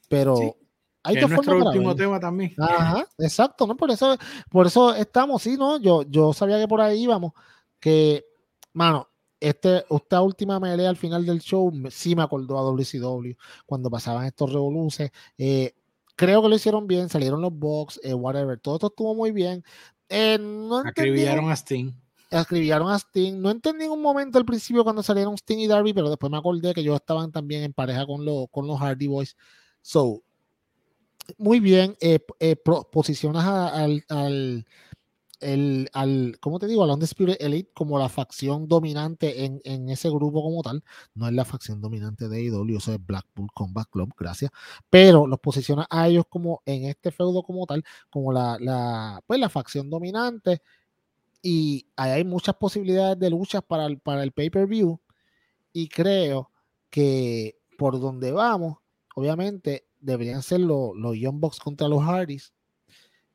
[0.08, 0.56] pero
[1.04, 2.54] hay que nuestro último tema también.
[2.58, 3.76] Ajá, exacto, ¿no?
[3.76, 4.18] Por eso,
[4.50, 5.78] por eso estamos, sí, ¿no?
[5.78, 7.34] Yo, yo sabía que por ahí íbamos,
[7.80, 8.26] que,
[8.74, 9.08] mano,
[9.40, 13.34] este, esta última melea al final del show sí me acordó a WCW
[13.66, 15.12] cuando pasaban estos revoluces.
[15.38, 15.74] Eh,
[16.16, 19.64] creo que lo hicieron bien, salieron los box, eh, whatever, todo esto estuvo muy bien.
[20.08, 21.92] Eh, no Acribillaron a Sting.
[22.30, 23.42] Escribieron a Sting.
[23.42, 26.38] No entendí en un momento al principio cuando salieron Sting y Darby, pero después me
[26.38, 29.36] acordé que ellos estaban también en pareja con, con los Hardy Boys.
[29.82, 30.24] So,
[31.38, 32.20] muy bien, eh,
[32.92, 34.66] posicionas al, al,
[35.44, 36.84] el, al, ¿cómo te digo?
[36.84, 40.84] Al Undisputed Elite como la facción dominante en, en, ese grupo como tal.
[41.14, 44.52] No es la facción dominante de IW, eso es Blackpool Combat Club, gracias.
[44.90, 49.40] Pero los posiciona a ellos como en este feudo como tal, como la, la, pues
[49.40, 50.62] la facción dominante.
[51.42, 55.00] Y hay muchas posibilidades de luchas para el, para el pay-per-view.
[55.74, 56.52] Y creo
[56.90, 58.78] que por donde vamos,
[59.16, 62.54] obviamente deberían ser los, los Young Bucks contra los Hardys.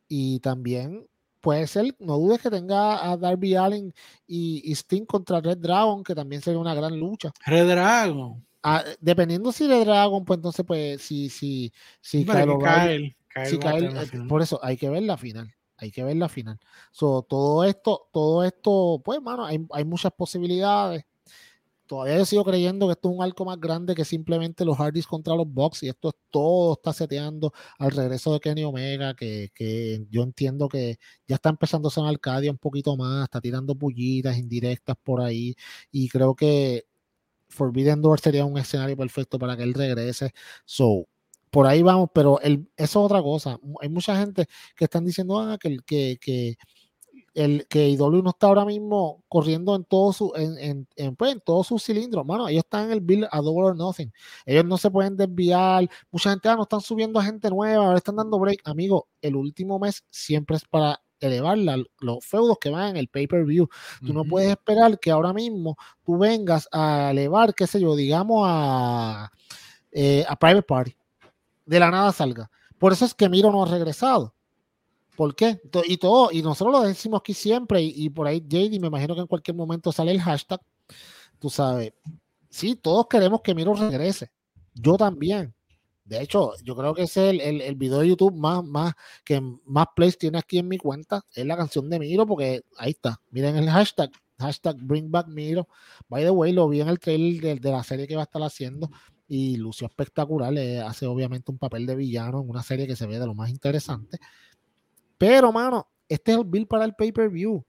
[0.08, 1.06] Y también
[1.40, 3.92] puede ser, no dudes que tenga a Darby Allen
[4.26, 7.32] y, Sting contra Red Dragon, que también sería una gran lucha.
[7.46, 8.44] Red Dragon.
[8.62, 13.16] Ah, dependiendo si Red Dragon, pues entonces, pues, si, si, si cae, eh,
[14.28, 15.54] por eso hay que ver la final.
[15.76, 16.58] Hay que ver la final.
[16.90, 21.04] So, todo esto, todo esto, pues, mano, hay, hay muchas posibilidades
[21.88, 25.06] todavía yo sigo creyendo que esto es un arco más grande que simplemente los Hardys
[25.06, 29.50] contra los Bucks y esto es todo está seteando al regreso de Kenny Omega que,
[29.54, 33.74] que yo entiendo que ya está empezando a sonar Arcadia un poquito más, está tirando
[33.74, 35.54] pullitas indirectas por ahí
[35.90, 36.84] y creo que
[37.48, 40.32] Forbidden Door sería un escenario perfecto para que él regrese.
[40.66, 41.06] So,
[41.50, 43.58] por ahí vamos, pero el, eso es otra cosa.
[43.80, 44.46] Hay mucha gente
[44.76, 46.56] que están diciendo ah, que, que
[47.38, 51.40] el que IW no está ahora mismo corriendo en todo su en, en, pues, en
[51.40, 54.12] todos sus cilindros, mano, ellos están en el bill a double or nothing.
[54.44, 55.88] Ellos no se pueden desviar.
[56.10, 58.60] Mucha gente ah, no están subiendo a gente nueva, ahora están dando break.
[58.64, 61.56] Amigo, el último mes siempre es para elevar
[62.00, 63.68] los feudos que van en el pay-per-view.
[64.04, 68.42] Tú no puedes esperar que ahora mismo tú vengas a elevar, qué sé yo, digamos
[68.48, 69.30] a,
[69.92, 70.96] eh, a Private Party.
[71.66, 72.50] De la nada salga.
[72.78, 74.34] Por eso es que Miro no ha regresado
[75.18, 75.60] ¿Por qué?
[75.88, 79.22] Y todo, y nosotros lo decimos aquí siempre, y, por ahí JD, me imagino que
[79.22, 80.60] en cualquier momento sale el hashtag,
[81.40, 81.92] tú sabes,
[82.48, 84.30] sí, todos queremos que Miro regrese,
[84.74, 85.52] yo también.
[86.04, 89.40] De hecho, yo creo que ese es el, el, video de YouTube más, más, que
[89.64, 93.20] más plays tiene aquí en mi cuenta, es la canción de Miro, porque ahí está,
[93.32, 95.66] miren el hashtag, hashtag Bring Back Miro.
[96.08, 98.42] By the way, lo vi en el trailer de, la serie que va a estar
[98.44, 98.88] haciendo
[99.26, 103.18] y lució espectacular, hace obviamente un papel de villano en una serie que se ve
[103.18, 104.18] de lo más interesante.
[105.18, 107.64] Pero, mano, este es el bill para el pay-per-view.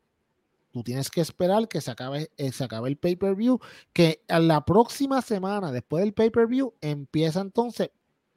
[0.72, 3.60] Tú tienes que esperar que se acabe, eh, se acabe el pay-per-view,
[3.92, 7.90] que a la próxima semana, después del pay-per-view, empieza entonces,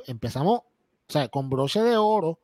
[0.07, 2.41] empezamos, o sea, con broche de oro,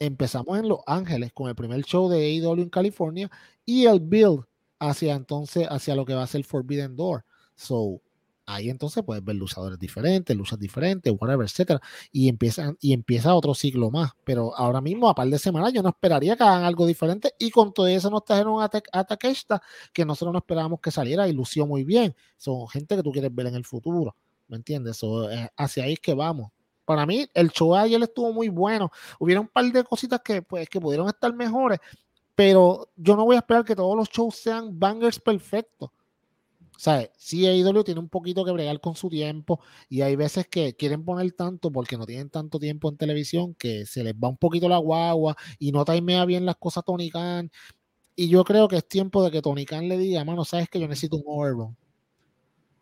[0.00, 3.30] empezamos en Los Ángeles con el primer show de AEW en California
[3.64, 4.44] y el build
[4.80, 7.24] hacia entonces, hacia lo que va a ser Forbidden Door.
[7.54, 8.00] So,
[8.48, 11.80] ahí entonces puedes ver luchadores diferentes, luchas diferentes, whatever, etcétera,
[12.10, 14.12] y empieza, y empieza otro ciclo más.
[14.24, 17.50] Pero ahora mismo, a par de semanas, yo no esperaría que hagan algo diferente, y
[17.50, 19.62] con todo eso nos trajeron a, Takeshita,
[19.92, 22.14] que nosotros no esperábamos que saliera y lució muy bien.
[22.38, 24.16] Son gente que tú quieres ver en el futuro,
[24.48, 25.00] ¿me entiendes?
[25.02, 26.50] Eh, hacia ahí es que vamos.
[26.86, 28.90] Para mí, el show de ayer estuvo muy bueno.
[29.18, 31.80] Hubieron un par de cositas que, pues, que pudieron estar mejores,
[32.34, 35.90] pero yo no voy a esperar que todos los shows sean bangers perfectos.
[36.78, 40.76] Sea, sí AEW tiene un poquito que bregar con su tiempo y hay veces que
[40.76, 44.36] quieren poner tanto porque no tienen tanto tiempo en televisión que se les va un
[44.36, 47.50] poquito la guagua y no timea bien las cosas Tony Khan.
[48.14, 50.78] Y yo creo que es tiempo de que Tony Khan le diga, mano, sabes que
[50.78, 51.76] yo necesito un overrun.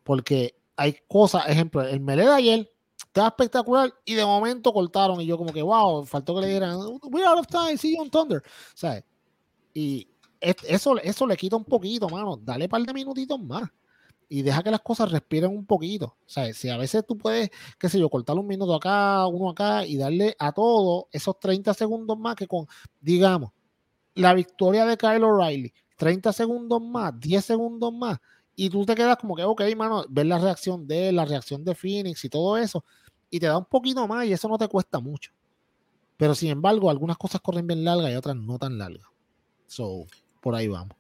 [0.05, 5.27] Porque hay cosas, ejemplo, el melee de ayer estaba espectacular y de momento cortaron y
[5.27, 6.79] yo como que, wow, faltó que le dieran,
[7.11, 8.43] we out of time, see you on Thunder.
[8.75, 9.05] ¿Sabes?
[9.73, 10.07] Y
[10.39, 12.37] eso, eso le quita un poquito, mano.
[12.37, 13.71] Dale un par de minutitos más
[14.29, 16.17] y deja que las cosas respiren un poquito.
[16.27, 19.87] Sea, si a veces tú puedes, qué sé yo, cortar un minuto acá, uno acá
[19.87, 22.67] y darle a todo esos 30 segundos más que con,
[23.01, 23.53] digamos,
[24.15, 28.19] la victoria de Kyle O'Reilly, 30 segundos más, 10 segundos más,
[28.55, 31.75] y tú te quedas como que, ok, mano, ver la reacción de la reacción de
[31.75, 32.85] Phoenix y todo eso,
[33.31, 35.33] y te da un poquito más y eso no te cuesta mucho.
[36.17, 39.07] Pero sin embargo, algunas cosas corren bien largas y otras no tan largas.
[39.67, 40.07] So,
[40.41, 40.97] por ahí vamos.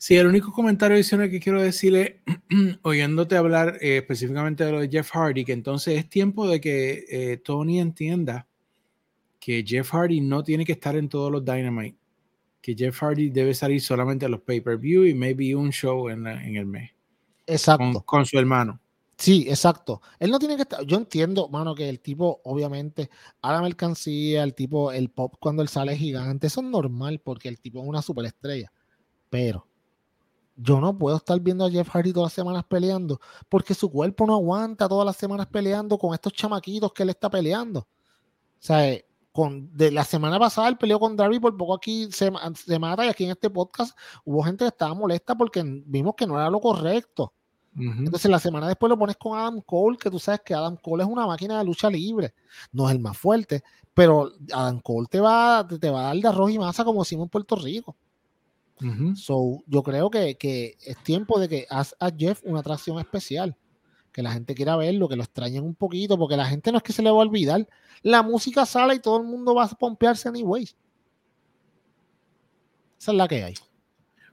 [0.00, 2.22] Sí, el único comentario adicional que quiero decirle,
[2.82, 7.04] oyéndote hablar eh, específicamente de lo de Jeff Hardy, que entonces es tiempo de que
[7.10, 8.46] eh, Tony entienda
[9.40, 11.98] que Jeff Hardy no tiene que estar en todos los Dynamite,
[12.60, 16.54] que Jeff Hardy debe salir solamente a los pay-per-view y maybe un show en, en
[16.54, 16.92] el mes.
[17.44, 18.02] Exacto.
[18.04, 18.80] Con, su hermano.
[19.16, 20.00] Sí, exacto.
[20.20, 20.84] Él no tiene que estar.
[20.84, 23.10] Yo entiendo, mano, que el tipo, obviamente,
[23.42, 27.48] a la mercancía, el tipo, el pop cuando él sale gigante, eso es normal porque
[27.48, 28.70] el tipo es una superestrella.
[29.30, 29.67] Pero
[30.58, 34.26] yo no puedo estar viendo a Jeff Hardy todas las semanas peleando porque su cuerpo
[34.26, 37.80] no aguanta todas las semanas peleando con estos chamaquitos que él está peleando.
[37.80, 37.86] O
[38.58, 42.30] sea, eh, con, de la semana pasada él peleó con Darby, por poco aquí se,
[42.78, 46.36] mata y aquí en este podcast hubo gente que estaba molesta porque vimos que no
[46.36, 47.32] era lo correcto.
[47.76, 51.04] Entonces la semana después lo pones con Adam Cole, que tú sabes que Adam Cole
[51.04, 52.34] es una máquina de lucha libre.
[52.72, 53.62] No es el más fuerte,
[53.94, 57.26] pero Adam Cole te va, te va a dar de arroz y masa como decimos
[57.26, 57.94] en Puerto Rico.
[59.14, 63.56] So, yo creo que, es tiempo de que haz a Jeff una atracción especial.
[64.12, 66.82] Que la gente quiera verlo, que lo extrañen un poquito, porque la gente no es
[66.82, 67.68] que se le va a olvidar.
[68.02, 70.76] La música sale y todo el mundo va a pompearse anyways.
[72.98, 73.54] Esa es la que hay.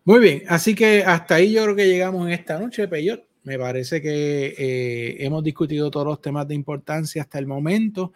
[0.03, 3.23] Muy bien, así que hasta ahí yo creo que llegamos en esta noche, Peyot.
[3.43, 8.11] Me parece que eh, hemos discutido todos los temas de importancia hasta el momento.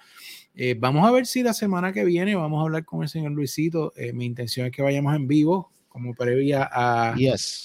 [0.56, 3.32] Eh, vamos a ver si la semana que viene vamos a hablar con el señor
[3.32, 3.94] Luisito.
[3.96, 7.14] Eh, mi intención es que vayamos en vivo como previa a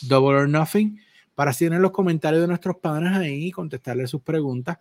[0.03, 0.99] Double or Nothing,
[1.35, 4.79] para así tener los comentarios de nuestros padres ahí y contestarles sus preguntas.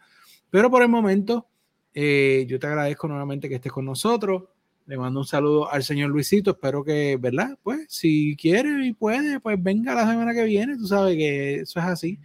[0.49, 1.47] Pero por el momento,
[1.93, 4.43] eh, yo te agradezco nuevamente que estés con nosotros.
[4.85, 6.51] Le mando un saludo al señor Luisito.
[6.51, 7.57] Espero que, ¿verdad?
[7.61, 10.77] Pues si quiere y puede, pues venga la semana que viene.
[10.77, 12.19] Tú sabes que eso es así.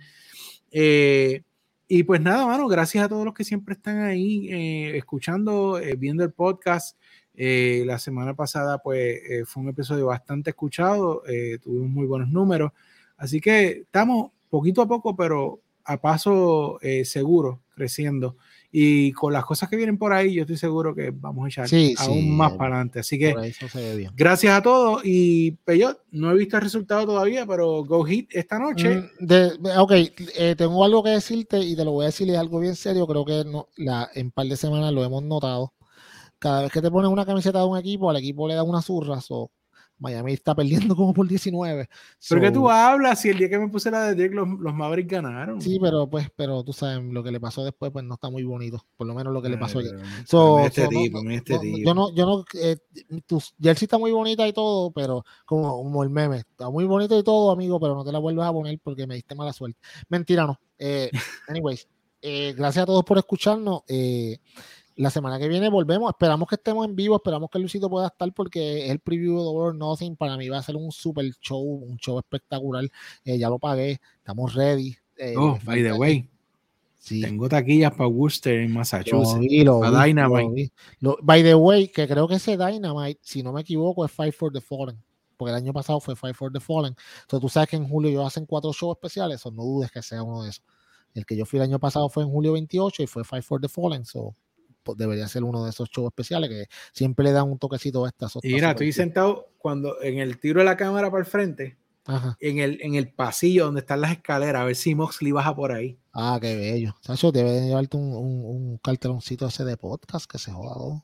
[0.71, 1.43] Eh,
[1.87, 6.23] y pues nada, mano, gracias a todos los que siempre están ahí eh, escuchando, viendo
[6.25, 6.99] el podcast.
[7.41, 12.31] Eh, la semana pasada, pues, eh, fue un episodio bastante escuchado, eh, tuvimos muy buenos
[12.31, 12.73] números,
[13.17, 18.37] así que estamos poquito a poco, pero a paso seguro, creciendo.
[18.71, 21.69] Y con las cosas que vienen por ahí, yo estoy seguro que vamos a echar
[21.99, 23.01] aún más para adelante.
[23.01, 23.35] Así que
[24.15, 25.01] gracias a todos.
[25.05, 29.05] Y Peyot, no he visto el resultado todavía, pero Go Hit esta noche.
[29.21, 29.93] Mm, ok,
[30.59, 33.07] tengo algo que decirte y te lo voy a decir, es algo bien serio.
[33.07, 35.73] Creo que no, la, en un par de semanas lo hemos notado
[36.39, 38.83] cada vez que te pones una camiseta de un equipo, al equipo le da una
[38.83, 39.21] zurra.
[39.21, 39.51] So,
[39.99, 41.89] Miami está perdiendo como por 19.
[42.29, 44.75] pero que tú hablas, si el día que me puse la de Dirk, los, los,
[44.75, 45.61] Mavericks ganaron.
[45.61, 48.45] Sí, pero pues, pero tú sabes, lo que le pasó después, pues no está muy
[48.45, 48.85] bonito.
[48.97, 49.99] Por lo menos lo que le pasó ayer.
[50.65, 51.79] este tipo, este tipo.
[51.79, 52.77] Yo no, yo no, eh,
[53.27, 57.19] tu jersey está muy bonita y todo, pero como, como el meme, está muy bonito
[57.19, 59.79] y todo, amigo, pero no te la vuelvas a poner porque me diste mala suerte.
[60.09, 60.61] Mentira, no.
[60.79, 61.11] Eh,
[61.49, 61.89] anyways,
[62.21, 63.83] eh, gracias a todos por escucharnos.
[63.89, 64.39] Eh,
[64.99, 66.11] la semana que viene volvemos.
[66.11, 67.17] Esperamos que estemos en vivo.
[67.17, 70.17] Esperamos que Luisito pueda estar porque el preview de Over Nothing.
[70.17, 72.85] Para mí va a ser un super show, un show espectacular.
[73.25, 74.01] Eh, ya lo pagué.
[74.19, 74.97] Estamos ready.
[75.17, 76.29] Eh, oh, by the way.
[77.09, 79.71] Tengo taquillas para Worcester en Massachusetts.
[79.81, 80.73] para Dynamite.
[81.23, 84.53] by the way, que creo que ese Dynamite, si no me equivoco, es Fight for
[84.53, 85.01] the Fallen.
[85.37, 86.97] Porque el año pasado fue Fight for the Fallen.
[87.23, 89.47] Entonces tú sabes que en julio ellos hacen cuatro shows especiales.
[89.47, 90.65] O no dudes que sea uno de esos.
[91.15, 93.61] El que yo fui el año pasado fue en julio 28 y fue Fight for
[93.61, 94.05] the Fallen.
[94.05, 94.35] So,
[94.97, 98.39] debería ser uno de esos shows especiales que siempre le dan un toquecito a estas.
[98.43, 101.77] Y mira, estoy sentado cuando en el tiro de la cámara para el frente,
[102.41, 105.73] En, el, en el pasillo donde están las escaleras, a ver si Moxley baja por
[105.73, 105.99] ahí.
[106.13, 106.97] Ah, qué bello.
[107.03, 111.03] Sacho, debe llevarte un, un, carteloncito ese de podcast que se joda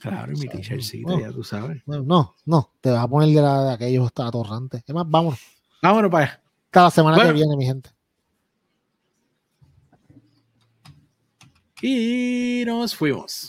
[0.00, 1.82] Claro, y mi t-shirtcito, ya tú sabes.
[1.86, 4.82] No, no, te vas a poner de, la, de aquellos atorrantes.
[4.86, 5.40] Es más, vámonos.
[5.82, 6.42] Vámonos para allá.
[6.70, 7.90] Cada semana que viene, mi gente.
[11.82, 13.44] Y nos fuimos.